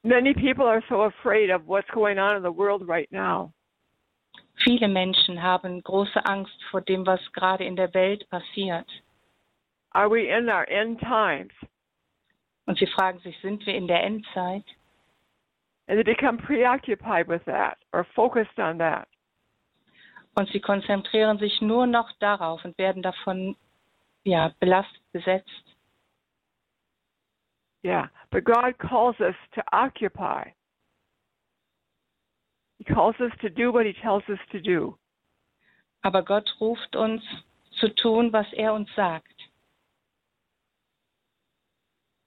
Many 0.03 0.33
people 0.33 0.65
are 0.65 0.83
so 0.89 1.03
afraid 1.03 1.49
of 1.49 1.67
what's 1.67 1.89
going 1.91 2.19
on 2.19 2.35
in 2.35 2.43
the 2.43 2.51
world 2.51 2.87
right 2.87 3.11
now. 3.11 3.51
Viele 4.63 4.88
Menschen 4.88 5.41
haben 5.41 5.81
große 5.83 6.25
Angst 6.25 6.61
vor 6.71 6.81
dem, 6.81 7.05
was 7.05 7.19
gerade 7.33 7.63
in 7.63 7.75
der 7.75 7.93
Welt 7.93 8.27
passiert. 8.29 8.88
Are 9.91 10.09
we 10.09 10.27
in 10.27 10.49
our 10.49 10.67
end 10.67 10.99
times? 10.99 11.53
Und 12.65 12.77
sie 12.77 12.88
fragen 12.88 13.19
sich, 13.19 13.39
sind 13.41 13.65
wir 13.65 13.75
in 13.75 13.88
der 13.88 14.03
Endzeit? 14.03 14.65
And 15.88 15.97
they 15.97 16.03
become 16.03 16.38
preoccupied 16.38 17.27
with 17.27 17.43
that 17.45 17.77
or 17.93 18.03
focused 18.13 18.59
on 18.59 18.77
that. 18.79 19.07
Und 20.35 20.49
sie 20.49 20.59
konzentrieren 20.59 21.39
sich 21.39 21.61
nur 21.61 21.88
noch 21.88 22.11
darauf 22.19 22.63
und 22.65 22.77
werden 22.77 23.01
davon 23.01 23.55
ja, 24.23 24.51
belastet, 24.59 25.01
besetzt. 25.13 25.63
Yeah, 27.83 28.09
but 28.31 28.43
God 28.43 28.77
calls 28.77 29.19
us 29.19 29.35
to 29.53 29.61
occupy. 29.71 30.53
He 32.78 32.84
calls 32.84 33.15
us 33.19 33.32
to 33.41 33.49
do 33.49 33.71
what 33.71 33.86
He 33.86 33.93
tells 33.93 34.23
us 34.30 34.39
to 34.51 34.59
do. 34.59 34.97
Aber 36.03 36.23
Gott 36.23 36.47
ruft 36.59 36.95
uns 36.95 37.23
zu 37.80 37.89
tun, 37.95 38.32
was 38.32 38.45
er 38.53 38.73
uns 38.73 38.89
sagt. 38.95 39.34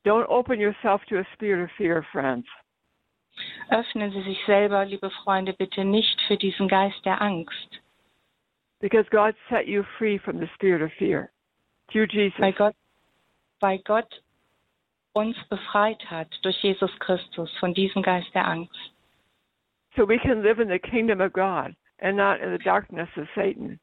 Don't 0.05 0.26
open 0.28 0.59
yourself 0.59 1.03
to 1.09 1.18
a 1.18 1.24
spirit 1.34 1.62
of 1.62 1.70
fear, 1.76 2.03
friends. 2.11 2.46
Öffnen 3.70 4.11
Sie 4.12 4.22
sich 4.22 4.38
selber, 4.46 4.84
liebe 4.84 5.11
Freunde, 5.11 5.53
bitte 5.53 5.84
nicht 5.84 6.20
für 6.22 6.36
diesen 6.36 6.68
Geist 6.68 7.05
der 7.05 7.20
Angst, 7.20 7.80
Because 8.80 9.09
God 9.11 9.34
set 9.51 9.68
you 9.68 9.84
free 9.98 10.18
from 10.18 10.38
the 10.38 10.48
spirit 10.55 10.82
of 10.82 10.90
fear 10.98 11.30
through 11.92 12.07
Jesus. 12.07 12.38
weil 12.38 12.53
Gott, 12.53 12.74
weil 13.61 13.78
Gott 13.80 14.22
uns 15.12 15.36
befreit 15.48 16.03
hat 16.11 16.28
durch 16.42 16.57
Jesus 16.62 16.90
Christus 16.98 17.51
von 17.59 17.74
diesem 17.74 18.03
Geist 18.03 18.34
der 18.34 18.46
Angst. 18.46 18.92
So 19.97 20.05
we 20.05 20.18
can 20.18 20.43
live 20.43 20.61
in 20.61 20.68
the 20.68 20.78
kingdom 20.78 21.20
of 21.20 21.32
God 21.32 21.74
and 21.99 22.16
not 22.16 22.41
in 22.41 22.53
the 22.53 22.59
darkness 22.59 23.09
of 23.16 23.26
Satan. 23.34 23.78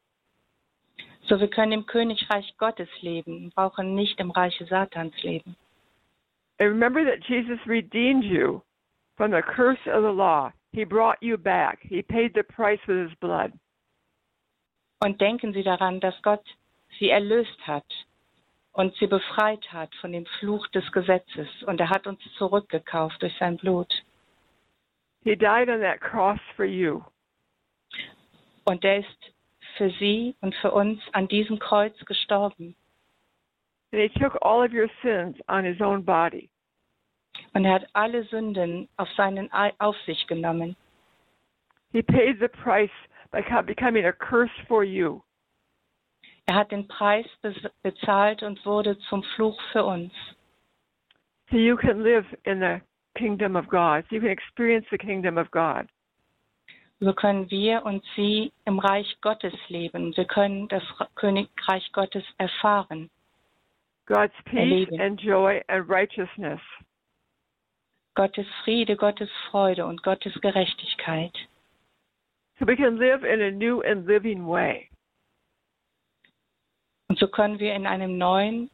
So 1.28 1.38
wir 1.38 1.48
können 1.48 1.72
im 1.72 1.86
Königreich 1.86 2.56
Gottes 2.56 2.88
leben, 3.00 3.50
brauchen 3.54 3.94
nicht 3.94 4.18
im 4.18 4.30
Reiche 4.30 4.66
Satans 4.66 5.14
leben. 5.22 5.56
And 6.58 6.70
remember 6.70 7.04
that 7.04 7.22
Jesus 7.28 7.58
redeemed 7.66 8.24
you 8.24 8.62
from 9.16 9.30
the 9.30 9.42
curse 9.42 9.78
of 9.86 10.02
the 10.02 10.10
law. 10.10 10.52
He 10.72 10.84
brought 10.84 11.22
you 11.22 11.36
back. 11.36 11.78
He 11.82 12.02
paid 12.02 12.32
the 12.34 12.42
price 12.42 12.80
with 12.86 13.08
his 13.08 13.18
blood. 13.20 13.52
Und 15.00 15.20
denken 15.20 15.52
Sie 15.52 15.62
daran, 15.62 16.00
dass 16.00 16.20
Gott 16.22 16.44
sie 16.98 17.10
erlöst 17.10 17.66
hat 17.66 17.86
und 18.72 18.94
sie 18.96 19.06
befreit 19.06 19.72
hat 19.72 19.94
von 19.96 20.12
dem 20.12 20.26
Fluch 20.38 20.66
des 20.68 20.90
Gesetzes. 20.92 21.48
Und 21.66 21.80
er 21.80 21.90
hat 21.90 22.06
uns 22.06 22.20
zurückgekauft 22.36 23.22
durch 23.22 23.36
sein 23.38 23.56
Blut. 23.56 23.92
He 25.24 25.34
died 25.34 25.68
on 25.68 25.80
that 25.80 26.00
cross 26.00 26.40
for 26.56 26.64
you. 26.64 27.02
Und 28.64 28.84
er 28.84 28.98
ist 28.98 29.32
für 29.76 29.90
Sie 29.98 30.36
und 30.40 30.54
für 30.56 30.72
uns 30.72 31.00
an 31.12 31.28
diesem 31.28 31.58
Kreuz 31.58 31.96
gestorben. 32.04 32.74
And 33.92 34.02
he 34.02 34.08
took 34.20 34.36
all 34.42 34.62
of 34.62 34.72
your 34.72 34.88
sins 35.02 35.36
on 35.48 35.64
his 35.64 35.80
own 35.80 36.04
body. 36.04 36.50
Und 37.54 37.64
er 37.64 37.74
hat 37.74 37.88
alle 37.94 38.24
Sünden 38.24 38.88
auf, 38.96 39.08
seinen, 39.16 39.50
auf 39.78 39.96
sich 40.04 40.26
genommen. 40.26 40.76
He 41.92 42.02
paid 42.02 42.38
the 42.38 42.48
price 42.48 42.90
by 43.30 43.40
becoming 43.62 44.04
a 44.04 44.12
curse 44.12 44.52
for 44.66 44.84
you. 44.84 45.22
Er 46.46 46.54
hat 46.54 46.70
den 46.70 46.86
Preis 46.88 47.26
bezahlt 47.82 48.42
und 48.42 48.64
wurde 48.64 48.98
zum 49.08 49.22
Fluch 49.22 49.60
für 49.72 49.84
uns. 49.84 50.12
So 51.50 51.56
you 51.56 51.76
can 51.76 52.02
live 52.02 52.26
in 52.44 52.60
the 52.60 52.80
kingdom 53.18 53.56
of 53.56 53.68
God. 53.68 54.04
So 54.08 54.16
you 54.16 54.20
can 54.20 54.30
experience 54.30 54.86
the 54.90 54.98
kingdom 54.98 55.38
of 55.38 55.50
God. 55.50 55.88
So 57.00 57.12
können 57.12 57.48
wir 57.50 57.84
und 57.84 58.02
Sie 58.16 58.52
im 58.64 58.78
Reich 58.80 59.06
Gottes 59.20 59.54
leben. 59.68 60.16
Wir 60.16 60.24
können 60.24 60.66
das 60.68 60.82
Königreich 61.14 61.92
Gottes 61.92 62.24
erfahren. 62.38 63.08
God's 64.06 64.34
peace 64.46 64.58
Erleben. 64.58 65.00
and 65.00 65.20
joy 65.20 65.62
and 65.68 65.88
righteousness. 65.88 66.60
Gottes 68.16 68.46
Friede, 68.64 68.96
Gottes 68.96 69.30
Freude 69.50 69.86
und 69.86 70.02
Gottes 70.02 70.32
Gerechtigkeit. 70.40 71.32
So 72.58 72.66
we 72.66 72.74
can 72.74 72.96
live 72.98 73.22
in 73.22 73.40
a 73.42 73.50
new 73.50 73.80
and 73.82 74.06
living 74.06 74.44
way. 74.46 74.88
Und 77.08 77.18
so 77.20 77.28
können 77.28 77.60
wir 77.60 77.74
in 77.74 77.86
einem 77.86 78.18
neuen, 78.18 78.70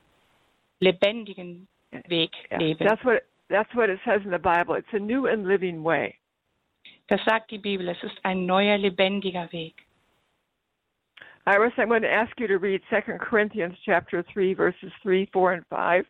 lebendigen 0.81 1.69
Weg 2.09 2.31
Yeah, 2.51 2.59
leben. 2.59 2.87
That's 2.87 3.05
what 3.05 3.23
that's 3.51 3.73
what 3.75 3.91
it 3.91 3.99
says 4.05 4.21
in 4.25 4.31
the 4.31 4.39
Bible. 4.39 4.75
It's 4.75 4.87
a 4.93 4.99
new 4.99 5.27
and 5.27 5.47
living 5.47 5.83
way. 5.83 6.19
Das 7.09 7.21
sagt 7.27 7.51
die 7.51 7.59
Bibel. 7.59 7.89
Es 7.89 8.03
ist 8.03 8.19
ein 8.25 8.47
neuer, 8.47 8.79
lebendiger 8.79 9.51
Weg. 9.53 9.75
Iris, 11.47 11.73
I'm 11.77 11.89
going 11.89 12.03
to 12.03 12.11
ask 12.11 12.33
you 12.41 12.47
to 12.47 12.57
read 12.57 12.81
2 12.89 13.19
Corinthians 13.19 13.77
chapter 13.85 14.25
3 14.33 14.55
verses 14.55 14.91
3, 15.03 15.27
4 15.33 15.53
and 15.53 15.65
5. 15.69 16.07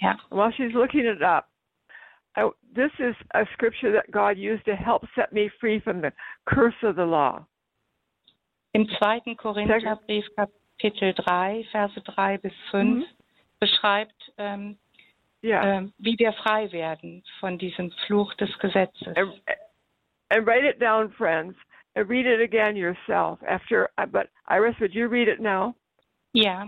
Ja. 0.00 0.10
And 0.30 0.38
while 0.38 0.52
she's 0.52 0.72
looking 0.72 1.04
it 1.06 1.22
up, 1.22 1.48
I, 2.36 2.48
this 2.74 2.92
is 3.00 3.14
a 3.34 3.44
scripture 3.54 3.92
that 3.92 4.10
God 4.12 4.36
used 4.38 4.64
to 4.66 4.76
help 4.76 5.02
set 5.16 5.32
me 5.32 5.50
free 5.60 5.80
from 5.80 6.00
the 6.00 6.12
curse 6.46 6.74
of 6.82 6.96
the 6.96 7.04
law. 7.04 7.44
Im 8.72 8.86
zweiten 8.98 9.36
Korintherbrief, 9.36 10.24
Kapitel 10.36 11.14
3, 11.14 11.64
Verse 11.72 12.00
3 12.04 12.38
bis 12.38 12.52
5, 12.70 12.84
Mhm. 12.84 13.04
beschreibt, 13.60 14.32
ähm, 14.38 14.76
Yeah. 15.44 15.62
ähm, 15.62 15.92
wie 15.98 16.18
wir 16.18 16.32
frei 16.32 16.72
werden 16.72 17.22
von 17.38 17.58
diesem 17.58 17.90
Fluch 18.06 18.32
des 18.34 18.58
Gesetzes. 18.60 19.14
and, 19.14 19.30
and 20.30 20.46
write 20.46 20.64
it 20.64 20.80
down, 20.80 21.10
friends, 21.12 21.54
and 21.94 22.08
read 22.08 22.24
it 22.24 22.40
again 22.40 22.76
yourself. 22.76 23.38
After, 23.46 23.90
uh, 23.98 24.06
but 24.06 24.30
Iris, 24.48 24.74
would 24.80 24.94
you 24.94 25.06
read 25.06 25.28
it 25.28 25.40
now? 25.40 25.74
Ja, 26.32 26.66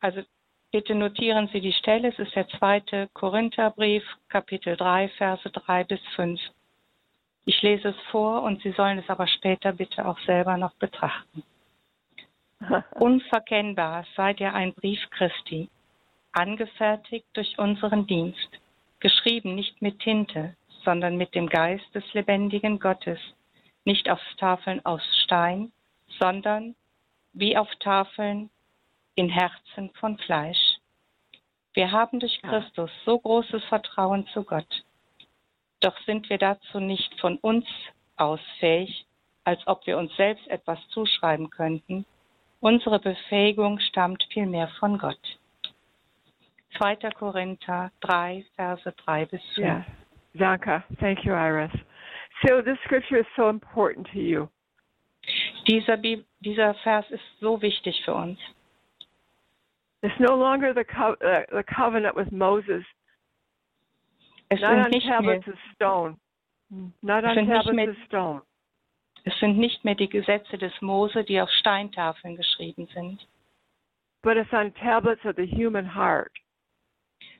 also 0.00 0.22
bitte 0.70 0.94
notieren 0.94 1.48
Sie 1.50 1.62
die 1.62 1.72
Stelle. 1.72 2.08
Es 2.08 2.18
ist 2.18 2.34
der 2.36 2.46
zweite 2.48 3.08
Korintherbrief, 3.14 4.04
Kapitel 4.28 4.76
3, 4.76 5.08
Verse 5.16 5.50
3 5.50 5.84
bis 5.84 6.00
5. 6.14 6.38
Ich 7.46 7.62
lese 7.62 7.88
es 7.88 8.00
vor 8.10 8.42
und 8.42 8.60
Sie 8.62 8.72
sollen 8.72 8.98
es 8.98 9.08
aber 9.08 9.26
später 9.26 9.72
bitte 9.72 10.06
auch 10.06 10.18
selber 10.26 10.58
noch 10.58 10.74
betrachten. 10.74 11.42
Unverkennbar 13.00 14.04
seid 14.14 14.40
ihr 14.40 14.52
ein 14.52 14.74
Brief 14.74 15.00
Christi, 15.10 15.70
angefertigt 16.34 17.26
durch 17.32 17.58
unseren 17.58 18.06
Dienst, 18.06 18.48
geschrieben 19.00 19.54
nicht 19.54 19.80
mit 19.80 20.00
Tinte, 20.00 20.56
sondern 20.84 21.16
mit 21.16 21.34
dem 21.34 21.48
Geist 21.48 21.94
des 21.94 22.04
lebendigen 22.12 22.78
Gottes, 22.78 23.18
nicht 23.84 24.10
auf 24.10 24.20
Tafeln 24.38 24.84
aus 24.84 25.02
Stein, 25.24 25.72
sondern 26.18 26.74
wie 27.32 27.56
auf 27.56 27.68
Tafeln 27.80 28.50
in 29.14 29.28
Herzen 29.28 29.90
von 30.00 30.18
Fleisch. 30.18 30.78
Wir 31.72 31.90
haben 31.90 32.20
durch. 32.20 32.40
Christus 32.42 32.90
so 33.04 33.18
großes 33.18 33.64
Vertrauen 33.64 34.26
zu 34.28 34.44
Gott. 34.44 34.84
Doch 35.80 35.98
sind 36.06 36.30
wir 36.30 36.38
dazu 36.38 36.80
nicht 36.80 37.18
von 37.20 37.36
uns 37.38 37.66
aus 38.16 38.40
fähig, 38.58 39.06
als 39.44 39.60
ob 39.66 39.86
wir 39.86 39.98
uns 39.98 40.14
selbst 40.16 40.46
etwas 40.48 40.78
zuschreiben 40.88 41.50
könnten. 41.50 42.06
Unsere 42.60 42.98
Befähigung 42.98 43.78
stammt 43.80 44.24
vielmehr 44.32 44.68
von 44.80 44.98
Gott. 44.98 45.38
2. 46.78 46.96
Korinther 47.18 47.90
3, 48.00 48.44
Verse 48.56 48.92
3 49.04 49.24
bis 49.26 49.40
5. 49.56 49.58
Yes. 49.64 49.84
Zanka, 50.36 50.82
thank 51.00 51.24
you, 51.24 51.32
Iris. 51.32 51.70
So 52.46 52.60
this 52.60 52.76
scripture 52.84 53.18
is 53.20 53.26
so 53.36 53.48
important 53.48 54.06
to 54.12 54.18
you. 54.20 54.48
Dieser, 55.66 55.96
Bib 55.96 56.24
dieser 56.40 56.74
Vers 56.82 57.06
ist 57.10 57.22
so 57.40 57.60
wichtig 57.62 58.02
für 58.04 58.14
uns. 58.14 58.38
It's 60.02 60.18
no 60.20 60.34
longer 60.36 60.74
the, 60.74 60.84
co- 60.84 61.16
uh, 61.24 61.44
the 61.50 61.62
covenant 61.62 62.14
with 62.16 62.30
Moses, 62.30 62.84
Es 64.50 64.60
not 64.60 64.70
sind, 64.70 64.84
on 64.84 64.90
nicht 64.90 65.06
mehr, 65.06 65.18
tablets 65.20 65.48
of 65.48 65.54
stone. 65.74 66.16
Not 67.02 67.24
on 67.24 67.34
tablets 67.46 67.72
mehr- 67.72 67.88
of 67.90 67.96
stone, 68.06 68.42
es 69.24 69.32
sind 69.40 69.56
nicht 69.56 69.82
mehr 69.84 69.94
die 69.94 70.08
Gesetze 70.08 70.58
des 70.58 70.72
Mose, 70.82 71.24
die 71.24 71.40
auf 71.40 71.48
Steintafeln 71.50 72.36
geschrieben 72.36 72.86
sind, 72.92 73.26
but 74.22 74.36
it's 74.36 74.52
on 74.52 74.74
tablets 74.74 75.24
of 75.24 75.36
the 75.36 75.46
human 75.46 75.86
heart. 75.94 76.32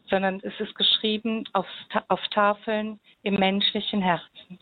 Sondern 0.07 0.41
es 0.43 0.59
ist 0.61 0.75
geschrieben 0.75 1.45
auf, 1.53 1.67
auf 2.09 2.21
Tafeln 2.29 3.01
im 3.23 3.35
menschlichen 3.35 4.03
Herzen. 4.03 4.59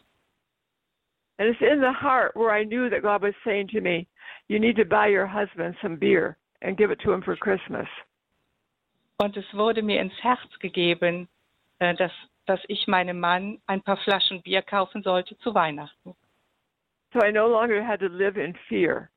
And 1.38 1.48
it's 1.48 1.60
in 1.60 1.80
the 1.80 1.92
heart 1.92 2.36
where 2.36 2.50
I 2.50 2.64
knew 2.64 2.88
that 2.90 3.02
God 3.02 3.22
was 3.22 3.34
saying 3.42 3.68
to 3.68 3.80
me, 3.80 4.06
You 4.48 4.58
need 4.58 4.76
to 4.76 4.84
buy 4.84 5.08
your 5.08 5.26
husband 5.26 5.76
some 5.80 5.96
beer 5.96 6.36
and 6.60 6.76
give 6.76 6.92
it 6.92 7.00
to 7.00 7.12
him 7.12 7.22
for 7.22 7.36
Christmas. 7.36 7.88
Und 9.18 9.36
es 9.36 9.44
wurde 9.54 9.82
mir 9.82 10.00
ins 10.00 10.14
Herz 10.22 10.40
gegeben, 10.60 11.28
äh, 11.78 11.94
dass, 11.94 12.12
dass 12.46 12.60
ich 12.68 12.86
meinem 12.86 13.18
Mann 13.18 13.60
ein 13.66 13.82
paar 13.82 13.96
Flaschen 13.98 14.42
Bier 14.42 14.62
kaufen 14.62 15.02
sollte 15.02 15.38
zu 15.38 15.54
Weihnachten. 15.54 16.14
So 17.12 17.20
I 17.20 17.30
no 17.30 17.46
longer 17.46 17.86
had 17.86 18.00
to 18.00 18.08
live 18.08 18.36
in 18.36 18.54
fear. 18.68 19.10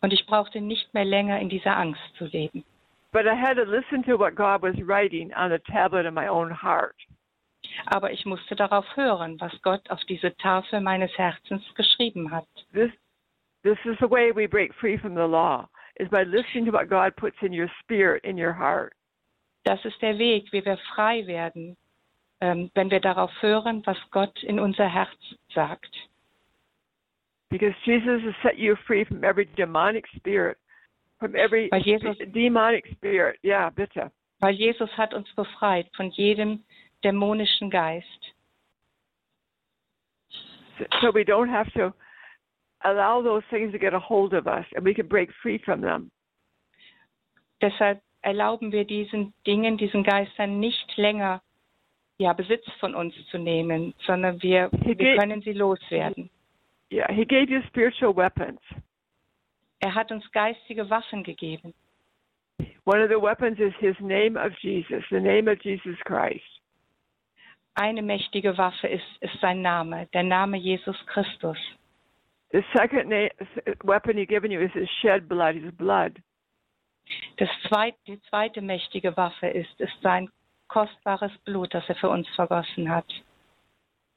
Und 0.00 0.12
ich 0.12 0.26
brauchte 0.26 0.60
nicht 0.60 0.92
mehr 0.94 1.04
länger 1.04 1.40
in 1.40 1.48
dieser 1.48 1.76
Angst 1.76 2.02
zu 2.16 2.26
leben. 2.26 2.64
But 3.12 3.26
I 3.26 3.34
had 3.34 3.54
to 3.54 3.62
listen 3.62 4.02
to 4.04 4.16
what 4.16 4.34
God 4.34 4.62
was 4.62 4.74
writing 4.82 5.32
on 5.34 5.50
the 5.50 5.60
tablet 5.70 6.06
of 6.06 6.14
my 6.14 6.26
own 6.28 6.50
heart. 6.50 6.96
Aber 7.86 8.10
ich 8.10 8.24
musste 8.26 8.54
darauf 8.54 8.84
hören, 8.96 9.40
was 9.40 9.52
Gott 9.62 9.88
auf 9.90 10.00
diese 10.08 10.36
Tafel 10.36 10.80
meines 10.80 11.10
Herzens 11.16 11.62
geschrieben 11.74 12.30
hat. 12.30 12.46
This, 12.72 12.90
this 13.62 13.78
is 13.84 13.96
the 14.00 14.08
way 14.08 14.30
we 14.32 14.46
break 14.46 14.74
free 14.74 14.98
from 14.98 15.14
the 15.14 15.26
law, 15.26 15.68
is 15.98 16.08
by 16.08 16.22
listening 16.24 16.66
to 16.66 16.72
what 16.72 16.88
God 16.88 17.16
puts 17.16 17.36
in 17.42 17.52
your 17.52 17.70
spirit, 17.80 18.24
in 18.24 18.36
your 18.38 18.52
heart. 18.52 18.92
Das 19.64 19.84
ist 19.84 20.00
der 20.00 20.18
Weg, 20.18 20.52
wie 20.52 20.64
wir 20.64 20.78
frei 20.94 21.26
werden, 21.26 21.76
ähm, 22.40 22.70
wenn 22.74 22.90
wir 22.90 23.00
darauf 23.00 23.30
hören, 23.40 23.82
was 23.86 23.98
Gott 24.10 24.42
in 24.42 24.60
unser 24.60 24.88
Herz 24.88 25.18
sagt. 25.54 25.94
Because 27.50 27.74
Jesus 27.84 28.22
has 28.22 28.34
set 28.42 28.58
you 28.58 28.76
free 28.86 29.04
from 29.04 29.24
every 29.24 29.46
demonic 29.56 30.06
spirit, 30.16 30.58
from 31.18 31.34
every 31.36 31.68
Weil 31.70 31.82
Jesus, 31.82 32.16
demonic 32.32 32.86
spirit. 32.96 33.38
Ja, 33.42 33.70
bitte. 33.70 34.10
weil 34.40 34.54
Jesus 34.54 34.90
hat 34.96 35.14
uns 35.14 35.28
befreit 35.34 35.88
von 35.96 36.10
jedem 36.10 36.64
dämonischen 37.02 37.70
Geist. 37.70 38.34
So 41.00 41.12
we 41.12 41.24
don't 41.24 41.50
have 41.50 41.70
to 41.72 41.92
allow 42.80 43.20
those 43.20 43.42
things 43.50 43.72
to 43.72 43.78
get 43.78 43.94
a 43.94 43.98
hold 43.98 44.32
of 44.32 44.46
us 44.46 44.64
and 44.76 44.84
we 44.84 44.94
can 44.94 45.08
break 45.08 45.32
free 45.42 45.58
from 45.58 45.80
them. 45.80 46.10
Deshalb 47.60 48.00
erlauben 48.22 48.70
wir 48.70 48.84
diesen 48.84 49.34
Dingen, 49.44 49.76
diesen 49.76 50.04
Geistern 50.04 50.60
nicht 50.60 50.96
länger 50.96 51.42
ja, 52.18 52.32
Besitz 52.32 52.64
von 52.80 52.94
uns 52.94 53.14
zu 53.30 53.38
nehmen, 53.38 53.94
sondern 54.06 54.42
wir, 54.42 54.70
wir 54.72 55.16
können 55.16 55.40
sie 55.42 55.52
loswerden. 55.52 56.30
Yeah, 56.90 57.12
he 57.12 57.24
gave 57.24 57.50
you 57.50 57.60
spiritual 57.68 58.14
weapons. 58.14 58.60
Er 59.80 59.94
hat 59.94 60.10
uns 60.10 60.30
geistige 60.32 60.90
Waffen 60.90 61.22
gegeben. 61.22 61.74
One 62.84 63.02
of 63.02 63.10
the 63.10 63.20
weapons 63.20 63.58
is 63.60 63.74
his 63.78 63.94
name 64.00 64.36
of 64.36 64.52
Jesus, 64.60 65.04
the 65.10 65.20
name 65.20 65.46
of 65.48 65.62
Jesus 65.62 65.96
Christ. 66.04 66.44
Eine 67.74 68.02
mächtige 68.02 68.58
Waffe 68.58 68.88
ist, 68.88 69.04
ist 69.20 69.38
sein 69.40 69.62
Name, 69.62 70.06
der 70.12 70.24
Name 70.24 70.56
Jesus 70.56 70.96
Christus. 71.06 71.58
The 72.50 72.64
second 72.74 73.12
weapon 73.84 74.16
he's 74.16 74.26
given 74.26 74.50
you 74.50 74.60
is 74.60 74.72
his 74.72 74.88
shed 75.00 75.28
blood, 75.28 75.54
his 75.54 75.70
blood. 75.76 76.20
Das 77.36 77.48
zweit, 77.68 77.94
die 78.06 78.20
zweite 78.22 78.62
mächtige 78.62 79.16
Waffe 79.16 79.48
ist, 79.48 79.80
ist 79.80 80.00
sein 80.02 80.28
kostbares 80.66 81.32
Blut, 81.44 81.72
das 81.72 81.88
er 81.88 81.94
für 81.94 82.08
uns 82.08 82.26
vergossen 82.34 82.90
hat. 82.90 83.06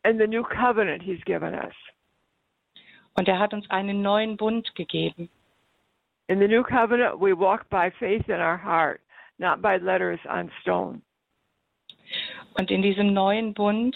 And 0.03 0.19
the 0.19 0.27
new 0.27 0.43
covenant 0.43 1.03
he's 1.03 1.23
given 1.25 1.53
us. 1.53 1.75
Und 3.13 3.27
er 3.27 3.37
hat 3.37 3.53
uns 3.53 3.69
einen 3.69 4.01
neuen 4.01 4.37
Bund 4.37 4.73
gegeben. 4.75 5.29
In 6.31 6.39
the 6.39 6.47
new 6.47 6.63
covenant, 6.63 7.19
we 7.19 7.33
walk 7.33 7.69
by 7.69 7.91
faith 7.99 8.29
in 8.29 8.39
our 8.39 8.55
heart, 8.55 9.01
not 9.37 9.61
by 9.61 9.75
letters 9.75 10.19
on 10.29 10.49
stone. 10.61 11.01
Und 12.57 12.71
in 12.71 12.81
diesem 12.81 13.13
neuen 13.13 13.53
Bund 13.53 13.93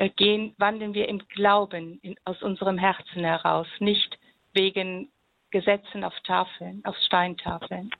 äh, 0.00 0.08
gehen, 0.08 0.56
wandeln 0.58 0.92
wir 0.92 1.08
im 1.08 1.20
Glauben 1.36 2.00
in, 2.02 2.16
aus 2.24 2.42
unserem 2.42 2.78
Herzen 2.78 3.22
heraus, 3.22 3.68
nicht 3.78 4.18
wegen 4.54 5.08
Gesetzen 5.52 6.02
auf 6.02 6.14
Tafeln, 6.26 6.82
auf 6.84 6.96
Steintafeln. 7.06 7.92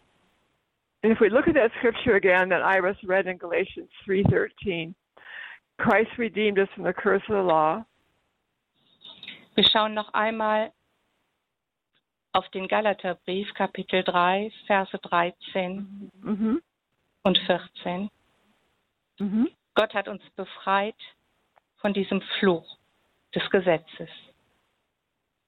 And 1.04 1.12
if 1.12 1.20
we 1.20 1.28
look 1.28 1.46
at 1.46 1.54
that 1.54 1.70
scripture 1.78 2.16
again 2.16 2.48
that 2.48 2.62
Iris 2.62 2.96
read 3.04 3.28
in 3.28 3.38
Galatians 3.38 3.90
3:13, 4.04 4.92
Christ 5.78 6.10
redeemed 6.18 6.58
us 6.58 6.68
from 6.74 6.82
the 6.82 6.92
curse 6.92 7.22
of 7.28 7.36
the 7.36 7.42
law. 7.46 7.84
Wir 9.54 9.64
schauen 9.70 9.94
noch 9.94 10.12
einmal 10.14 10.72
auf 12.34 12.48
den 12.50 12.66
Galaterbrief, 12.68 13.54
Kapitel 13.54 14.02
3, 14.02 14.50
Verse 14.66 14.98
13 14.98 16.10
Mhm. 16.20 16.60
und 17.22 17.38
14. 17.38 18.10
Mhm. 19.18 19.50
Gott 19.74 19.94
hat 19.94 20.08
uns 20.08 20.22
befreit 20.30 20.96
von 21.76 21.94
diesem 21.94 22.20
Fluch 22.38 22.76
des 23.34 23.48
Gesetzes. 23.50 24.08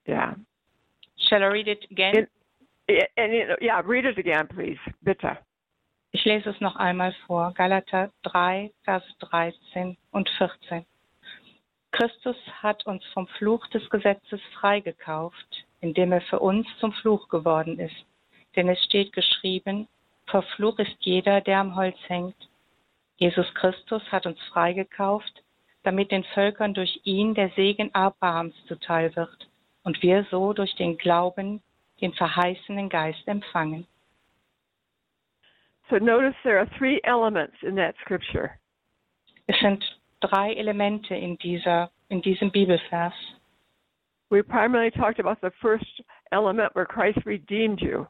Yeah. 0.07 0.35
Shall 1.17 1.41
I 1.41 1.47
read 1.47 1.67
it 1.67 1.91
again? 1.91 2.27
And 3.17 3.33
it, 3.33 3.61
yeah, 3.61 3.81
read 3.81 4.05
it 4.05 4.17
again, 4.17 4.47
please. 4.47 4.79
Bitte. 5.01 5.37
Ich 6.11 6.23
lese 6.23 6.49
es 6.49 6.61
noch 6.61 6.77
einmal 6.77 7.13
vor. 7.25 7.53
Galater 7.53 8.11
3, 8.23 8.71
Vers 8.83 9.03
13 9.19 9.97
und 10.11 10.29
14. 10.37 10.85
Christus 11.91 12.37
hat 12.61 12.85
uns 12.85 13.03
vom 13.07 13.27
Fluch 13.27 13.67
des 13.67 13.89
Gesetzes 13.89 14.39
freigekauft, 14.59 15.65
indem 15.81 16.11
er 16.11 16.21
für 16.21 16.39
uns 16.39 16.67
zum 16.79 16.91
Fluch 16.93 17.29
geworden 17.29 17.79
ist. 17.79 18.05
Denn 18.55 18.69
es 18.69 18.83
steht 18.83 19.13
geschrieben, 19.13 19.87
verflucht 20.25 20.79
ist 20.79 20.97
jeder, 20.99 21.41
der 21.41 21.59
am 21.59 21.75
Holz 21.75 21.97
hängt. 22.07 22.35
Jesus 23.17 23.51
Christus 23.55 24.03
hat 24.11 24.25
uns 24.25 24.39
freigekauft, 24.51 25.43
damit 25.83 26.11
den 26.11 26.23
Völkern 26.23 26.73
durch 26.73 26.99
ihn 27.03 27.33
der 27.33 27.49
Segen 27.55 27.93
Abrahams 27.93 28.55
zuteil 28.67 29.15
wird 29.15 29.47
und 29.83 30.01
wir 30.01 30.25
so 30.29 30.53
durch 30.53 30.75
den 30.75 30.97
Glauben 30.97 31.61
den 32.01 32.13
verheißenen 32.13 32.89
Geist 32.89 33.27
empfangen. 33.27 33.87
So 35.89 35.97
notice 35.97 36.35
there 36.43 36.59
are 36.59 36.69
three 36.77 36.99
elements 37.03 37.55
in 37.61 37.75
that 37.77 37.95
scripture. 38.01 38.51
Es 39.47 39.57
sind 39.59 39.83
drei 40.19 40.53
Elemente 40.53 41.15
in, 41.15 41.37
dieser, 41.37 41.89
in 42.09 42.21
diesem 42.21 42.51
Bibelvers. 42.51 43.13
We 44.29 44.41
primarily 44.41 44.91
talked 44.91 45.19
about 45.19 45.39
the 45.41 45.51
first 45.61 46.01
element 46.31 46.75
where 46.75 46.85
Christ 46.85 47.19
redeemed 47.25 47.81
you. 47.81 48.07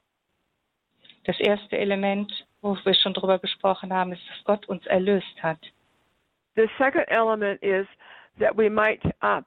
Das 1.26 1.39
erste 1.39 1.78
Element, 1.78 2.32
wo 2.61 2.76
wir 2.84 2.95
schon 2.95 3.13
drüber 3.13 3.38
gesprochen 3.38 3.93
haben, 3.93 4.13
ist, 4.13 4.22
dass 4.30 4.43
Gott 4.45 4.65
uns 4.68 4.86
erlöst 4.88 5.43
hat. 5.43 5.59
The 6.55 6.68
second 6.78 7.05
element 7.09 7.61
is 7.61 7.86
that 8.39 8.55
we 8.55 8.70
might 8.70 9.01
uh, 9.22 9.41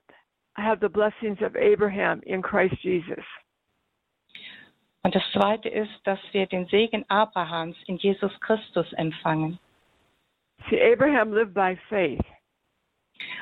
have 0.57 0.81
the 0.81 0.89
blessings 0.89 1.41
of 1.43 1.57
Abraham 1.57 2.21
in 2.25 2.43
Christ 2.43 2.77
Jesus. 2.83 3.25
Und 5.03 5.15
das 5.15 5.23
zweite 5.33 5.69
ist, 5.69 6.01
dass 6.05 6.21
wir 6.33 6.47
den 6.47 6.67
Segen 6.67 7.05
Abrahams 7.09 7.77
in 7.87 7.97
Jesus 7.97 8.33
Christus 8.41 8.93
empfangen. 8.93 9.59
See, 10.69 10.81
Abraham 10.81 11.33
lived 11.33 11.55
by 11.55 11.77
faith. 11.89 12.21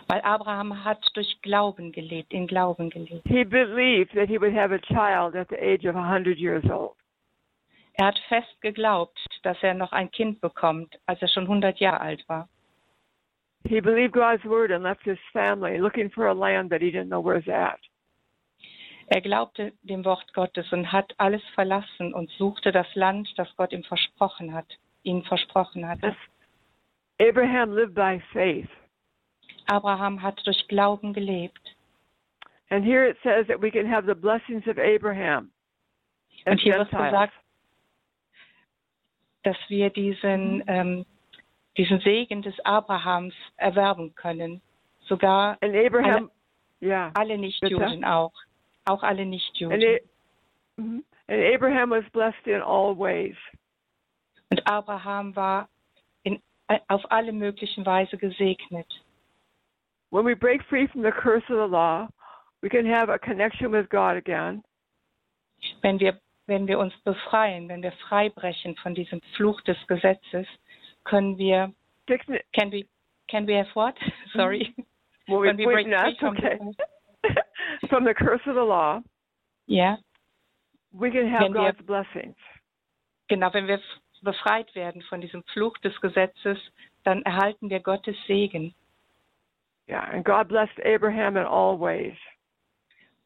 Weil 0.07 0.20
Abraham 0.22 0.85
hat 0.85 1.05
durch 1.14 1.41
Glauben 1.43 1.93
gelebt, 1.93 2.33
in 2.33 2.47
Glauben 2.47 2.91
gelebt. 2.91 3.26
He 3.26 3.45
believed 3.45 4.14
that 4.14 4.29
he 4.29 4.41
would 4.41 4.55
have 4.55 4.74
a 4.74 4.79
child 4.79 5.35
at 5.35 5.49
the 5.49 5.57
age 5.57 5.87
of 5.87 5.95
100 5.95 6.39
years 6.39 6.64
old. 6.70 6.97
Er 7.95 8.07
hat 8.07 8.18
fest 8.29 8.61
geglaubt, 8.61 9.18
dass 9.43 9.61
er 9.62 9.74
noch 9.74 9.93
ein 9.93 10.11
Kind 10.11 10.41
bekommt, 10.41 10.99
als 11.07 11.20
er 11.20 11.29
schon 11.29 11.45
100 11.45 11.81
Jahre 11.81 12.01
alt 12.01 12.29
war. 12.29 12.49
He 13.64 13.81
believed 13.81 14.12
God's 14.12 14.45
word 14.45 14.70
and 14.70 14.85
left 14.85 15.03
his 15.03 15.18
family 15.33 15.79
looking 15.79 16.09
for 16.09 16.29
a 16.29 16.33
land 16.33 16.70
that 16.70 16.81
he 16.81 16.91
didn't 16.91 17.09
know 17.09 17.20
where 17.20 17.37
it's 17.37 17.49
at. 17.49 17.81
Er 19.11 19.20
glaubte 19.20 19.72
dem 19.83 20.05
Wort 20.05 20.33
Gottes 20.35 20.70
und 20.70 20.93
hat 20.93 21.14
alles 21.16 21.43
verlassen 21.55 22.12
und 22.12 22.31
suchte 22.33 22.72
das 22.72 22.95
Land, 22.95 23.29
das 23.37 23.49
Gott 23.57 23.72
ihm 23.72 23.83
versprochen 23.83 24.53
hat, 24.53 24.66
ihm 25.03 25.24
versprochen 25.24 25.89
hatte. 25.89 26.14
Abraham 27.20 27.72
lived 27.72 27.95
by 27.95 28.20
faith. 28.33 28.68
Abraham 29.69 30.21
hat 30.23 30.41
durch 30.47 30.66
Glauben 30.69 31.12
gelebt. 31.12 31.61
And 32.71 32.85
here 32.85 33.09
it 33.09 33.16
says 33.23 33.47
that 33.49 33.61
we 33.62 33.71
can 33.71 33.91
have 33.91 34.07
the 34.07 34.14
blessings 34.14 34.66
of 34.66 34.79
Abraham. 34.79 35.51
Und 36.47 36.61
hier 36.61 36.79
wird 36.79 36.91
gesagt, 36.91 37.33
dass 39.43 39.57
wir 39.69 39.91
diesen, 39.91 40.62
ähm, 40.66 41.07
diesen 41.77 42.01
Segen 42.01 42.43
des 42.43 42.59
Abrahams 42.64 43.35
erwerben 43.57 44.14
können. 44.14 44.61
Sogar 45.07 45.57
And 45.62 45.75
Abraham, 45.75 46.31
yeah. 46.83 47.11
alle 47.14 47.39
Nichtjuden 47.39 48.05
auch. 48.05 48.33
Auch 48.85 49.03
alle 49.03 49.23
And, 49.23 49.31
Nichtjuden. 49.31 49.83
A- 49.83 50.01
Mhm. 50.81 51.05
and 51.29 51.43
Abraham 51.55 51.91
was 51.91 52.05
blessed 52.11 52.47
in 52.47 52.61
all 52.62 52.97
ways. 52.97 53.37
Und 54.51 54.66
Abraham 54.66 55.35
war 55.35 55.69
in, 56.23 56.41
auf 56.89 57.11
alle 57.11 57.33
möglichen 57.33 57.85
Weise 57.85 58.16
gesegnet. 58.16 58.87
When 60.11 60.25
we 60.25 60.35
break 60.35 60.63
free 60.69 60.87
from 60.89 61.03
the 61.03 61.13
curse 61.13 61.43
of 61.51 61.57
the 61.59 61.67
law, 61.67 62.09
we 62.63 62.69
can 62.69 62.87
have 62.87 63.09
a 63.09 63.19
connection 63.19 63.71
with 63.71 63.89
God 63.91 64.17
again. 64.17 64.63
Wenn 65.83 65.99
wir, 66.01 66.19
wenn 66.47 66.67
wir 66.67 66.79
uns 66.79 66.95
befreien, 67.05 67.69
wenn 67.69 67.83
wir 67.83 67.93
freibrechen 68.09 68.75
von 68.77 68.95
diesem 68.95 69.21
Fluch 69.37 69.61
des 69.63 69.77
Gesetzes, 69.87 70.47
können 71.05 71.37
wir, 71.37 71.73
can 72.07 72.71
we, 72.71 72.87
can 73.29 73.47
we 73.47 73.55
have 73.55 73.69
what? 73.75 73.95
Sorry. 74.35 74.75
well, 75.29 75.41
we, 75.41 75.49
When 75.49 75.57
we 75.57 75.65
break 75.67 75.87
free 75.87 76.17
from 76.19 76.37
okay. 76.37 76.59
the- 76.59 77.89
from 77.89 78.05
the 78.05 78.15
curse 78.15 78.41
of 78.47 78.55
the 78.55 78.63
law, 78.65 79.03
ja, 79.67 79.97
we 80.93 81.11
can 81.11 81.29
have 81.29 81.43
Wenn 81.43 81.53
wir- 81.55 81.73
God's 81.73 81.83
blessings. 81.87 82.37
genau, 83.29 83.53
wenn 83.53 83.67
wir 83.67 83.81
befreit 84.23 84.75
werden 84.75 85.03
von 85.03 85.21
diesem 85.21 85.43
Fluch 85.53 85.77
des 85.79 86.01
Gesetzes, 86.01 86.59
dann 87.05 87.23
erhalten 87.23 87.69
wir 87.69 87.81
Gottes 87.81 88.17
Segen. 88.27 88.75
Yeah, 89.89 90.05
and 90.12 90.24
God 90.24 90.49
blessed 90.49 90.78
Abraham 90.84 91.36
in 91.36 91.45
all 91.45 91.78
ways. 91.78 92.16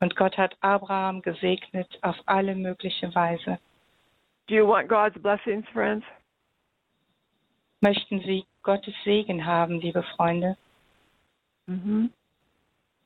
Und 0.01 0.15
Gott 0.17 0.37
hat 0.37 0.55
Abraham 0.63 1.21
gesegnet 1.23 1.89
auf 2.03 2.17
alle 2.27 2.55
mögliche 2.55 3.13
Weise. 3.15 3.59
Do 4.49 4.55
you 4.55 4.67
want 4.67 4.89
God's 4.89 5.17
blessings, 5.23 5.65
friends? 5.73 6.05
Möchten 7.81 8.21
Sie 8.21 8.45
Gottes 8.63 8.95
Segen 9.05 9.45
haben, 9.45 9.81
liebe 9.81 10.05
Freunde? 10.17 10.57
Mm-hmm. 11.69 12.07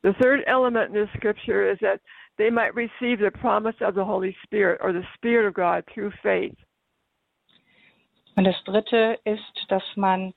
The 0.02 0.12
third 0.20 0.40
element 0.46 0.94
in 0.94 0.94
this 0.94 1.10
scripture 1.16 1.70
is 1.70 1.78
that 1.80 2.00
they 2.38 2.50
might 2.50 2.74
receive 2.74 3.18
the 3.18 3.30
promise 3.30 3.76
of 3.80 3.94
the 3.94 4.04
Holy 4.04 4.36
Spirit 4.42 4.80
or 4.82 4.92
the 4.92 5.04
Spirit 5.14 5.46
of 5.46 5.54
God 5.54 5.84
through 5.92 6.12
faith. 6.22 6.56
Und 8.36 8.44
das 8.44 8.62
Dritte 8.64 9.18
ist, 9.24 9.66
dass 9.68 9.82
man 9.96 10.34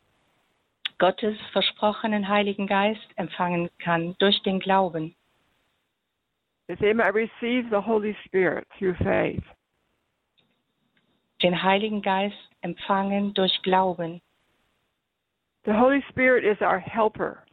Gottes 1.00 1.38
versprochenen 1.54 2.28
Heiligen 2.28 2.68
Geist 2.68 3.08
empfangen 3.16 3.70
kann 3.80 4.16
durch 4.20 4.42
den 4.44 4.60
Glauben. 4.60 5.16
That 6.68 6.80
they 6.80 6.94
might 6.94 7.16
receive 7.16 7.70
the 7.70 7.82
Holy 7.84 8.16
Spirit 8.26 8.68
through 8.78 8.96
faith. 8.98 9.44
Den 11.42 11.64
Heiligen 11.64 12.02
Geist 12.02 12.38
empfangen 12.62 13.34
durch 13.34 13.62
Glauben. 13.64 14.22
The 15.66 15.72
Holy 15.72 16.04
Spirit 16.10 16.44
is 16.44 16.62
our 16.62 16.80
helper, 16.80 17.44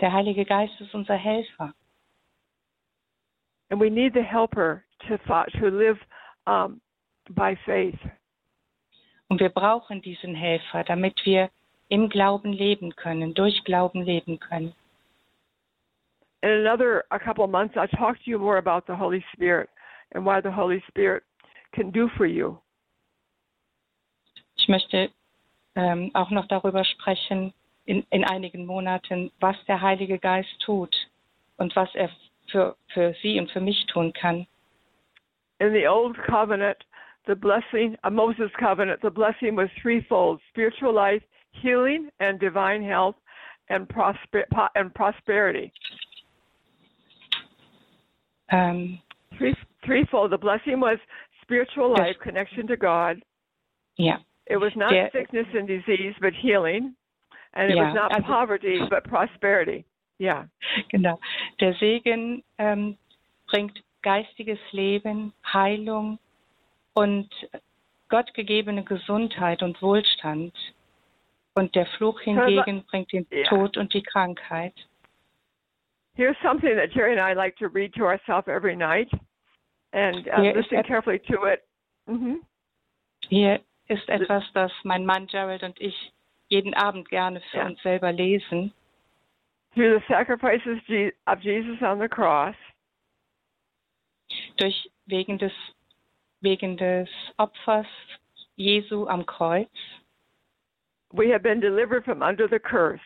Der 0.00 0.12
Heilige 0.12 0.44
Geist 0.44 0.80
ist 0.80 0.94
unser 0.94 1.16
Helfer. 1.16 1.74
and 3.70 3.78
we 3.78 3.88
need 3.88 4.12
the 4.14 4.22
helper 4.22 4.84
to 5.06 5.16
to 5.18 5.68
live 5.68 5.98
um, 6.46 6.80
by 7.30 7.56
faith. 7.64 7.98
Und 9.28 9.40
wir 9.40 9.50
brauchen 9.50 10.02
diesen 10.02 10.34
Helfer, 10.34 10.82
damit 10.82 11.24
wir 11.24 11.50
im 11.90 12.08
Glauben 12.08 12.52
leben 12.52 12.96
können, 12.96 13.34
durch 13.34 13.62
Glauben 13.64 14.02
leben 14.02 14.38
können. 14.38 14.74
In 16.42 16.50
another 16.50 17.04
a 17.10 17.18
couple 17.18 17.44
of 17.44 17.50
months, 17.50 17.76
I'll 17.76 17.88
talk 17.88 18.16
to 18.24 18.30
you 18.30 18.38
more 18.38 18.56
about 18.56 18.86
the 18.86 18.96
Holy 18.96 19.22
Spirit 19.34 19.68
and 20.14 20.24
what 20.24 20.42
the 20.42 20.50
Holy 20.50 20.82
Spirit 20.88 21.22
can 21.72 21.90
do 21.90 22.08
for 22.16 22.24
you. 22.24 22.56
Ich 24.56 24.68
möchte 24.68 25.10
ähm, 25.74 26.10
auch 26.14 26.30
noch 26.30 26.46
darüber 26.46 26.84
sprechen 26.84 27.52
in, 27.84 28.06
in 28.10 28.24
einigen 28.24 28.64
Monaten, 28.64 29.30
was 29.40 29.56
der 29.66 29.80
Heilige 29.80 30.18
Geist 30.18 30.60
tut 30.64 30.96
und 31.58 31.74
was 31.76 31.94
er 31.94 32.08
für, 32.50 32.76
für 32.88 33.14
Sie 33.20 33.38
und 33.38 33.50
für 33.50 33.60
mich 33.60 33.84
tun 33.86 34.12
kann. 34.12 34.46
In 35.58 35.72
the 35.72 35.86
Old 35.86 36.16
Covenant, 36.24 36.78
the 37.26 37.34
blessing, 37.34 37.98
a 38.02 38.10
Moses 38.10 38.50
covenant, 38.58 39.00
the 39.02 39.10
blessing 39.10 39.56
was 39.56 39.68
threefold: 39.82 40.40
spiritual 40.50 40.94
life, 40.94 41.22
healing, 41.52 42.08
and 42.20 42.38
divine 42.38 42.82
health, 42.82 43.16
and 43.68 43.88
prosper 43.88 44.44
and 44.74 44.92
prosperity. 44.94 45.72
Ähm, 48.52 48.98
Three, 49.38 49.54
threefold. 49.84 50.32
The 50.32 50.38
blessing 50.38 50.80
was 50.80 50.98
spiritual 51.42 51.90
Yes. 51.90 51.98
life, 51.98 52.18
connection 52.20 52.66
to 52.66 52.76
God. 52.76 53.22
ja, 53.96 54.18
It 54.46 54.56
was 54.56 54.74
not 54.74 54.90
Der- 54.90 55.10
sickness 55.12 55.46
and 55.54 55.68
disease, 55.68 56.14
but 56.20 56.32
healing, 56.34 56.94
and 57.54 57.70
it 57.70 57.76
Ja, 57.76 57.84
was 57.86 57.94
not 57.94 58.12
also- 58.12 58.26
poverty, 58.26 58.78
but 58.90 59.04
prosperity. 59.04 59.84
Yeah. 60.18 60.46
genau. 60.90 61.18
Der 61.60 61.74
Segen 61.74 62.42
ähm, 62.58 62.98
bringt 63.46 63.80
geistiges 64.02 64.58
Leben, 64.72 65.32
Heilung 65.44 66.18
und 66.94 67.28
gottgegebene 68.08 68.82
Gesundheit 68.84 69.62
und 69.62 69.80
Wohlstand. 69.80 70.52
Und 71.54 71.74
der 71.74 71.86
Fluch 71.86 72.20
hingegen 72.20 72.84
bringt 72.84 73.12
den 73.12 73.26
Ja. 73.30 73.44
Tod 73.48 73.76
und 73.76 73.92
die 73.92 74.02
Krankheit. 74.02 74.74
Here's 76.14 76.36
something 76.42 76.76
that 76.76 76.92
Jerry 76.92 77.12
and 77.12 77.20
I 77.20 77.34
like 77.34 77.56
to 77.56 77.66
read 77.68 77.92
to 77.94 78.04
ourselves 78.04 78.46
every 78.48 78.76
night, 78.76 79.10
and 79.92 80.28
uh, 80.28 80.40
listen 80.54 80.82
carefully 80.82 81.18
to 81.20 81.46
it. 81.46 81.62
hmm 82.06 82.36
Hier 83.28 83.60
ist 83.88 84.08
etwas, 84.08 84.44
das 84.54 84.72
mein 84.84 85.04
Mann 85.04 85.26
Gerald 85.26 85.62
und 85.62 85.80
ich 85.80 86.12
jeden 86.48 86.74
Abend 86.74 87.08
gerne 87.08 87.40
für 87.50 87.58
Ja. 87.58 87.66
uns 87.66 87.80
selber 87.82 88.12
lesen. 88.12 88.72
Through 89.74 90.00
the 90.00 90.04
sacrifices 90.08 90.78
of 91.26 91.40
Jesus 91.42 91.80
on 91.82 92.00
the 92.00 92.08
cross, 92.08 92.56
Durch 94.58 94.90
wegen 95.06 95.38
des 95.38 95.52
wegen 96.40 96.76
des 96.76 97.08
Opfers 97.36 97.86
Jesu 98.56 99.06
am 99.06 99.26
Kreuz 99.26 99.70
we 101.12 101.30
have 101.30 101.42
been 101.42 101.60
delivered 101.60 102.04
from 102.04 102.22
under 102.22 102.46
the 102.48 102.58
curse 102.58 103.00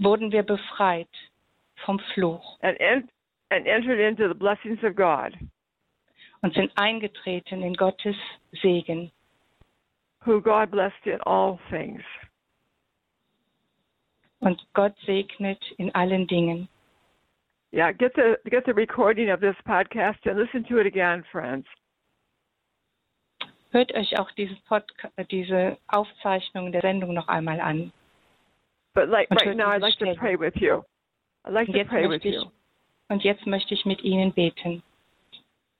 wurden 0.00 0.30
wir 0.30 0.42
befreit 0.42 1.08
vom 1.84 1.98
Fluch 2.14 2.42
and 2.62 2.76
en- 2.80 3.08
and 3.50 3.66
entered 3.66 4.00
into 4.00 4.28
the 4.28 4.34
blessings 4.34 4.78
of 4.82 4.94
God, 4.94 5.34
und 6.42 6.54
sind 6.54 6.70
eingetreten 6.76 7.62
in 7.62 7.74
Gottes 7.74 8.16
Segen, 8.62 9.10
who 10.24 10.40
God 10.40 10.70
blessed 10.70 11.06
in 11.06 11.20
all 11.22 11.58
things. 11.70 12.02
und 14.40 14.62
Gott 14.74 14.94
segnet 15.04 15.58
in 15.78 15.90
allen 15.94 16.26
Dingen. 16.26 16.68
Yeah, 17.72 17.92
get 17.92 18.14
the 18.14 18.38
get 18.48 18.64
the 18.64 18.74
recording 18.74 19.30
of 19.30 19.40
this 19.40 19.56
podcast 19.66 20.24
and 20.24 20.38
listen 20.38 20.64
to 20.64 20.78
it 20.78 20.86
again, 20.86 21.24
friends. 21.32 21.66
Hört 23.70 23.92
euch 23.94 24.18
auch 24.18 24.30
dieses 24.32 24.58
Podca 24.62 25.10
diese 25.30 25.76
Aufzeichnung 25.88 26.72
der 26.72 26.80
Sendung 26.80 27.12
noch 27.14 27.28
einmal 27.28 27.60
an. 27.60 27.92
But 28.94 29.08
like 29.08 29.30
right 29.30 29.56
now, 29.56 29.68
I'd 29.70 29.80
like 29.80 29.98
to 29.98 30.14
pray 30.14 30.36
with 30.38 30.54
you. 30.56 30.82
I'd 31.44 31.52
like 31.52 31.66
to 31.66 31.76
jetzt, 31.76 31.88
pray 31.90 32.02
with 32.04 32.22
möchte 32.24 32.28
ich, 32.28 32.34
you. 32.36 32.50
und 33.08 33.22
jetzt 33.22 33.46
möchte 33.46 33.74
ich 33.74 33.84
mit 33.84 34.02
Ihnen 34.02 34.32
beten. 34.32 34.82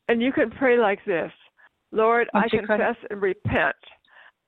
And 0.09 0.23
you 0.23 0.31
can 0.33 0.51
pray 0.51 0.77
like 0.77 1.03
this 1.05 1.33
Lord, 1.91 2.29
Und 2.35 2.45
I 2.45 2.49
Sie 2.51 2.59
können- 2.59 2.67
confess 2.81 2.97
and 3.11 3.23
repent. 3.23 3.77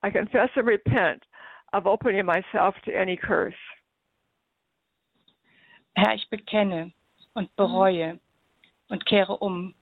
I 0.04 0.10
confess 0.10 0.50
and 0.56 0.66
repent 0.66 1.24
of 1.72 1.86
opening 1.86 2.24
myself 2.26 2.78
to 2.84 2.92
any 2.92 3.16
curse. 3.16 3.56
Herr, 5.96 6.14
ich 6.14 6.28
bekenne 6.30 6.92
und 7.34 7.54
bereue 7.56 8.20
und 8.88 9.04
kehre 9.06 9.36
um, 9.38 9.74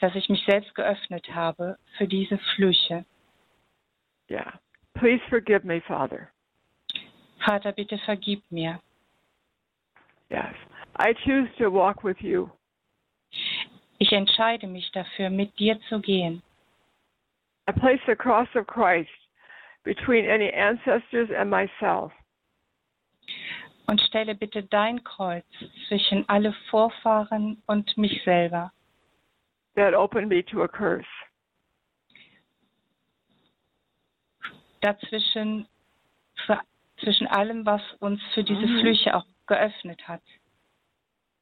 dass 0.00 0.14
ich 0.14 0.28
mich 0.28 0.44
selbst 0.46 0.74
geöffnet 0.74 1.28
habe 1.34 1.78
für 1.96 2.06
diese 2.06 2.38
Flüche. 2.54 3.04
Yeah. 4.30 4.58
Please 4.94 5.22
forgive 5.28 5.64
me, 5.64 5.80
Father. 5.80 6.28
Vater, 7.44 7.72
bitte 7.72 7.98
vergib 7.98 8.42
mir. 8.50 8.80
Yes. 10.28 10.54
I 10.98 11.14
choose 11.24 11.48
to 11.58 11.70
walk 11.70 12.02
with 12.04 12.20
you. 12.20 12.50
Ich 13.98 14.12
entscheide 14.12 14.66
mich 14.66 14.90
dafür, 14.92 15.30
mit 15.30 15.58
dir 15.58 15.80
zu 15.88 16.00
gehen. 16.00 16.42
I 17.68 17.72
place 17.72 18.00
the 18.06 18.14
cross 18.14 18.48
of 18.54 18.66
Christ 18.66 19.10
between 19.84 20.28
any 20.28 20.50
ancestors 20.52 21.30
and 21.30 21.50
myself. 21.50 22.12
Und 23.86 24.00
stelle 24.02 24.34
bitte 24.34 24.62
dein 24.64 25.02
Kreuz 25.02 25.46
zwischen 25.88 26.28
alle 26.28 26.52
Vorfahren 26.70 27.62
und 27.66 27.96
mich 27.96 28.22
selber, 28.24 28.72
that 29.78 29.94
opened 29.94 30.28
me 30.28 30.42
to 30.42 30.62
a 30.62 30.68
curse. 30.68 31.06
dazwischen 34.80 35.66
für, 36.46 36.60
zwischen 37.00 37.26
allem, 37.26 37.66
was 37.66 37.82
uns 37.98 38.20
für 38.32 38.44
diese 38.44 38.64
Mhm. 38.64 38.80
Flüche 38.80 39.12
auch 39.12 39.26
geöffnet 39.48 40.06
hat. 40.06 40.22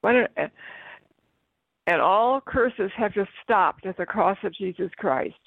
When 0.01 0.26
and 1.87 2.01
all 2.01 2.41
curses 2.41 2.91
have 2.97 3.14
just 3.14 3.30
stopped 3.43 3.84
at 3.87 3.97
the 3.99 4.07
cross 4.07 4.39
of 4.43 4.55
Jesus 4.55 4.91
Christ. 4.97 5.39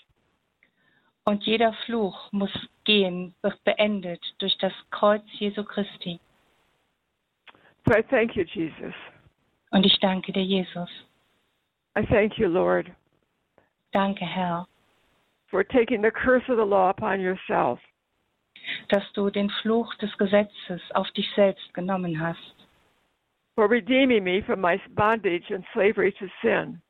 Und 1.26 1.44
jeder 1.46 1.74
Fluch 1.86 2.32
muss 2.32 2.52
gehen, 2.86 3.34
wird 3.42 3.64
beendet 3.64 4.24
durch 4.38 4.56
das 4.60 4.74
Kreuz 4.92 5.24
Jesu 5.40 5.64
Christi. 5.64 6.20
So 7.88 7.98
I 7.98 8.04
thank 8.04 8.36
you, 8.36 8.44
Jesus. 8.44 8.94
Und 9.72 9.86
ich 9.86 10.00
danke 10.00 10.32
dir, 10.32 10.44
Jesus. 10.44 10.90
I 12.00 12.06
thank 12.06 12.38
you, 12.38 12.47
Lord, 12.47 12.95
Danke, 13.93 14.24
Herr, 14.24 14.66
for 15.52 15.66
taking 15.66 16.02
the 16.02 16.12
curse 16.12 16.43
of 16.47 16.56
the 16.56 16.64
law 16.64 16.89
upon 16.89 17.20
yourself. 17.20 17.80
dass 18.89 19.04
du 19.16 19.30
den 19.30 19.50
Fluch 19.62 19.93
des 19.95 20.16
Gesetzes 20.18 20.82
auf 20.93 21.10
dich 21.12 21.28
selbst 21.36 21.74
genommen 21.74 22.20
hast, 22.22 22.56
for 23.56 23.68
redeeming 23.68 24.24
me 24.24 24.41
from 24.43 24.62
my 24.62 24.80
bondage 24.95 25.50
and 25.52 25.66
slavery 25.74 26.14
to 26.14 26.28
sin. 26.41 26.82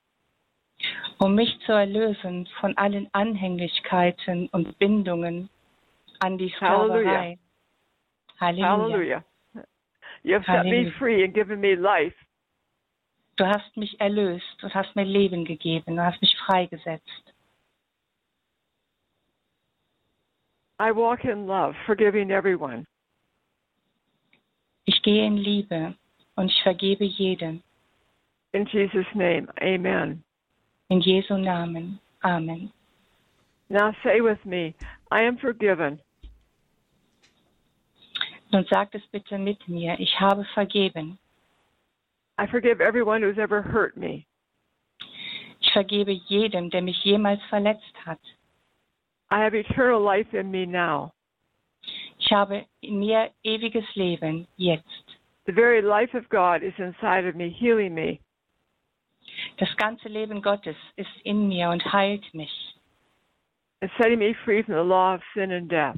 um 1.20 1.34
mich 1.34 1.58
zu 1.66 1.72
erlösen 1.72 2.48
von 2.60 2.78
allen 2.78 3.10
Anhänglichkeiten 3.14 4.48
und 4.50 4.78
Bindungen 4.78 5.50
an 6.20 6.38
die 6.38 6.50
Sklaverei. 6.50 7.40
Halleluja. 8.40 8.68
Hallelujah. 8.68 9.24
You 10.24 10.36
have 10.36 10.46
set 10.46 10.66
me 10.66 10.92
free 11.00 11.24
and 11.24 11.34
given 11.34 11.60
me 11.60 11.76
life 11.76 12.16
Du 13.40 13.48
hast 13.48 13.78
mich 13.78 13.98
erlöst 14.02 14.62
und 14.62 14.76
hast 14.76 14.94
mir 14.98 15.06
Leben 15.06 15.46
gegeben. 15.46 15.96
Du 15.96 16.04
hast 16.04 16.22
mich 16.22 16.36
freigesetzt. 16.40 17.34
I 20.78 20.92
walk 20.94 21.24
in 21.24 21.48
love, 21.48 21.74
forgiving 21.86 22.32
everyone. 22.32 22.86
Ich 24.84 25.02
gehe 25.04 25.26
in 25.26 25.38
Liebe 25.38 25.96
und 26.36 26.52
ich 26.52 26.64
vergebe 26.64 27.06
jedem. 27.06 27.64
In 28.52 28.66
Jesus' 28.66 29.08
name, 29.14 29.48
amen. 29.62 30.22
In 30.90 31.00
Jesu 31.00 31.38
Namen. 31.38 31.98
Amen. 32.22 32.74
Now 33.70 33.94
say 34.04 34.20
with 34.20 34.44
me, 34.44 34.76
I 35.12 35.22
am 35.22 35.38
forgiven. 35.38 36.02
Nun 38.52 38.66
sagt 38.70 38.96
es 38.96 39.08
bitte 39.14 39.38
mit 39.38 39.66
mir, 39.70 39.98
ich 39.98 40.20
habe 40.20 40.44
vergeben. 40.54 41.18
I 42.40 42.48
forgive 42.48 42.80
everyone 42.80 43.22
who's 43.22 43.38
ever 43.38 43.62
hurt 43.62 43.98
me. 43.98 44.26
Ich 45.62 45.74
vergebe 45.74 46.12
jedem, 46.30 46.70
der 46.70 46.82
mich 46.82 47.04
jemals 47.04 47.42
verletzt 47.50 47.94
hat. 48.06 48.20
I 49.30 49.40
have 49.44 49.54
eternal 49.54 50.02
life 50.02 50.34
in 50.34 50.50
me 50.50 50.66
now. 50.66 51.12
Ich 52.18 52.32
habe 52.32 52.66
in 52.82 53.00
mir 53.00 53.30
ewiges 53.44 53.86
Leben 53.96 54.48
jetzt. 54.58 55.04
The 55.48 55.52
very 55.52 55.82
life 55.82 56.16
of 56.16 56.30
God 56.30 56.64
is 56.64 56.74
inside 56.78 57.28
of 57.28 57.36
me, 57.36 57.50
healing 57.50 57.94
me. 57.94 58.20
Das 59.58 59.76
ganze 59.76 60.08
Leben 60.08 60.42
Gottes 60.42 60.78
ist 60.96 61.10
in 61.24 61.50
mir 61.50 61.70
und 61.70 61.84
heilt 61.92 62.34
mich. 62.34 62.52
and 63.82 63.92
setting 63.98 64.20
me 64.20 64.36
free 64.46 64.62
from 64.64 64.76
the 64.76 64.84
law 64.84 65.16
of 65.16 65.22
sin 65.34 65.52
and 65.52 65.70
death. 65.70 65.98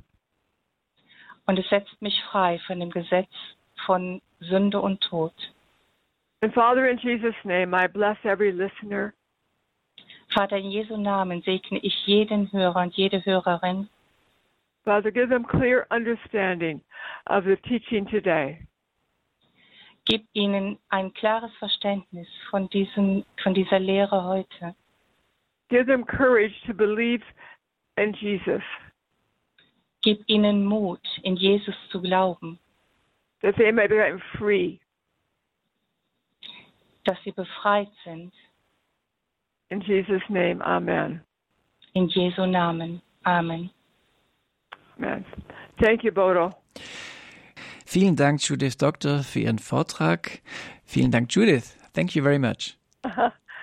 Und 1.48 1.58
es 1.58 1.70
setzt 1.70 2.02
mich 2.02 2.14
frei 2.32 2.60
von 2.68 2.80
dem 2.80 2.92
Gesetz 2.92 3.32
von 3.86 4.22
Sünde 4.40 4.80
und 4.80 5.02
Tod. 5.02 5.34
And 6.42 6.54
Father, 6.54 6.88
in 6.88 6.98
Jesus' 6.98 7.36
name, 7.46 7.74
I 7.74 7.88
bless 7.88 8.18
every 8.24 8.52
listener. 8.52 9.14
Vater, 10.36 10.58
in 10.58 10.72
Jesu 10.72 10.98
Namen 10.98 11.44
segne 11.44 11.80
ich 11.84 11.94
jeden 12.08 12.52
Hörer 12.52 12.82
und 12.82 12.96
jede 12.96 13.24
Hörerin. 13.26 13.88
Father, 14.84 15.12
give 15.12 15.30
them 15.30 15.44
clear 15.44 15.86
understanding 15.92 16.82
of 17.28 17.44
the 17.44 17.58
teaching 17.68 18.08
today. 18.08 18.60
Gib 20.08 20.26
ihnen 20.34 20.80
ein 20.90 21.14
klares 21.14 21.52
Verständnis 21.60 22.28
von, 22.50 22.68
diesem, 22.70 23.24
von 23.44 23.54
dieser 23.54 23.80
Lehre 23.80 24.24
heute. 24.24 24.76
Give 25.70 25.86
them 25.86 26.04
courage 26.04 26.54
to 26.66 26.74
believe 26.74 27.22
in 27.98 28.14
Jesus, 28.14 28.64
Gib 30.02 30.24
ihnen 30.28 30.66
Mut, 30.66 31.00
in 31.24 31.36
Jesus 31.36 31.76
zu 31.92 32.02
glauben, 32.02 32.58
that 33.44 33.56
they 33.58 33.72
may 33.72 33.88
become 33.88 34.20
free. 34.40 34.80
Dass 37.06 37.18
sie 37.24 37.32
befreit 37.32 37.90
sind. 38.04 38.34
In 39.70 39.82
Jesus' 39.82 40.24
name, 40.30 40.64
amen. 40.66 41.22
In 41.94 42.08
Jesu 42.08 42.46
Namen. 42.46 43.02
Amen. 43.24 43.70
Amen. 44.98 45.26
Thank 45.82 46.04
you, 46.04 46.12
Bodo. 46.12 46.52
Vielen 47.86 48.16
Dank, 48.16 48.42
Judith 48.42 48.78
Doktor, 48.78 49.24
für 49.24 49.40
Ihren 49.40 49.60
Vortrag. 49.60 50.42
Vielen 50.86 51.12
Dank, 51.12 51.34
Judith. 51.34 51.76
Thank 51.94 52.16
you 52.16 52.24
very 52.24 52.40
much. 52.40 52.78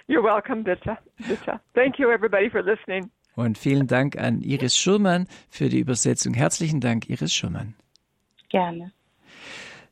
You're 0.07 0.23
welcome, 0.23 0.63
bitte. 0.63 0.99
bitte. 1.19 1.61
Thank 1.75 1.99
you, 1.99 2.11
everybody, 2.11 2.51
for 2.51 2.63
listening. 2.63 3.11
Und 3.37 3.57
vielen 3.57 3.87
Dank 3.87 4.17
an 4.19 4.41
Iris 4.41 4.77
Schurmann 4.77 5.29
für 5.49 5.69
die 5.69 5.79
Übersetzung. 5.79 6.35
Herzlichen 6.35 6.81
Dank, 6.81 7.09
Iris 7.09 7.33
Schurmann. 7.33 7.75
Gerne. 8.49 8.93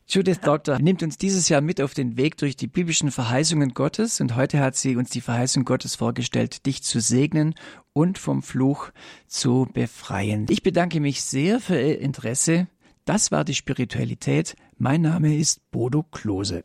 Judith 0.09 0.39
Doctor 0.41 0.79
nimmt 0.79 1.03
uns 1.03 1.19
dieses 1.19 1.49
Jahr 1.49 1.61
mit 1.61 1.81
auf 1.81 1.93
den 1.93 2.17
Weg 2.17 2.37
durch 2.37 2.57
die 2.57 2.69
biblischen 2.69 3.11
Verheißungen 3.11 3.75
Gottes 3.75 4.21
und 4.21 4.37
heute 4.37 4.61
hat 4.61 4.77
sie 4.77 4.95
uns 4.95 5.11
die 5.11 5.21
Verheißung 5.21 5.65
Gottes 5.65 5.97
vorgestellt, 5.97 6.65
dich 6.65 6.85
zu 6.85 7.01
segnen 7.01 7.57
und 7.93 8.17
vom 8.17 8.45
Fluch 8.45 8.91
zu 9.27 9.67
befreien. 9.75 10.47
Ich 10.49 10.63
bedanke 10.63 11.01
mich 11.01 11.23
sehr 11.23 11.59
für 11.59 11.81
Ihr 11.81 12.01
Interesse. 12.01 12.69
Das 13.05 13.33
war 13.33 13.45
die 13.45 13.55
Spiritualität. 13.55 14.55
Mein 14.79 15.03
Name 15.03 15.37
ist 15.37 15.71
Bodo 15.73 16.05
Klose. 16.05 16.63